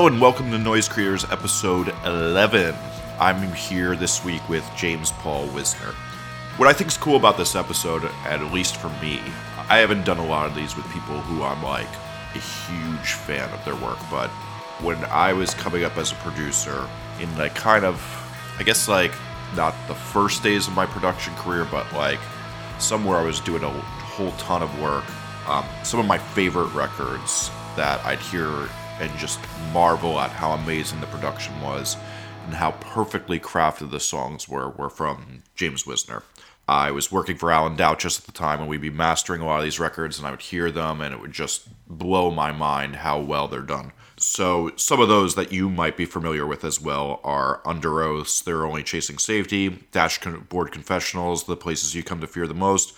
Hello 0.00 0.10
and 0.10 0.18
welcome 0.18 0.50
to 0.50 0.58
Noise 0.58 0.88
Creators 0.88 1.30
episode 1.30 1.92
11. 2.06 2.74
I'm 3.18 3.52
here 3.52 3.94
this 3.94 4.24
week 4.24 4.40
with 4.48 4.66
James 4.74 5.12
Paul 5.12 5.46
Wisner. 5.48 5.92
What 6.56 6.70
I 6.70 6.72
think 6.72 6.88
is 6.88 6.96
cool 6.96 7.16
about 7.16 7.36
this 7.36 7.54
episode, 7.54 8.04
at 8.24 8.42
least 8.50 8.78
for 8.78 8.88
me, 9.02 9.20
I 9.68 9.76
haven't 9.76 10.06
done 10.06 10.16
a 10.16 10.24
lot 10.24 10.46
of 10.46 10.54
these 10.54 10.74
with 10.74 10.90
people 10.90 11.20
who 11.20 11.42
I'm 11.42 11.62
like 11.62 11.86
a 12.34 12.38
huge 12.38 13.12
fan 13.12 13.52
of 13.52 13.62
their 13.66 13.74
work, 13.74 13.98
but 14.10 14.30
when 14.80 14.96
I 15.04 15.34
was 15.34 15.52
coming 15.52 15.84
up 15.84 15.98
as 15.98 16.12
a 16.12 16.14
producer 16.14 16.88
in 17.20 17.36
like 17.36 17.54
kind 17.54 17.84
of, 17.84 18.00
I 18.58 18.62
guess 18.62 18.88
like 18.88 19.12
not 19.54 19.74
the 19.86 19.94
first 19.94 20.42
days 20.42 20.66
of 20.66 20.74
my 20.74 20.86
production 20.86 21.34
career, 21.34 21.68
but 21.70 21.92
like 21.92 22.20
somewhere 22.78 23.18
I 23.18 23.22
was 23.22 23.38
doing 23.38 23.64
a 23.64 23.68
whole 23.68 24.32
ton 24.38 24.62
of 24.62 24.80
work. 24.80 25.04
Um, 25.46 25.66
some 25.82 26.00
of 26.00 26.06
my 26.06 26.16
favorite 26.16 26.72
records 26.72 27.50
that 27.76 28.02
I'd 28.06 28.18
hear 28.18 28.66
and 29.00 29.16
just 29.18 29.40
marvel 29.72 30.20
at 30.20 30.30
how 30.30 30.52
amazing 30.52 31.00
the 31.00 31.06
production 31.06 31.60
was 31.60 31.96
and 32.46 32.54
how 32.54 32.72
perfectly 32.72 33.38
crafted 33.38 33.90
the 33.90 34.00
songs 34.00 34.48
were 34.48 34.70
were 34.70 34.90
from 34.90 35.42
James 35.54 35.86
Wisner. 35.86 36.22
I 36.68 36.92
was 36.92 37.10
working 37.10 37.36
for 37.36 37.50
Alan 37.50 37.74
Douches 37.74 38.20
at 38.20 38.26
the 38.26 38.32
time, 38.32 38.60
and 38.60 38.68
we'd 38.68 38.80
be 38.80 38.90
mastering 38.90 39.40
a 39.40 39.46
lot 39.46 39.58
of 39.58 39.64
these 39.64 39.80
records, 39.80 40.18
and 40.18 40.26
I 40.26 40.30
would 40.30 40.40
hear 40.40 40.70
them, 40.70 41.00
and 41.00 41.12
it 41.12 41.20
would 41.20 41.32
just 41.32 41.68
blow 41.88 42.30
my 42.30 42.52
mind 42.52 42.96
how 42.96 43.18
well 43.18 43.48
they're 43.48 43.60
done. 43.60 43.90
So, 44.16 44.70
some 44.76 45.00
of 45.00 45.08
those 45.08 45.34
that 45.34 45.50
you 45.50 45.68
might 45.68 45.96
be 45.96 46.04
familiar 46.04 46.46
with 46.46 46.62
as 46.64 46.80
well 46.80 47.20
are 47.24 47.60
Underoath's, 47.64 48.42
They're 48.42 48.64
Only 48.64 48.84
Chasing 48.84 49.18
Safety, 49.18 49.84
Dashboard 49.90 50.70
Confessionals, 50.70 51.44
The 51.44 51.56
Places 51.56 51.96
You 51.96 52.04
Come 52.04 52.20
to 52.20 52.28
Fear 52.28 52.46
the 52.46 52.54
Most, 52.54 52.94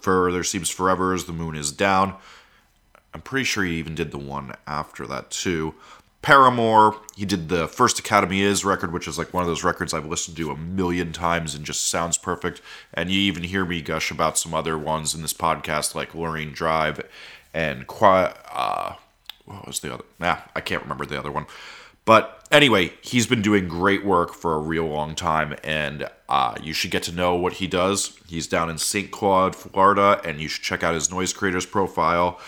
Further 0.00 0.44
Seems 0.44 0.70
Forever's 0.70 1.24
The 1.24 1.32
Moon 1.32 1.56
is 1.56 1.72
Down, 1.72 2.14
I'm 3.14 3.22
pretty 3.22 3.44
sure 3.44 3.64
he 3.64 3.76
even 3.76 3.94
did 3.94 4.10
the 4.10 4.18
one 4.18 4.54
after 4.66 5.06
that 5.06 5.30
too. 5.30 5.74
Paramore, 6.20 7.00
he 7.14 7.26
did 7.26 7.50
the 7.50 7.68
first 7.68 7.98
Academy 7.98 8.40
Is 8.40 8.64
record, 8.64 8.92
which 8.92 9.06
is 9.06 9.18
like 9.18 9.34
one 9.34 9.42
of 9.42 9.46
those 9.46 9.62
records 9.62 9.92
I've 9.92 10.06
listened 10.06 10.38
to 10.38 10.50
a 10.50 10.56
million 10.56 11.12
times 11.12 11.54
and 11.54 11.66
just 11.66 11.86
sounds 11.86 12.16
perfect. 12.16 12.62
And 12.94 13.10
you 13.10 13.20
even 13.20 13.42
hear 13.42 13.66
me 13.66 13.82
gush 13.82 14.10
about 14.10 14.38
some 14.38 14.54
other 14.54 14.78
ones 14.78 15.14
in 15.14 15.20
this 15.20 15.34
podcast, 15.34 15.94
like 15.94 16.14
Lorene 16.14 16.52
Drive 16.52 17.02
and 17.52 17.86
Quiet. 17.86 18.36
Uh, 18.50 18.94
what 19.44 19.66
was 19.66 19.80
the 19.80 19.92
other? 19.92 20.04
Nah, 20.18 20.38
I 20.56 20.62
can't 20.62 20.82
remember 20.82 21.04
the 21.04 21.18
other 21.18 21.30
one. 21.30 21.44
But 22.06 22.46
anyway, 22.50 22.94
he's 23.02 23.26
been 23.26 23.42
doing 23.42 23.68
great 23.68 24.04
work 24.04 24.32
for 24.32 24.54
a 24.54 24.58
real 24.58 24.86
long 24.86 25.14
time, 25.14 25.56
and 25.62 26.08
uh, 26.30 26.54
you 26.62 26.72
should 26.72 26.90
get 26.90 27.02
to 27.02 27.12
know 27.12 27.34
what 27.34 27.54
he 27.54 27.66
does. 27.66 28.18
He's 28.28 28.46
down 28.46 28.70
in 28.70 28.78
St. 28.78 29.10
Cloud, 29.10 29.54
Florida, 29.54 30.22
and 30.24 30.40
you 30.40 30.48
should 30.48 30.64
check 30.64 30.82
out 30.82 30.94
his 30.94 31.10
Noise 31.10 31.34
Creators 31.34 31.66
profile 31.66 32.40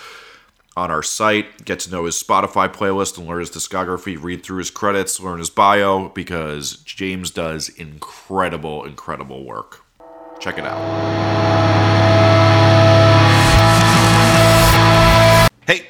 on 0.76 0.90
our 0.90 1.02
site, 1.02 1.64
get 1.64 1.80
to 1.80 1.90
know 1.90 2.04
his 2.04 2.22
Spotify 2.22 2.68
playlist 2.68 3.16
and 3.16 3.26
learn 3.26 3.40
his 3.40 3.50
discography, 3.50 4.22
read 4.22 4.42
through 4.42 4.58
his 4.58 4.70
credits, 4.70 5.18
learn 5.18 5.38
his 5.38 5.48
bio, 5.48 6.10
because 6.10 6.76
James 6.84 7.30
does 7.30 7.70
incredible, 7.70 8.84
incredible 8.84 9.44
work. 9.44 9.86
Check 10.38 10.58
it 10.58 10.66
out. 10.66 10.76
Hey, 15.66 15.86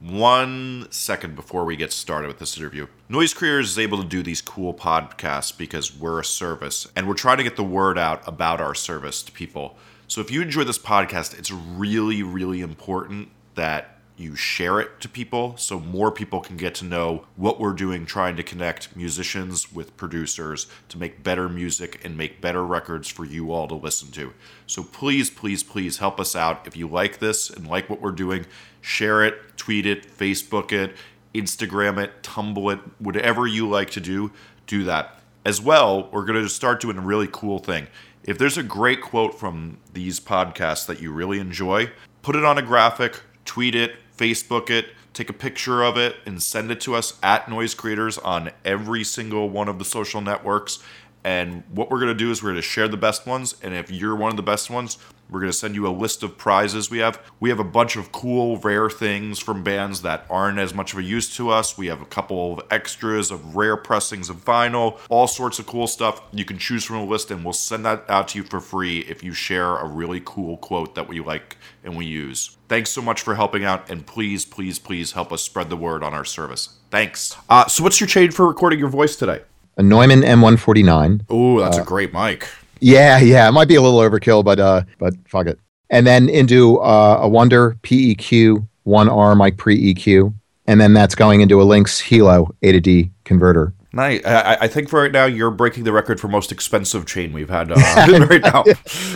one 0.00 0.88
second 0.90 1.36
before 1.36 1.64
we 1.64 1.76
get 1.76 1.92
started 1.92 2.26
with 2.26 2.40
this 2.40 2.58
interview. 2.58 2.88
Noise 3.08 3.32
Creators 3.32 3.70
is 3.70 3.78
able 3.78 4.02
to 4.02 4.08
do 4.08 4.24
these 4.24 4.40
cool 4.40 4.74
podcasts 4.74 5.56
because 5.56 5.96
we're 5.96 6.18
a 6.18 6.24
service 6.24 6.88
and 6.96 7.06
we're 7.06 7.14
trying 7.14 7.36
to 7.36 7.44
get 7.44 7.54
the 7.54 7.62
word 7.62 7.96
out 7.96 8.26
about 8.26 8.60
our 8.60 8.74
service 8.74 9.22
to 9.22 9.30
people. 9.30 9.76
So 10.08 10.20
if 10.20 10.32
you 10.32 10.42
enjoy 10.42 10.64
this 10.64 10.80
podcast, 10.80 11.38
it's 11.38 11.52
really, 11.52 12.24
really 12.24 12.60
important 12.60 13.28
that 13.54 13.95
you 14.16 14.34
share 14.34 14.80
it 14.80 15.00
to 15.00 15.08
people 15.08 15.56
so 15.56 15.78
more 15.78 16.10
people 16.10 16.40
can 16.40 16.56
get 16.56 16.74
to 16.76 16.84
know 16.84 17.26
what 17.36 17.60
we're 17.60 17.72
doing 17.72 18.06
trying 18.06 18.36
to 18.36 18.42
connect 18.42 18.96
musicians 18.96 19.72
with 19.72 19.96
producers 19.96 20.66
to 20.88 20.98
make 20.98 21.22
better 21.22 21.48
music 21.48 22.00
and 22.04 22.16
make 22.16 22.40
better 22.40 22.64
records 22.64 23.08
for 23.08 23.24
you 23.24 23.52
all 23.52 23.68
to 23.68 23.74
listen 23.74 24.10
to. 24.10 24.32
So 24.66 24.82
please, 24.82 25.28
please, 25.28 25.62
please 25.62 25.98
help 25.98 26.18
us 26.18 26.34
out. 26.34 26.66
If 26.66 26.76
you 26.76 26.88
like 26.88 27.18
this 27.18 27.50
and 27.50 27.66
like 27.66 27.90
what 27.90 28.00
we're 28.00 28.12
doing, 28.12 28.46
share 28.80 29.22
it, 29.22 29.56
tweet 29.58 29.84
it, 29.84 30.06
Facebook 30.06 30.72
it, 30.72 30.96
Instagram 31.34 32.02
it, 32.02 32.22
Tumble 32.22 32.70
it, 32.70 32.80
whatever 32.98 33.46
you 33.46 33.68
like 33.68 33.90
to 33.90 34.00
do, 34.00 34.32
do 34.66 34.84
that. 34.84 35.20
As 35.44 35.60
well, 35.60 36.08
we're 36.10 36.24
going 36.24 36.42
to 36.42 36.48
start 36.48 36.80
doing 36.80 36.96
a 36.96 37.02
really 37.02 37.28
cool 37.30 37.58
thing. 37.58 37.86
If 38.24 38.38
there's 38.38 38.58
a 38.58 38.62
great 38.62 39.00
quote 39.02 39.38
from 39.38 39.78
these 39.92 40.18
podcasts 40.18 40.86
that 40.86 41.00
you 41.00 41.12
really 41.12 41.38
enjoy, 41.38 41.92
put 42.22 42.34
it 42.34 42.44
on 42.44 42.58
a 42.58 42.62
graphic, 42.62 43.20
tweet 43.44 43.76
it, 43.76 43.94
Facebook 44.16 44.70
it, 44.70 44.86
take 45.12 45.30
a 45.30 45.34
picture 45.34 45.82
of 45.82 45.96
it, 45.96 46.16
and 46.26 46.42
send 46.42 46.70
it 46.70 46.80
to 46.82 46.94
us 46.94 47.18
at 47.22 47.48
Noise 47.48 47.74
Creators 47.74 48.18
on 48.18 48.50
every 48.64 49.04
single 49.04 49.48
one 49.48 49.68
of 49.68 49.78
the 49.78 49.84
social 49.84 50.20
networks. 50.20 50.78
And 51.24 51.64
what 51.70 51.90
we're 51.90 51.98
going 51.98 52.12
to 52.12 52.14
do 52.14 52.30
is 52.30 52.42
we're 52.42 52.50
going 52.50 52.56
to 52.56 52.62
share 52.62 52.86
the 52.86 52.96
best 52.96 53.26
ones. 53.26 53.56
And 53.62 53.74
if 53.74 53.90
you're 53.90 54.14
one 54.14 54.30
of 54.30 54.36
the 54.36 54.42
best 54.42 54.70
ones, 54.70 54.98
we're 55.30 55.40
going 55.40 55.50
to 55.50 55.56
send 55.56 55.74
you 55.74 55.86
a 55.86 55.90
list 55.90 56.22
of 56.22 56.38
prizes 56.38 56.90
we 56.90 56.98
have. 56.98 57.20
We 57.40 57.50
have 57.50 57.58
a 57.58 57.64
bunch 57.64 57.96
of 57.96 58.12
cool, 58.12 58.58
rare 58.58 58.88
things 58.88 59.38
from 59.38 59.64
bands 59.64 60.02
that 60.02 60.24
aren't 60.30 60.58
as 60.58 60.72
much 60.72 60.92
of 60.92 60.98
a 60.98 61.02
use 61.02 61.34
to 61.36 61.50
us. 61.50 61.76
We 61.76 61.88
have 61.88 62.00
a 62.00 62.06
couple 62.06 62.54
of 62.54 62.66
extras 62.70 63.30
of 63.30 63.56
rare 63.56 63.76
pressings 63.76 64.30
of 64.30 64.44
vinyl, 64.44 64.98
all 65.08 65.26
sorts 65.26 65.58
of 65.58 65.66
cool 65.66 65.86
stuff. 65.86 66.22
You 66.32 66.44
can 66.44 66.58
choose 66.58 66.84
from 66.84 66.96
a 66.96 67.04
list, 67.04 67.30
and 67.30 67.44
we'll 67.44 67.52
send 67.52 67.84
that 67.84 68.04
out 68.08 68.28
to 68.28 68.38
you 68.38 68.44
for 68.44 68.60
free 68.60 69.00
if 69.00 69.24
you 69.24 69.32
share 69.32 69.76
a 69.76 69.86
really 69.86 70.22
cool 70.24 70.56
quote 70.58 70.94
that 70.94 71.08
we 71.08 71.20
like 71.20 71.56
and 71.82 71.96
we 71.96 72.06
use. 72.06 72.56
Thanks 72.68 72.90
so 72.90 73.02
much 73.02 73.22
for 73.22 73.34
helping 73.34 73.64
out, 73.64 73.90
and 73.90 74.06
please, 74.06 74.44
please, 74.44 74.78
please 74.78 75.12
help 75.12 75.32
us 75.32 75.42
spread 75.42 75.70
the 75.70 75.76
word 75.76 76.02
on 76.02 76.14
our 76.14 76.24
service. 76.24 76.78
Thanks. 76.90 77.36
Uh, 77.48 77.66
so, 77.66 77.82
what's 77.82 78.00
your 78.00 78.08
chain 78.08 78.30
for 78.30 78.46
recording 78.46 78.78
your 78.78 78.88
voice 78.88 79.16
today? 79.16 79.42
A 79.76 79.82
Neumann 79.82 80.22
M149. 80.22 81.26
Oh, 81.28 81.60
that's 81.60 81.78
uh, 81.78 81.82
a 81.82 81.84
great 81.84 82.12
mic. 82.12 82.48
Yeah, 82.80 83.18
yeah, 83.18 83.48
it 83.48 83.52
might 83.52 83.68
be 83.68 83.74
a 83.74 83.82
little 83.82 84.00
overkill, 84.00 84.44
but 84.44 84.60
uh, 84.60 84.82
but 84.98 85.14
fuck 85.26 85.46
it. 85.46 85.58
And 85.90 86.06
then 86.06 86.28
into 86.28 86.78
uh, 86.78 87.20
a 87.22 87.28
Wunder 87.28 87.76
PEQ 87.82 88.66
one 88.84 89.08
R 89.08 89.34
mic 89.34 89.56
pre 89.56 89.94
EQ, 89.94 90.32
and 90.66 90.80
then 90.80 90.92
that's 90.92 91.14
going 91.14 91.40
into 91.40 91.60
a 91.60 91.64
Lynx 91.64 92.00
Hilo 92.00 92.54
A 92.62 92.72
to 92.72 92.80
D 92.80 93.10
converter. 93.24 93.72
Nice. 93.92 94.24
I, 94.26 94.58
I, 94.60 94.68
think 94.68 94.90
for 94.90 95.00
right 95.00 95.12
now 95.12 95.24
you're 95.24 95.50
breaking 95.50 95.84
the 95.84 95.92
record 95.92 96.20
for 96.20 96.28
most 96.28 96.52
expensive 96.52 97.06
chain 97.06 97.32
we've 97.32 97.48
had 97.48 97.72
uh, 97.72 97.76
right 98.30 98.42
now. 98.42 98.62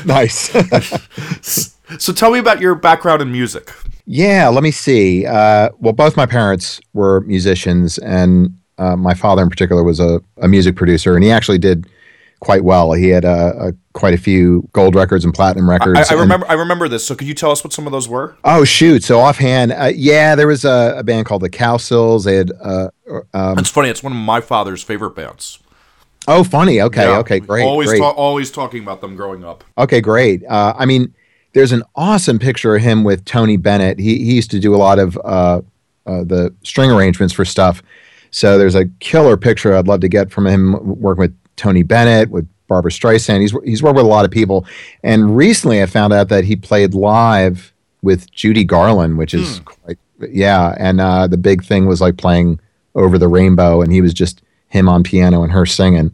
nice. 0.06 0.50
so 1.99 2.12
tell 2.15 2.31
me 2.31 2.38
about 2.38 2.62
your 2.62 2.75
background 2.75 3.20
in 3.20 3.31
music. 3.31 3.70
Yeah, 4.06 4.49
let 4.49 4.62
me 4.62 4.70
see. 4.70 5.26
Uh, 5.26 5.69
well, 5.81 5.93
both 5.93 6.16
my 6.16 6.25
parents 6.25 6.81
were 6.94 7.20
musicians, 7.20 7.99
and 7.99 8.56
uh, 8.78 8.97
my 8.97 9.12
father 9.12 9.43
in 9.43 9.50
particular 9.50 9.84
was 9.84 10.00
a, 10.00 10.22
a 10.38 10.49
music 10.49 10.76
producer, 10.76 11.15
and 11.15 11.22
he 11.22 11.31
actually 11.31 11.59
did 11.59 11.87
quite 12.40 12.64
well. 12.64 12.92
He 12.92 13.08
had 13.08 13.24
uh, 13.24 13.52
a, 13.58 13.72
quite 13.92 14.14
a 14.14 14.18
few 14.18 14.68
gold 14.72 14.94
records 14.94 15.24
and 15.24 15.32
platinum 15.32 15.68
records. 15.68 16.10
I, 16.10 16.14
I 16.14 16.18
remember. 16.18 16.46
I 16.48 16.54
remember 16.54 16.88
this. 16.88 17.06
So 17.06 17.14
could 17.14 17.28
you 17.28 17.34
tell 17.34 17.50
us 17.50 17.62
what 17.62 17.72
some 17.72 17.86
of 17.86 17.92
those 17.92 18.08
were? 18.08 18.36
Oh 18.44 18.64
shoot! 18.64 19.04
So 19.04 19.20
offhand, 19.20 19.72
uh, 19.72 19.92
yeah, 19.94 20.34
there 20.34 20.46
was 20.46 20.64
a, 20.64 20.96
a, 20.98 21.04
band 21.04 21.26
called 21.26 21.42
the 21.42 21.50
Cowsills. 21.50 22.24
They 22.24 22.36
had. 22.36 22.50
Uh, 22.60 22.88
um, 23.32 23.58
it's 23.58 23.70
funny. 23.70 23.88
It's 23.88 24.02
one 24.02 24.12
of 24.12 24.18
my 24.18 24.40
father's 24.40 24.82
favorite 24.82 25.14
bands. 25.14 25.58
Oh, 26.28 26.44
funny. 26.44 26.80
Okay. 26.80 27.02
Yeah, 27.02 27.18
okay. 27.18 27.40
Great. 27.40 27.64
Always, 27.64 27.88
great. 27.88 28.00
Ta- 28.00 28.10
always 28.10 28.50
talking 28.50 28.82
about 28.82 29.00
them 29.00 29.16
growing 29.16 29.44
up. 29.44 29.64
Okay. 29.78 30.00
Great. 30.00 30.44
Uh, 30.46 30.74
I 30.76 30.84
mean, 30.84 31.14
there's 31.54 31.72
an 31.72 31.82
awesome 31.96 32.38
picture 32.38 32.76
of 32.76 32.82
him 32.82 33.04
with 33.04 33.25
Tony 33.25 33.56
Bennett. 33.56 33.98
He 33.98 34.19
he 34.19 34.34
used 34.34 34.50
to 34.52 34.60
do 34.60 34.75
a 34.75 34.76
lot 34.76 34.98
of 34.98 35.19
uh, 35.25 35.62
uh, 36.06 36.25
the 36.25 36.54
string 36.62 36.90
arrangements 36.90 37.34
for 37.34 37.44
stuff. 37.44 37.82
So 38.31 38.58
there's 38.58 38.76
a 38.76 38.86
killer 39.00 39.36
picture 39.36 39.75
I'd 39.75 39.88
love 39.88 40.00
to 40.00 40.08
get 40.08 40.31
from 40.31 40.46
him 40.46 40.76
working 41.00 41.22
with 41.22 41.36
Tony 41.60 41.82
Bennett, 41.82 42.30
with 42.30 42.48
Barbra 42.68 42.90
Streisand. 42.90 43.40
He's 43.40 43.54
he's 43.64 43.82
worked 43.82 43.96
with 43.96 44.06
a 44.06 44.08
lot 44.08 44.24
of 44.24 44.30
people, 44.30 44.64
and 45.02 45.36
recently 45.36 45.82
I 45.82 45.86
found 45.86 46.12
out 46.12 46.28
that 46.30 46.44
he 46.44 46.56
played 46.56 46.94
live 46.94 47.72
with 48.02 48.30
Judy 48.30 48.64
Garland, 48.64 49.18
which 49.18 49.34
is 49.34 49.58
hmm. 49.58 49.64
quite 49.64 49.98
yeah. 50.30 50.74
And 50.78 51.00
uh, 51.00 51.26
the 51.26 51.36
big 51.36 51.62
thing 51.62 51.86
was 51.86 52.00
like 52.00 52.16
playing 52.16 52.60
over 52.94 53.18
the 53.18 53.28
rainbow, 53.28 53.82
and 53.82 53.92
he 53.92 54.00
was 54.00 54.14
just 54.14 54.42
him 54.68 54.88
on 54.88 55.02
piano 55.02 55.42
and 55.42 55.52
her 55.52 55.66
singing. 55.66 56.12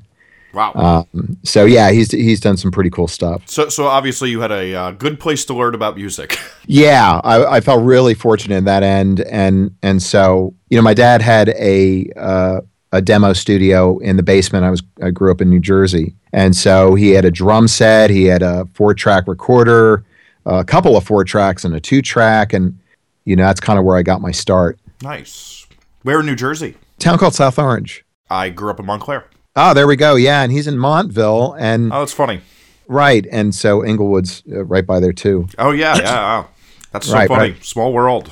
Wow. 0.52 0.72
Um, 0.74 1.36
so 1.42 1.66
yeah, 1.66 1.90
he's 1.90 2.10
he's 2.10 2.40
done 2.40 2.56
some 2.56 2.70
pretty 2.70 2.90
cool 2.90 3.08
stuff. 3.08 3.42
So 3.46 3.68
so 3.68 3.86
obviously 3.86 4.30
you 4.30 4.40
had 4.40 4.50
a 4.50 4.74
uh, 4.74 4.90
good 4.92 5.20
place 5.20 5.44
to 5.44 5.54
learn 5.54 5.74
about 5.74 5.96
music. 5.96 6.38
yeah, 6.66 7.20
I, 7.22 7.56
I, 7.56 7.60
felt 7.60 7.84
really 7.84 8.14
fortunate 8.14 8.56
in 8.56 8.64
that 8.64 8.82
end, 8.82 9.20
and 9.20 9.76
and 9.82 10.02
so 10.02 10.54
you 10.70 10.78
know 10.78 10.82
my 10.82 10.94
dad 10.94 11.20
had 11.20 11.50
a 11.50 12.10
uh, 12.16 12.60
a 12.96 13.02
demo 13.02 13.32
studio 13.32 13.98
in 13.98 14.16
the 14.16 14.22
basement. 14.22 14.64
I 14.64 14.70
was 14.70 14.82
I 15.02 15.10
grew 15.10 15.30
up 15.30 15.40
in 15.40 15.50
New 15.50 15.60
Jersey, 15.60 16.14
and 16.32 16.56
so 16.56 16.94
he 16.94 17.10
had 17.10 17.24
a 17.24 17.30
drum 17.30 17.68
set, 17.68 18.10
he 18.10 18.24
had 18.24 18.42
a 18.42 18.66
four 18.74 18.94
track 18.94 19.28
recorder, 19.28 20.04
a 20.46 20.64
couple 20.64 20.96
of 20.96 21.04
four 21.04 21.24
tracks, 21.24 21.64
and 21.64 21.74
a 21.74 21.80
two 21.80 22.02
track, 22.02 22.52
and 22.52 22.78
you 23.24 23.36
know 23.36 23.44
that's 23.44 23.60
kind 23.60 23.78
of 23.78 23.84
where 23.84 23.96
I 23.96 24.02
got 24.02 24.20
my 24.20 24.30
start. 24.30 24.78
Nice. 25.02 25.66
Where 26.02 26.20
in 26.20 26.26
New 26.26 26.36
Jersey? 26.36 26.76
town 26.98 27.18
called 27.18 27.34
South 27.34 27.58
Orange. 27.58 28.04
I 28.30 28.48
grew 28.48 28.70
up 28.70 28.80
in 28.80 28.86
Montclair. 28.86 29.26
Oh, 29.54 29.74
there 29.74 29.86
we 29.86 29.96
go. 29.96 30.14
Yeah, 30.14 30.42
and 30.42 30.50
he's 30.50 30.66
in 30.66 30.78
Montville, 30.78 31.54
and 31.58 31.92
oh, 31.92 32.00
that's 32.00 32.12
funny. 32.12 32.40
Right, 32.88 33.26
and 33.30 33.54
so 33.54 33.82
Englewood's 33.82 34.42
uh, 34.50 34.64
right 34.64 34.86
by 34.86 35.00
there 35.00 35.12
too. 35.12 35.48
Oh 35.58 35.72
yeah, 35.72 35.96
yeah. 35.96 36.44
That's 36.92 37.08
so 37.08 37.14
right, 37.14 37.28
funny. 37.28 37.52
Right. 37.52 37.64
Small 37.64 37.92
world. 37.92 38.30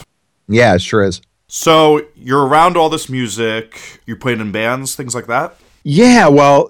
Yeah, 0.49 0.75
it 0.75 0.83
sure 0.83 1.03
is. 1.03 1.21
So 1.57 2.05
you're 2.17 2.45
around 2.45 2.77
all 2.77 2.89
this 2.89 3.09
music. 3.09 4.01
You 4.07 4.17
played 4.17 4.41
in 4.41 4.51
bands, 4.51 4.97
things 4.97 5.15
like 5.15 5.29
that. 5.29 5.55
Yeah, 5.85 6.27
well, 6.27 6.69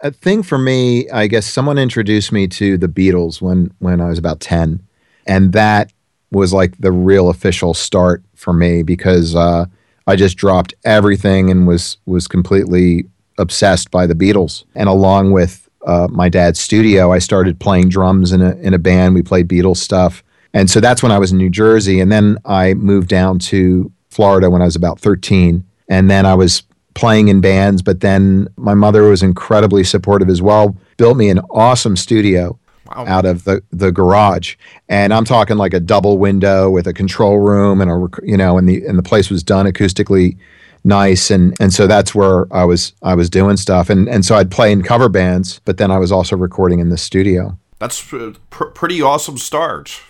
a 0.00 0.12
thing 0.12 0.42
for 0.42 0.56
me, 0.56 1.10
I 1.10 1.26
guess 1.26 1.44
someone 1.44 1.76
introduced 1.76 2.32
me 2.32 2.48
to 2.48 2.78
the 2.78 2.88
Beatles 2.88 3.42
when 3.42 3.70
when 3.80 4.00
I 4.00 4.08
was 4.08 4.18
about 4.18 4.40
ten, 4.40 4.82
and 5.26 5.52
that 5.52 5.92
was 6.30 6.54
like 6.54 6.78
the 6.78 6.90
real 6.90 7.28
official 7.28 7.74
start 7.74 8.22
for 8.34 8.54
me 8.54 8.82
because 8.82 9.36
uh, 9.36 9.66
I 10.06 10.16
just 10.16 10.38
dropped 10.38 10.72
everything 10.86 11.50
and 11.50 11.66
was 11.66 11.98
was 12.06 12.26
completely 12.26 13.04
obsessed 13.36 13.90
by 13.90 14.06
the 14.06 14.14
Beatles. 14.14 14.64
And 14.74 14.88
along 14.88 15.32
with 15.32 15.68
uh, 15.86 16.08
my 16.10 16.30
dad's 16.30 16.58
studio, 16.58 17.12
I 17.12 17.18
started 17.18 17.60
playing 17.60 17.90
drums 17.90 18.32
in 18.32 18.40
a 18.40 18.52
in 18.56 18.72
a 18.72 18.78
band. 18.78 19.14
We 19.16 19.22
played 19.22 19.48
Beatles 19.48 19.76
stuff, 19.76 20.24
and 20.54 20.70
so 20.70 20.80
that's 20.80 21.02
when 21.02 21.12
I 21.12 21.18
was 21.18 21.30
in 21.30 21.36
New 21.36 21.50
Jersey. 21.50 22.00
And 22.00 22.10
then 22.10 22.38
I 22.46 22.72
moved 22.72 23.08
down 23.08 23.38
to 23.50 23.92
Florida 24.14 24.50
when 24.50 24.62
I 24.62 24.66
was 24.66 24.76
about 24.76 25.00
thirteen, 25.00 25.64
and 25.88 26.10
then 26.10 26.26
I 26.26 26.34
was 26.34 26.62
playing 26.94 27.28
in 27.28 27.40
bands. 27.40 27.82
But 27.82 28.00
then 28.00 28.48
my 28.56 28.74
mother 28.74 29.02
was 29.02 29.22
incredibly 29.22 29.84
supportive 29.84 30.28
as 30.28 30.40
well. 30.40 30.76
Built 30.96 31.16
me 31.16 31.28
an 31.28 31.40
awesome 31.50 31.96
studio 31.96 32.58
wow. 32.86 33.04
out 33.06 33.24
of 33.24 33.44
the 33.44 33.62
the 33.70 33.92
garage, 33.92 34.56
and 34.88 35.12
I'm 35.12 35.24
talking 35.24 35.56
like 35.56 35.74
a 35.74 35.80
double 35.80 36.18
window 36.18 36.70
with 36.70 36.86
a 36.86 36.92
control 36.92 37.38
room 37.38 37.80
and 37.80 37.90
a 37.90 38.08
you 38.22 38.36
know, 38.36 38.58
and 38.58 38.68
the 38.68 38.84
and 38.86 38.98
the 38.98 39.02
place 39.02 39.30
was 39.30 39.42
done 39.42 39.66
acoustically 39.66 40.36
nice 40.84 41.30
and 41.30 41.56
and 41.60 41.72
so 41.72 41.86
that's 41.86 42.14
where 42.14 42.46
I 42.52 42.64
was 42.64 42.92
I 43.02 43.14
was 43.14 43.30
doing 43.30 43.56
stuff 43.56 43.88
and 43.88 44.06
and 44.06 44.22
so 44.22 44.36
I'd 44.36 44.50
play 44.50 44.70
in 44.70 44.82
cover 44.82 45.08
bands 45.08 45.60
but 45.64 45.78
then 45.78 45.90
I 45.90 45.96
was 45.96 46.12
also 46.12 46.36
recording 46.36 46.78
in 46.78 46.90
the 46.90 46.98
studio. 46.98 47.58
That's 47.78 48.02
pr- 48.50 48.64
pretty 48.64 49.02
awesome 49.02 49.38
start. 49.38 50.00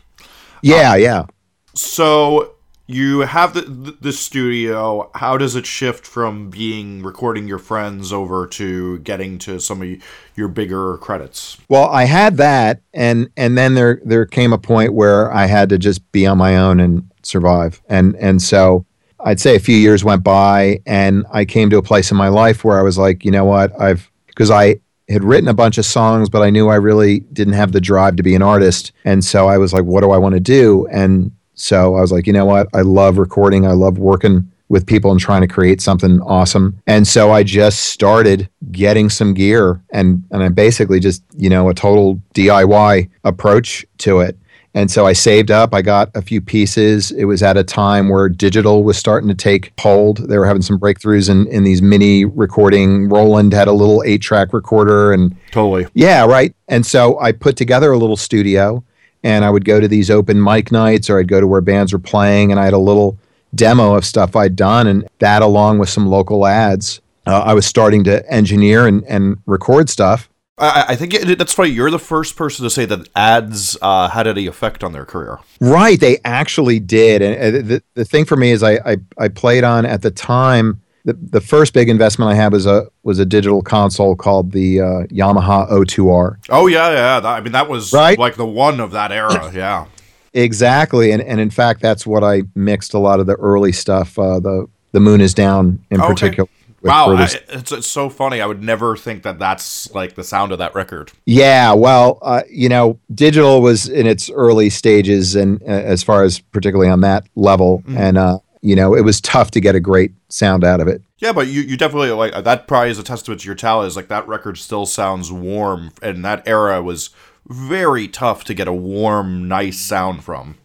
Yeah, 0.63 0.93
um, 0.93 1.01
yeah. 1.01 1.27
So 1.75 2.54
you 2.87 3.21
have 3.21 3.55
the, 3.55 3.97
the 4.01 4.13
studio. 4.13 5.11
How 5.15 5.39
does 5.39 5.57
it 5.57 5.65
shift 5.65 6.07
from 6.07 6.51
being 6.51 7.03
recording 7.03 7.49
your 7.49 7.59
friends 7.59 8.13
over 8.13 8.47
to 8.49 8.99
getting 8.99 9.39
to 9.39 9.59
some 9.59 9.81
of 9.81 9.89
your 10.35 10.49
bigger 10.49 10.99
credits? 10.99 11.59
Well 11.69 11.89
i 11.89 12.05
had 12.05 12.37
that 12.39 12.81
and 12.93 13.31
and 13.37 13.57
then 13.57 13.75
there 13.75 14.01
there 14.05 14.27
came 14.27 14.53
a 14.53 14.59
point 14.59 14.93
where 14.93 15.33
i 15.33 15.47
had 15.47 15.69
to 15.71 15.79
just 15.79 16.11
be 16.13 16.27
on 16.27 16.39
my 16.39 16.57
own 16.57 16.81
and 16.81 17.11
survive. 17.23 17.81
And 17.89 18.17
and 18.17 18.43
so 18.43 18.85
i'd 19.21 19.41
say 19.41 19.57
a 19.57 19.61
few 19.61 19.77
years 19.77 20.05
went 20.05 20.23
by 20.23 20.81
and 20.87 21.25
i 21.33 21.45
came 21.45 21.71
to 21.71 21.79
a 21.79 21.83
place 21.83 22.11
in 22.11 22.17
my 22.17 22.29
life 22.29 22.65
where 22.65 22.79
i 22.79 22.83
was 22.83 22.99
like 22.99 23.25
you 23.25 23.31
know 23.31 23.45
what? 23.45 23.79
I've 23.81 24.11
because 24.27 24.51
i 24.51 24.77
had 25.09 25.23
written 25.23 25.49
a 25.49 25.55
bunch 25.55 25.79
of 25.79 25.87
songs 25.87 26.29
but 26.29 26.43
i 26.43 26.51
knew 26.51 26.69
i 26.69 26.77
really 26.77 27.21
didn't 27.21 27.55
have 27.55 27.73
the 27.73 27.81
drive 27.81 28.17
to 28.17 28.23
be 28.23 28.35
an 28.35 28.43
artist. 28.43 28.93
And 29.05 29.25
so 29.25 29.49
i 29.49 29.57
was 29.57 29.73
like 29.73 29.85
what 29.85 30.03
do 30.03 30.11
i 30.11 30.19
want 30.19 30.35
to 30.35 30.41
do? 30.41 30.87
And 30.89 31.33
so 31.55 31.95
I 31.95 32.01
was 32.01 32.13
like, 32.13 32.27
you 32.27 32.33
know 32.33 32.45
what? 32.45 32.69
I 32.75 32.83
love 32.83 33.19
recording. 33.19 33.67
I 33.67 33.73
love 33.73 33.99
working 33.99 34.51
with 34.69 34.87
people 34.87 35.11
and 35.11 35.21
trying 35.21 35.43
to 35.43 35.49
create 35.49 35.81
something 35.81 36.21
awesome. 36.23 36.81
And 36.87 37.07
so 37.07 37.31
I 37.31 37.43
just 37.43 37.81
started 37.81 38.49
getting 38.73 39.11
some 39.11 39.35
gear 39.35 39.81
and 39.91 40.25
and 40.31 40.43
I 40.43 40.49
basically 40.49 41.01
just, 41.01 41.23
you 41.37 41.51
know, 41.51 41.69
a 41.69 41.75
total 41.75 42.21
DIY 42.35 43.11
approach 43.25 43.85
to 43.99 44.21
it. 44.21 44.39
And 44.77 44.91
so 44.91 45.07
I 45.07 45.13
saved 45.13 45.53
up, 45.53 45.73
I 45.73 45.83
got 45.83 46.11
a 46.17 46.23
few 46.23 46.41
pieces. 46.41 47.13
It 47.13 47.27
was 47.27 47.45
at 47.45 47.57
a 47.57 47.63
time 47.63 48.09
where 48.09 48.29
digital 48.29 48.83
was 48.83 48.99
starting 48.99 49.29
to 49.29 49.35
take 49.35 49.73
hold. 49.79 50.29
They 50.29 50.37
were 50.37 50.47
having 50.47 50.63
some 50.63 50.81
breakthroughs 50.81 51.31
in, 51.31 51.47
in 51.47 51.63
these 51.63 51.81
mini 51.81 52.25
recording. 52.25 53.09
Roland 53.09 53.53
had 53.53 53.69
a 53.69 53.73
little 53.73 54.03
eight 54.05 54.21
track 54.21 54.53
recorder 54.53 55.13
and 55.13 55.37
totally. 55.53 55.87
Yeah, 55.95 56.27
right. 56.27 56.53
And 56.67 56.85
so 56.85 57.21
I 57.21 57.31
put 57.31 57.57
together 57.57 57.93
a 57.93 57.99
little 57.99 58.17
studio 58.17 58.83
and 59.25 59.45
I 59.45 59.51
would 59.51 59.65
go 59.65 59.81
to 59.81 59.89
these 59.89 60.11
open 60.11 60.41
mic 60.41 60.71
nights 60.71 61.11
or 61.11 61.19
I'd 61.19 61.29
go 61.29 61.41
to 61.41 61.47
where 61.47 61.63
bands 61.63 61.93
were 61.93 61.99
playing 61.99 62.53
and 62.53 62.61
I 62.61 62.65
had 62.67 62.75
a 62.75 62.79
little 62.79 63.19
demo 63.55 63.95
of 63.95 64.05
stuff 64.05 64.37
I'd 64.37 64.55
done 64.55 64.87
and 64.87 65.09
that 65.19 65.43
along 65.43 65.79
with 65.79 65.89
some 65.89 66.07
local 66.07 66.47
ads. 66.47 67.01
Uh, 67.27 67.41
I 67.41 67.55
was 67.55 67.65
starting 67.65 68.05
to 68.05 68.31
engineer 68.31 68.87
and, 68.87 69.03
and 69.05 69.39
record 69.47 69.89
stuff. 69.89 70.29
I, 70.59 70.85
I 70.89 70.97
think 70.97 71.15
it, 71.15 71.39
that's 71.39 71.55
funny. 71.55 71.71
You're 71.71 71.91
the 71.91 71.99
first 71.99 72.37
person 72.37 72.65
to 72.65 72.71
say 72.71 72.85
that 72.85 73.09
ads 73.17 73.79
uh, 73.81 74.09
had 74.09 74.27
any 74.27 74.47
effect 74.47 74.85
on 74.85 74.93
their 74.93 75.07
career. 75.07 75.39
Right, 75.59 75.99
they 75.99 76.19
actually 76.25 76.79
did. 76.79 77.23
And 77.23 77.69
the, 77.69 77.83
the 77.95 78.05
thing 78.05 78.27
for 78.27 78.37
me 78.37 78.51
is, 78.51 78.63
I, 78.63 78.75
I, 78.85 78.97
I 79.19 79.29
played 79.29 79.65
on 79.65 79.87
at 79.87 80.03
the 80.03 80.11
time 80.11 80.83
the, 81.05 81.13
the 81.13 81.41
first 81.41 81.75
big 81.75 81.89
investment 81.89 82.31
I 82.31 82.35
had 82.35 82.53
was 82.53 82.67
a 82.67 82.87
was 83.03 83.19
a 83.19 83.27
digital 83.27 83.63
console 83.63 84.17
called 84.17 84.53
the 84.53 84.81
uh, 84.81 84.85
Yamaha 85.11 85.71
O2R. 85.71 86.39
Oh 86.49 86.67
yeah, 86.67 86.91
yeah. 86.91 87.21
That, 87.21 87.29
I 87.29 87.41
mean, 87.41 87.53
that 87.53 87.69
was 87.69 87.93
right? 87.93 88.19
like 88.19 88.37
the 88.37 88.47
one 88.47 88.81
of 88.81 88.93
that 88.93 89.13
era. 89.13 89.51
Yeah, 89.55 89.87
exactly. 90.33 91.13
And 91.13 91.23
and 91.23 91.39
in 91.41 91.51
fact, 91.51 91.81
that's 91.81 92.07
what 92.07 92.25
I 92.25 92.43
mixed 92.55 92.95
a 92.95 92.99
lot 92.99 93.21
of 93.21 93.27
the 93.27 93.35
early 93.35 93.73
stuff. 93.73 94.19
Uh, 94.19 94.41
the 94.41 94.67
the 94.93 95.01
Moon 95.01 95.21
is 95.21 95.35
Down 95.35 95.85
in 95.91 96.01
okay. 96.01 96.13
particular. 96.13 96.49
Wow, 96.85 97.15
I, 97.15 97.25
it's, 97.25 97.73
it's 97.73 97.87
so 97.87 98.11
funny. 98.11 98.43
I 98.43 98.47
would 98.47 98.63
never 98.63 98.95
think 98.95 99.23
that 99.23 99.39
that's 99.39 99.93
like 99.95 100.17
the 100.17 100.25
sound 100.25 100.53
of 100.53 100.59
that 100.59 100.75
record. 100.75 101.13
Yeah, 101.25 101.73
well, 101.73 102.19
uh, 102.21 102.43
you 102.51 102.69
know, 102.69 102.99
digital 103.15 103.63
was 103.63 103.89
in 103.89 104.07
its 104.07 104.29
early 104.29 104.69
stages, 104.69 105.35
and 105.35 105.63
uh, 105.63 105.67
as 105.67 106.03
far 106.03 106.25
as 106.25 106.41
particularly 106.41 106.91
on 106.91 107.01
that 107.01 107.27
level, 107.37 107.79
mm-hmm. 107.81 107.97
and 107.97 108.19
uh, 108.19 108.39
you 108.65 108.75
know, 108.75 108.95
it 108.95 109.03
was 109.03 109.21
tough 109.21 109.51
to 109.51 109.61
get 109.61 109.75
a 109.75 109.81
great 109.81 110.13
sound 110.31 110.65
out 110.65 110.81
of 110.81 110.89
it. 110.89 111.03
Yeah, 111.19 111.33
but 111.33 111.49
you, 111.49 111.61
you 111.61 111.77
definitely 111.77 112.11
like 112.13 112.33
that. 112.33 112.67
Probably 112.67 112.91
is 112.91 112.99
a 112.99 113.03
testament 113.03 113.43
to 113.43 113.47
your 113.47 113.55
talent. 113.55 113.89
Is 113.89 113.95
like 113.95 114.09
that 114.09 114.27
record 114.27 114.57
still 114.57 114.87
sounds 114.87 115.31
warm, 115.31 115.93
and 116.03 116.25
that 116.25 116.49
era 116.49 116.83
was 116.83 117.11
very 117.47 118.09
tough 118.09 118.43
to 118.45 118.55
get 118.55 118.67
a 118.67 118.73
warm, 118.73 119.47
nice 119.47 119.79
sound 119.79 120.25
from. 120.25 120.57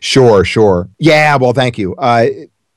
Sure, 0.00 0.44
sure. 0.44 0.88
Yeah, 0.98 1.36
well, 1.36 1.52
thank 1.52 1.76
you. 1.76 1.94
Uh, 1.96 2.26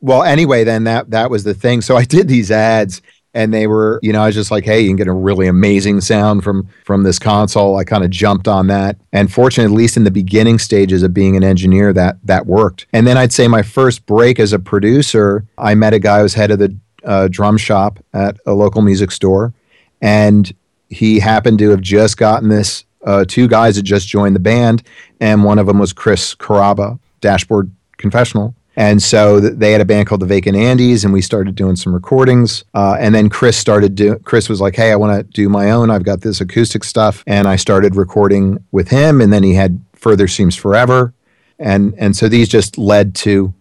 well, 0.02 0.24
anyway, 0.24 0.66
then 0.66 0.84
that 0.84 1.10
that 1.12 1.32
was 1.32 1.46
the 1.46 1.54
thing. 1.54 1.82
So 1.82 1.96
I 1.96 2.04
did 2.04 2.28
these 2.28 2.52
ads, 2.52 3.02
and 3.36 3.54
they 3.54 3.68
were, 3.68 4.00
you 4.02 4.14
know, 4.14 4.22
I 4.22 4.28
was 4.28 4.36
just 4.36 4.50
like, 4.50 4.64
hey, 4.64 4.80
you 4.80 4.88
can 4.88 4.96
get 4.96 5.10
a 5.10 5.14
really 5.14 5.48
amazing 5.48 6.02
sound 6.02 6.44
from 6.44 6.68
from 6.86 7.04
this 7.04 7.20
console. 7.20 7.76
I 7.76 7.84
kind 7.84 8.04
of 8.04 8.10
jumped 8.10 8.48
on 8.48 8.68
that, 8.68 8.98
and 9.12 9.32
fortunately, 9.32 9.72
at 9.72 9.78
least 9.78 9.98
in 9.98 10.06
the 10.06 10.12
beginning 10.12 10.58
stages 10.58 11.04
of 11.04 11.14
being 11.14 11.36
an 11.36 11.44
engineer, 11.44 11.94
that 11.94 12.18
that 12.24 12.48
worked. 12.48 12.88
And 12.94 13.06
then 13.06 13.18
I'd 13.18 13.34
say 13.34 13.48
my 13.48 13.62
first 13.62 14.06
break 14.06 14.40
as 14.40 14.54
a 14.54 14.60
producer, 14.60 15.46
I 15.58 15.76
met 15.76 15.94
a 15.94 16.00
guy 16.00 16.18
who 16.18 16.24
was 16.24 16.34
head 16.34 16.50
of 16.50 16.60
the 16.60 16.76
uh, 17.04 17.28
drum 17.30 17.58
shop 17.58 18.00
at 18.14 18.38
a 18.46 18.54
local 18.54 18.82
music 18.82 19.12
store, 19.12 19.54
and 20.02 20.52
he 20.90 21.20
happened 21.20 21.60
to 21.60 21.70
have 21.70 21.82
just 21.82 22.18
gotten 22.18 22.50
this. 22.50 22.86
Uh, 23.06 23.24
two 23.28 23.48
guys 23.48 23.76
had 23.76 23.86
just 23.86 24.08
joined 24.08 24.36
the 24.36 24.40
band, 24.40 24.82
and 25.20 25.44
one 25.44 25.60
of 25.60 25.68
them 25.68 25.78
was 25.78 25.94
Chris 25.94 26.34
Carrabba, 26.34 26.98
Dashboard 27.20 27.70
Confessional 27.98 28.56
and 28.76 29.02
so 29.02 29.40
they 29.40 29.72
had 29.72 29.82
a 29.82 29.86
band 29.86 30.08
called 30.08 30.22
the 30.22 30.26
Vacant 30.26 30.58
Andes, 30.58 31.04
and 31.04 31.14
we 31.14 31.22
started 31.22 31.56
doing 31.56 31.76
some 31.76 31.94
recordings. 31.94 32.66
Uh, 32.74 32.98
and 33.00 33.16
then 33.16 33.30
Chris 33.30 33.58
started 33.58 33.96
do. 33.96 34.18
Chris 34.20 34.50
was 34.50 34.60
like, 34.60 34.76
"Hey, 34.76 34.92
I 34.92 34.96
want 34.96 35.18
to 35.18 35.24
do 35.32 35.48
my 35.48 35.72
own. 35.72 35.90
I've 35.90 36.04
got 36.04 36.22
this 36.22 36.42
acoustic 36.42 36.84
stuff," 36.84 37.24
and 37.26 37.48
I 37.48 37.56
started 37.56 37.96
recording 37.96 38.64
with 38.72 38.90
him. 38.90 39.22
And 39.22 39.32
then 39.32 39.44
he 39.44 39.54
had 39.54 39.80
Further 39.94 40.28
Seems 40.28 40.56
Forever, 40.56 41.14
and 41.58 41.94
and 41.98 42.16
so 42.16 42.28
these 42.28 42.50
just 42.50 42.78
led 42.78 43.16
to, 43.16 43.54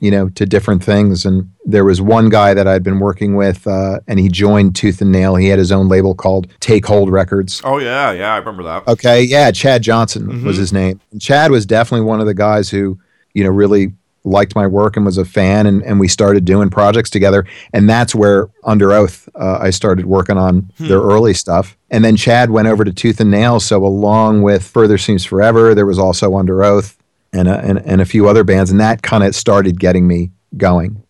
you 0.00 0.10
know, 0.10 0.30
to 0.30 0.46
different 0.46 0.82
things. 0.82 1.26
And 1.26 1.50
there 1.66 1.84
was 1.84 2.00
one 2.00 2.30
guy 2.30 2.54
that 2.54 2.66
I'd 2.66 2.82
been 2.82 3.00
working 3.00 3.36
with, 3.36 3.66
uh, 3.66 4.00
and 4.08 4.18
he 4.18 4.30
joined 4.30 4.76
Tooth 4.76 5.02
and 5.02 5.12
Nail. 5.12 5.36
He 5.36 5.48
had 5.48 5.58
his 5.58 5.72
own 5.72 5.88
label 5.88 6.14
called 6.14 6.46
Take 6.60 6.86
Hold 6.86 7.10
Records. 7.10 7.60
Oh 7.64 7.76
yeah, 7.76 8.12
yeah, 8.12 8.32
I 8.32 8.38
remember 8.38 8.62
that. 8.62 8.88
Okay, 8.88 9.22
yeah, 9.22 9.50
Chad 9.50 9.82
Johnson 9.82 10.26
mm-hmm. 10.26 10.46
was 10.46 10.56
his 10.56 10.72
name. 10.72 11.02
And 11.12 11.20
Chad 11.20 11.50
was 11.50 11.66
definitely 11.66 12.06
one 12.06 12.20
of 12.20 12.26
the 12.26 12.34
guys 12.34 12.70
who, 12.70 12.98
you 13.34 13.44
know, 13.44 13.50
really 13.50 13.92
liked 14.24 14.54
my 14.54 14.66
work 14.66 14.96
and 14.96 15.04
was 15.04 15.18
a 15.18 15.24
fan, 15.24 15.66
and, 15.66 15.82
and 15.82 16.00
we 16.00 16.08
started 16.08 16.44
doing 16.44 16.70
projects 16.70 17.10
together. 17.10 17.46
And 17.72 17.88
that's 17.88 18.14
where 18.14 18.46
Underoath 18.64 19.28
uh, 19.34 19.58
I 19.60 19.70
started 19.70 20.06
working 20.06 20.38
on 20.38 20.70
hmm. 20.78 20.88
their 20.88 21.00
early 21.00 21.34
stuff. 21.34 21.76
And 21.90 22.04
then 22.04 22.16
Chad 22.16 22.50
went 22.50 22.68
over 22.68 22.84
to 22.84 22.92
Tooth 22.92 23.20
and 23.20 23.30
Nail. 23.30 23.60
So 23.60 23.84
along 23.84 24.42
with 24.42 24.64
Further 24.64 24.98
Seems 24.98 25.24
Forever, 25.24 25.74
there 25.74 25.86
was 25.86 25.98
also 25.98 26.32
Underoath 26.32 26.96
and 27.32 27.48
a, 27.48 27.58
and, 27.60 27.78
and 27.78 28.00
a 28.00 28.04
few 28.04 28.28
other 28.28 28.44
bands, 28.44 28.70
and 28.70 28.80
that 28.80 29.02
kind 29.02 29.24
of 29.24 29.34
started 29.34 29.78
getting 29.78 30.06
me 30.06 30.30
going. 30.56 31.02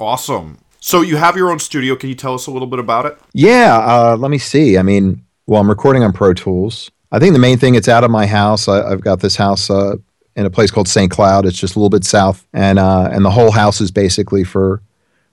Awesome. 0.00 0.58
So 0.80 1.00
you 1.00 1.16
have 1.16 1.36
your 1.36 1.50
own 1.50 1.60
studio. 1.60 1.96
Can 1.96 2.10
you 2.10 2.14
tell 2.14 2.34
us 2.34 2.46
a 2.46 2.50
little 2.50 2.68
bit 2.68 2.78
about 2.78 3.06
it? 3.06 3.18
Yeah. 3.32 3.78
Uh, 3.78 4.16
let 4.18 4.30
me 4.30 4.36
see. 4.38 4.76
I 4.76 4.82
mean, 4.82 5.24
well, 5.46 5.60
I'm 5.60 5.68
recording 5.68 6.02
on 6.02 6.12
Pro 6.12 6.34
Tools. 6.34 6.90
I 7.10 7.18
think 7.18 7.32
the 7.32 7.38
main 7.38 7.58
thing 7.58 7.74
it's 7.74 7.88
out 7.88 8.04
of 8.04 8.10
my 8.10 8.26
house. 8.26 8.68
I, 8.68 8.90
have 8.90 9.00
got 9.00 9.20
this 9.20 9.36
house 9.36 9.70
uh, 9.70 9.96
in 10.36 10.46
a 10.46 10.50
place 10.50 10.70
called 10.70 10.88
St. 10.88 11.10
Cloud. 11.10 11.46
It's 11.46 11.58
just 11.58 11.76
a 11.76 11.78
little 11.78 11.90
bit 11.90 12.04
south, 12.04 12.46
and 12.52 12.78
uh, 12.78 13.08
and 13.12 13.24
the 13.24 13.30
whole 13.30 13.50
house 13.50 13.80
is 13.80 13.90
basically 13.90 14.44
for 14.44 14.82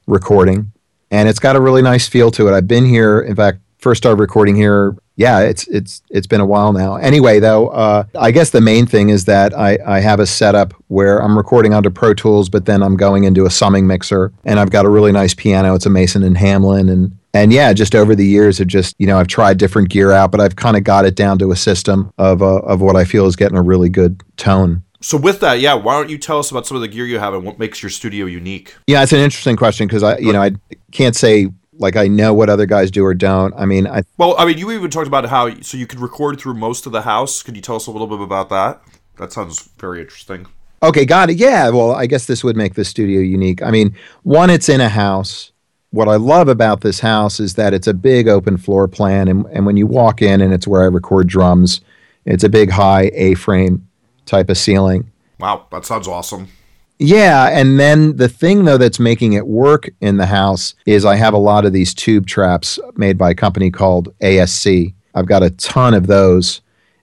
recording, 0.07 0.71
and 1.09 1.27
it's 1.27 1.39
got 1.39 1.55
a 1.55 1.61
really 1.61 1.81
nice 1.81 2.07
feel 2.07 2.31
to 2.31 2.47
it. 2.47 2.53
I've 2.53 2.67
been 2.67 2.85
here, 2.85 3.19
in 3.19 3.35
fact, 3.35 3.59
first 3.81 4.01
started 4.01 4.19
recording 4.19 4.55
here. 4.55 4.95
Yeah, 5.15 5.39
it's 5.39 5.67
it's 5.67 6.01
it's 6.09 6.27
been 6.27 6.41
a 6.41 6.45
while 6.45 6.73
now. 6.73 6.95
Anyway, 6.95 7.39
though, 7.39 7.69
uh, 7.69 8.05
I 8.19 8.31
guess 8.31 8.51
the 8.51 8.61
main 8.61 8.85
thing 8.85 9.09
is 9.09 9.25
that 9.25 9.57
I 9.57 9.77
I 9.85 9.99
have 9.99 10.19
a 10.19 10.25
setup 10.25 10.73
where 10.87 11.21
I'm 11.21 11.37
recording 11.37 11.73
onto 11.73 11.89
Pro 11.89 12.13
Tools, 12.13 12.49
but 12.49 12.65
then 12.65 12.81
I'm 12.81 12.95
going 12.95 13.25
into 13.25 13.45
a 13.45 13.49
summing 13.49 13.87
mixer, 13.87 14.31
and 14.45 14.59
I've 14.59 14.71
got 14.71 14.85
a 14.85 14.89
really 14.89 15.11
nice 15.11 15.33
piano. 15.33 15.75
It's 15.75 15.85
a 15.85 15.89
Mason 15.89 16.23
and 16.23 16.37
Hamlin, 16.37 16.89
and 16.89 17.17
and 17.33 17.53
yeah, 17.53 17.73
just 17.73 17.95
over 17.95 18.15
the 18.15 18.25
years, 18.25 18.57
have 18.57 18.67
just 18.67 18.95
you 18.99 19.07
know 19.07 19.17
I've 19.17 19.27
tried 19.27 19.57
different 19.57 19.89
gear 19.89 20.11
out, 20.11 20.31
but 20.31 20.41
I've 20.41 20.55
kind 20.55 20.77
of 20.77 20.83
got 20.83 21.05
it 21.05 21.15
down 21.15 21.37
to 21.39 21.51
a 21.51 21.55
system 21.55 22.11
of 22.17 22.41
uh, 22.41 22.59
of 22.59 22.81
what 22.81 22.95
I 22.95 23.03
feel 23.03 23.25
is 23.25 23.35
getting 23.35 23.57
a 23.57 23.61
really 23.61 23.89
good 23.89 24.21
tone. 24.37 24.83
So 25.01 25.17
with 25.17 25.39
that, 25.39 25.59
yeah, 25.59 25.73
why 25.73 25.95
don't 25.99 26.09
you 26.09 26.17
tell 26.17 26.37
us 26.37 26.51
about 26.51 26.67
some 26.67 26.75
of 26.75 26.81
the 26.81 26.87
gear 26.87 27.05
you 27.05 27.17
have 27.19 27.33
and 27.33 27.43
what 27.43 27.57
makes 27.57 27.81
your 27.81 27.89
studio 27.89 28.27
unique? 28.27 28.75
Yeah, 28.87 29.01
it's 29.01 29.13
an 29.13 29.19
interesting 29.19 29.57
question 29.57 29.87
because 29.87 30.03
I, 30.03 30.17
you 30.19 30.31
know, 30.31 30.41
I 30.41 30.51
can't 30.91 31.15
say 31.15 31.49
like 31.73 31.95
I 31.95 32.07
know 32.07 32.33
what 32.33 32.49
other 32.49 32.67
guys 32.67 32.91
do 32.91 33.03
or 33.03 33.15
don't. 33.15 33.53
I 33.57 33.65
mean, 33.65 33.87
I 33.87 34.03
well, 34.17 34.35
I 34.37 34.45
mean, 34.45 34.59
you 34.59 34.71
even 34.71 34.91
talked 34.91 35.07
about 35.07 35.25
how 35.25 35.59
so 35.61 35.77
you 35.77 35.87
could 35.87 35.99
record 35.99 36.39
through 36.39 36.53
most 36.53 36.85
of 36.85 36.91
the 36.91 37.01
house. 37.01 37.41
Could 37.41 37.55
you 37.55 37.61
tell 37.61 37.75
us 37.75 37.87
a 37.87 37.91
little 37.91 38.07
bit 38.07 38.21
about 38.21 38.49
that? 38.49 38.81
That 39.17 39.33
sounds 39.33 39.69
very 39.77 40.01
interesting. 40.01 40.45
Okay, 40.83 41.05
got 41.05 41.29
it. 41.29 41.37
Yeah, 41.37 41.69
well, 41.69 41.91
I 41.91 42.05
guess 42.05 42.25
this 42.25 42.43
would 42.43 42.55
make 42.55 42.75
the 42.75 42.85
studio 42.85 43.19
unique. 43.19 43.61
I 43.61 43.71
mean, 43.71 43.95
one, 44.23 44.49
it's 44.49 44.69
in 44.69 44.81
a 44.81 44.89
house. 44.89 45.51
What 45.91 46.07
I 46.07 46.15
love 46.15 46.47
about 46.47 46.81
this 46.81 46.99
house 46.99 47.39
is 47.39 47.55
that 47.55 47.73
it's 47.73 47.87
a 47.87 47.93
big 47.93 48.27
open 48.27 48.57
floor 48.57 48.87
plan, 48.87 49.27
and, 49.27 49.45
and 49.47 49.65
when 49.65 49.77
you 49.77 49.85
walk 49.85 50.21
in, 50.21 50.41
and 50.41 50.53
it's 50.53 50.67
where 50.67 50.83
I 50.83 50.85
record 50.85 51.27
drums, 51.27 51.81
it's 52.25 52.43
a 52.43 52.49
big 52.49 52.69
high 52.69 53.11
A 53.13 53.33
frame 53.35 53.87
type 54.25 54.49
of 54.49 54.57
ceiling. 54.57 55.11
Wow, 55.39 55.67
that 55.71 55.85
sounds 55.85 56.07
awesome. 56.07 56.47
Yeah, 57.03 57.47
and 57.47 57.79
then 57.79 58.17
the 58.17 58.29
thing 58.29 58.65
though 58.65 58.77
that's 58.77 58.99
making 58.99 59.33
it 59.33 59.47
work 59.47 59.89
in 60.01 60.17
the 60.17 60.27
house 60.27 60.75
is 60.85 61.03
I 61.03 61.15
have 61.15 61.33
a 61.33 61.39
lot 61.39 61.65
of 61.65 61.73
these 61.73 61.95
tube 61.95 62.27
traps 62.27 62.77
made 62.95 63.17
by 63.17 63.31
a 63.31 63.35
company 63.35 63.71
called 63.71 64.13
ASC. 64.19 64.93
I've 65.15 65.25
got 65.25 65.41
a 65.41 65.49
ton 65.49 65.95
of 65.95 66.05
those, 66.05 66.61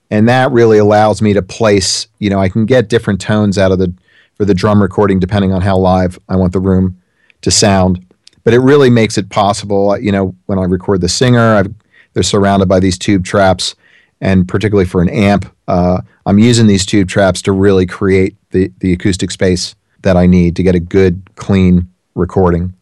and 0.09 0.29
that 0.29 0.53
really 0.53 0.79
allows 0.79 1.21
me 1.21 1.33
to 1.33 1.43
place. 1.43 2.07
You 2.21 2.31
know, 2.31 2.39
I 2.39 2.49
can 2.49 2.65
get 2.65 2.89
different 2.89 3.21
tones 3.21 3.59
out 3.59 3.73
of 3.73 3.81
the 3.81 3.93
for 4.37 4.45
the 4.45 4.55
drum 4.55 4.81
recording 4.81 5.19
depending 5.19 5.53
on 5.53 5.63
how 5.63 5.77
live 5.77 6.17
I 6.29 6.37
want 6.37 6.53
the 6.53 6.61
room 6.61 7.03
to 7.41 7.51
sound. 7.51 8.05
But 8.45 8.55
it 8.55 8.61
really 8.61 8.91
makes 8.91 9.19
it 9.19 9.31
possible. 9.31 9.99
You 9.99 10.13
know, 10.13 10.35
when 10.47 10.61
I 10.61 10.63
record 10.63 11.01
the 11.01 11.09
singer, 11.09 11.57
I've, 11.57 11.75
they're 12.13 12.23
surrounded 12.23 12.69
by 12.69 12.79
these 12.79 12.97
tube 12.97 13.25
traps, 13.25 13.75
and 14.21 14.47
particularly 14.47 14.87
for 14.87 15.03
an 15.03 15.09
amp, 15.09 15.53
uh, 15.69 16.01
I'm 16.27 16.39
using 16.39 16.67
these 16.67 16.85
tube 16.85 17.09
traps 17.09 17.43
to 17.43 17.53
really 17.53 17.87
create 17.87 18.37
the 18.51 18.73
the 18.81 18.93
acoustic 18.93 19.31
space 19.31 19.77
that 20.03 20.17
I 20.17 20.27
need 20.27 20.57
to 20.57 20.63
get 20.63 20.75
a 20.75 20.81
good, 20.81 21.23
clean 21.37 21.89
recording. 22.15 22.75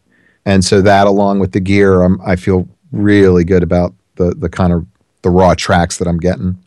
And 0.45 0.63
so 0.63 0.81
that, 0.81 1.07
along 1.07 1.39
with 1.39 1.51
the 1.51 1.59
gear, 1.59 2.01
I'm, 2.01 2.19
I 2.25 2.37
feel 2.37 2.67
really 2.91 3.43
good 3.43 3.61
about 3.61 3.93
the 4.15 4.33
the 4.33 4.49
kind 4.49 4.73
of 4.73 4.87
the 5.21 5.29
raw 5.29 5.53
tracks 5.53 5.97
that 5.97 6.07
I'm 6.07 6.17
getting. 6.17 6.57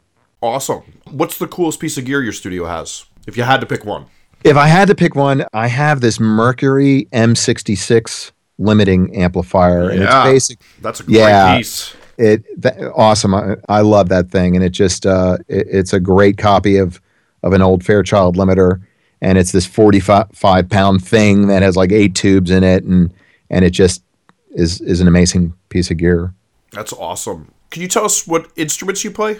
Awesome. 0.42 0.82
What's 1.10 1.38
the 1.38 1.46
coolest 1.46 1.80
piece 1.80 1.98
of 1.98 2.04
gear 2.04 2.22
your 2.22 2.32
studio 2.32 2.66
has? 2.66 3.06
If 3.26 3.36
you 3.36 3.42
had 3.42 3.60
to 3.60 3.66
pick 3.66 3.84
one. 3.84 4.06
If 4.44 4.56
I 4.56 4.68
had 4.68 4.88
to 4.88 4.94
pick 4.94 5.14
one, 5.14 5.44
I 5.52 5.66
have 5.66 6.00
this 6.00 6.18
Mercury 6.18 7.08
M66 7.12 8.32
limiting 8.58 9.14
amplifier, 9.14 9.84
yeah, 9.84 9.92
and 9.92 10.02
it's 10.02 10.24
basic. 10.24 10.58
That's 10.80 11.00
a 11.00 11.02
great 11.02 11.16
yeah, 11.16 11.58
piece. 11.58 11.94
It 12.20 12.44
that, 12.60 12.92
awesome. 12.94 13.34
I, 13.34 13.56
I, 13.68 13.80
love 13.80 14.10
that 14.10 14.30
thing, 14.30 14.54
and 14.54 14.64
it 14.64 14.70
just 14.70 15.06
uh, 15.06 15.38
it, 15.48 15.66
it's 15.70 15.92
a 15.92 16.00
great 16.00 16.36
copy 16.36 16.76
of 16.76 17.00
of 17.42 17.52
an 17.52 17.62
old 17.62 17.84
Fairchild 17.84 18.36
limiter 18.36 18.82
and 19.20 19.38
it's 19.38 19.52
this 19.52 19.66
45 19.66 20.68
pound 20.68 21.04
thing 21.04 21.48
that 21.48 21.62
has 21.62 21.76
like 21.76 21.92
eight 21.92 22.14
tubes 22.14 22.50
in 22.50 22.64
it 22.64 22.84
and 22.84 23.12
and 23.50 23.64
it 23.64 23.70
just 23.70 24.02
is 24.50 24.80
is 24.80 25.00
an 25.00 25.08
amazing 25.08 25.54
piece 25.68 25.90
of 25.90 25.98
gear. 25.98 26.34
That's 26.72 26.92
awesome. 26.92 27.52
Can 27.70 27.82
you 27.82 27.88
tell 27.88 28.04
us 28.04 28.26
what 28.26 28.50
instruments 28.56 29.04
you 29.04 29.10
play? 29.10 29.38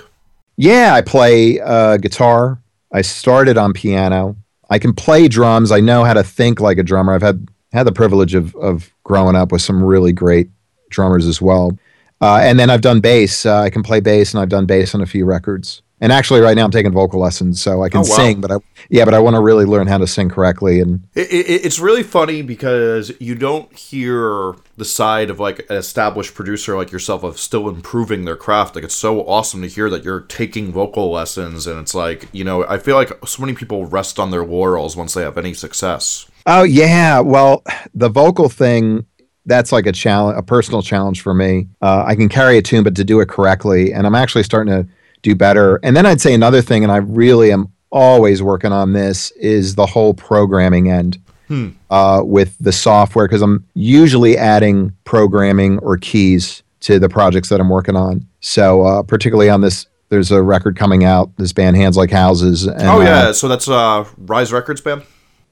Yeah 0.57 0.95
i 0.95 1.01
play 1.01 1.61
uh, 1.61 1.97
guitar. 1.97 2.61
I 2.93 3.03
started 3.03 3.57
on 3.57 3.73
piano. 3.73 4.37
I 4.69 4.79
can 4.79 4.93
play 4.93 5.29
drums. 5.29 5.73
I 5.73 5.81
know 5.81 6.05
how 6.05 6.15
to 6.15 6.23
think 6.23 6.61
like 6.61 6.79
a 6.79 6.83
drummer. 6.83 7.15
I've 7.15 7.23
had 7.23 7.49
had 7.73 7.85
the 7.85 7.93
privilege 7.93 8.35
of 8.35 8.55
of 8.57 8.93
growing 9.05 9.37
up 9.37 9.53
with 9.53 9.63
some 9.63 9.83
really 9.83 10.13
great 10.13 10.51
drummers 10.91 11.27
as 11.27 11.41
well 11.41 11.79
uh, 12.21 12.39
and 12.43 12.59
then 12.59 12.71
i've 12.71 12.81
done 12.81 13.01
bass 13.01 13.47
uh, 13.47 13.61
i 13.61 13.71
can 13.71 13.83
play 13.83 14.01
bass 14.01 14.33
and 14.33 14.41
i've 14.43 14.49
done 14.49 14.67
bass 14.67 14.95
on 14.95 15.01
a 15.01 15.07
few 15.07 15.25
records 15.25 15.83
and 16.03 16.13
actually, 16.13 16.41
right 16.41 16.57
now 16.57 16.65
I'm 16.65 16.71
taking 16.71 16.93
vocal 16.93 17.21
lessons, 17.21 17.61
so 17.61 17.83
I 17.83 17.91
can 17.91 17.99
oh, 17.99 18.09
wow. 18.09 18.17
sing. 18.17 18.41
But 18.41 18.51
I, 18.51 18.57
yeah, 18.89 19.05
but 19.05 19.13
I 19.13 19.19
want 19.19 19.37
to 19.37 19.43
really 19.43 19.67
learn 19.67 19.87
how 19.87 19.99
to 19.99 20.07
sing 20.07 20.31
correctly. 20.31 20.81
And 20.81 21.07
it, 21.15 21.31
it, 21.31 21.65
it's 21.67 21.79
really 21.79 22.03
funny 22.03 22.41
because 22.41 23.13
you 23.21 23.35
don't 23.35 23.71
hear 23.77 24.55
the 24.79 24.87
side 24.87 25.29
of 25.29 25.39
like 25.39 25.59
an 25.69 25.77
established 25.77 26.35
producer 26.35 26.75
like 26.75 26.91
yourself 26.91 27.23
of 27.23 27.39
still 27.39 27.69
improving 27.69 28.25
their 28.25 28.37
craft. 28.37 28.77
Like 28.77 28.85
it's 28.85 28.95
so 28.95 29.21
awesome 29.27 29.61
to 29.61 29.69
hear 29.69 29.91
that 29.91 30.03
you're 30.03 30.21
taking 30.21 30.73
vocal 30.73 31.11
lessons, 31.11 31.67
and 31.67 31.79
it's 31.79 31.95
like 31.95 32.29
you 32.33 32.45
know 32.45 32.65
I 32.67 32.79
feel 32.79 32.97
like 32.97 33.13
so 33.27 33.43
many 33.43 33.55
people 33.55 33.85
rest 33.85 34.19
on 34.19 34.31
their 34.31 34.45
laurels 34.45 34.97
once 34.97 35.13
they 35.13 35.23
have 35.23 35.37
any 35.37 35.53
success. 35.53 36.31
Oh 36.47 36.63
yeah, 36.63 37.21
well 37.21 37.63
the 37.93 38.09
vocal 38.09 38.49
thing 38.49 39.05
that's 39.47 39.73
like 39.73 39.87
a 39.87 39.93
challenge, 39.93 40.39
a 40.39 40.43
personal 40.43 40.83
challenge 40.83 41.23
for 41.23 41.35
me. 41.35 41.69
Uh, 41.81 42.05
I 42.07 42.15
can 42.15 42.29
carry 42.29 42.59
a 42.59 42.63
tune, 42.63 42.85
but 42.85 42.95
to 42.97 43.05
do 43.05 43.21
it 43.21 43.29
correctly, 43.29 43.93
and 43.93 44.07
I'm 44.07 44.15
actually 44.15 44.45
starting 44.45 44.73
to 44.73 44.89
do 45.23 45.35
better. 45.35 45.81
And 45.83 45.97
then 45.97 46.07
I'd 46.07 46.21
say 46.21 46.35
another 46.35 46.63
thing, 46.63 46.83
and 46.83 46.93
I 46.93 46.99
really 46.99 47.53
am 47.53 47.73
always 47.91 48.43
working 48.43 48.73
on 48.73 48.93
this, 48.93 49.31
is 49.33 49.75
the 49.75 49.87
whole 49.87 50.15
programming 50.15 50.91
end. 50.91 51.19
Hmm. 51.49 51.71
Uh, 51.91 52.23
with 52.25 52.57
the 52.61 52.71
software, 52.71 53.27
because 53.27 53.43
I'm 53.43 53.67
usually 53.75 54.39
adding 54.39 54.93
programming 55.03 55.81
or 55.81 55.97
keys 55.97 56.63
to 56.83 57.01
the 57.01 57.09
projects 57.09 57.49
that 57.49 57.61
I'm 57.61 57.69
working 57.69 57.97
on. 57.97 58.25
So, 58.39 58.83
uh, 58.83 59.03
particularly 59.03 59.51
on 59.51 59.61
this, 59.61 59.87
there's 60.11 60.31
a 60.31 60.41
record 60.43 60.77
coming 60.77 61.03
out. 61.05 61.37
This 61.39 61.53
band, 61.53 61.77
Hands 61.77 61.97
Like 61.97 62.13
Houses. 62.13 62.69
And, 62.69 62.83
oh 62.83 63.01
yeah, 63.01 63.19
uh, 63.19 63.33
so 63.33 63.49
that's 63.49 63.69
uh, 63.69 64.05
Rise 64.17 64.53
Records 64.53 64.81
band. 64.81 65.03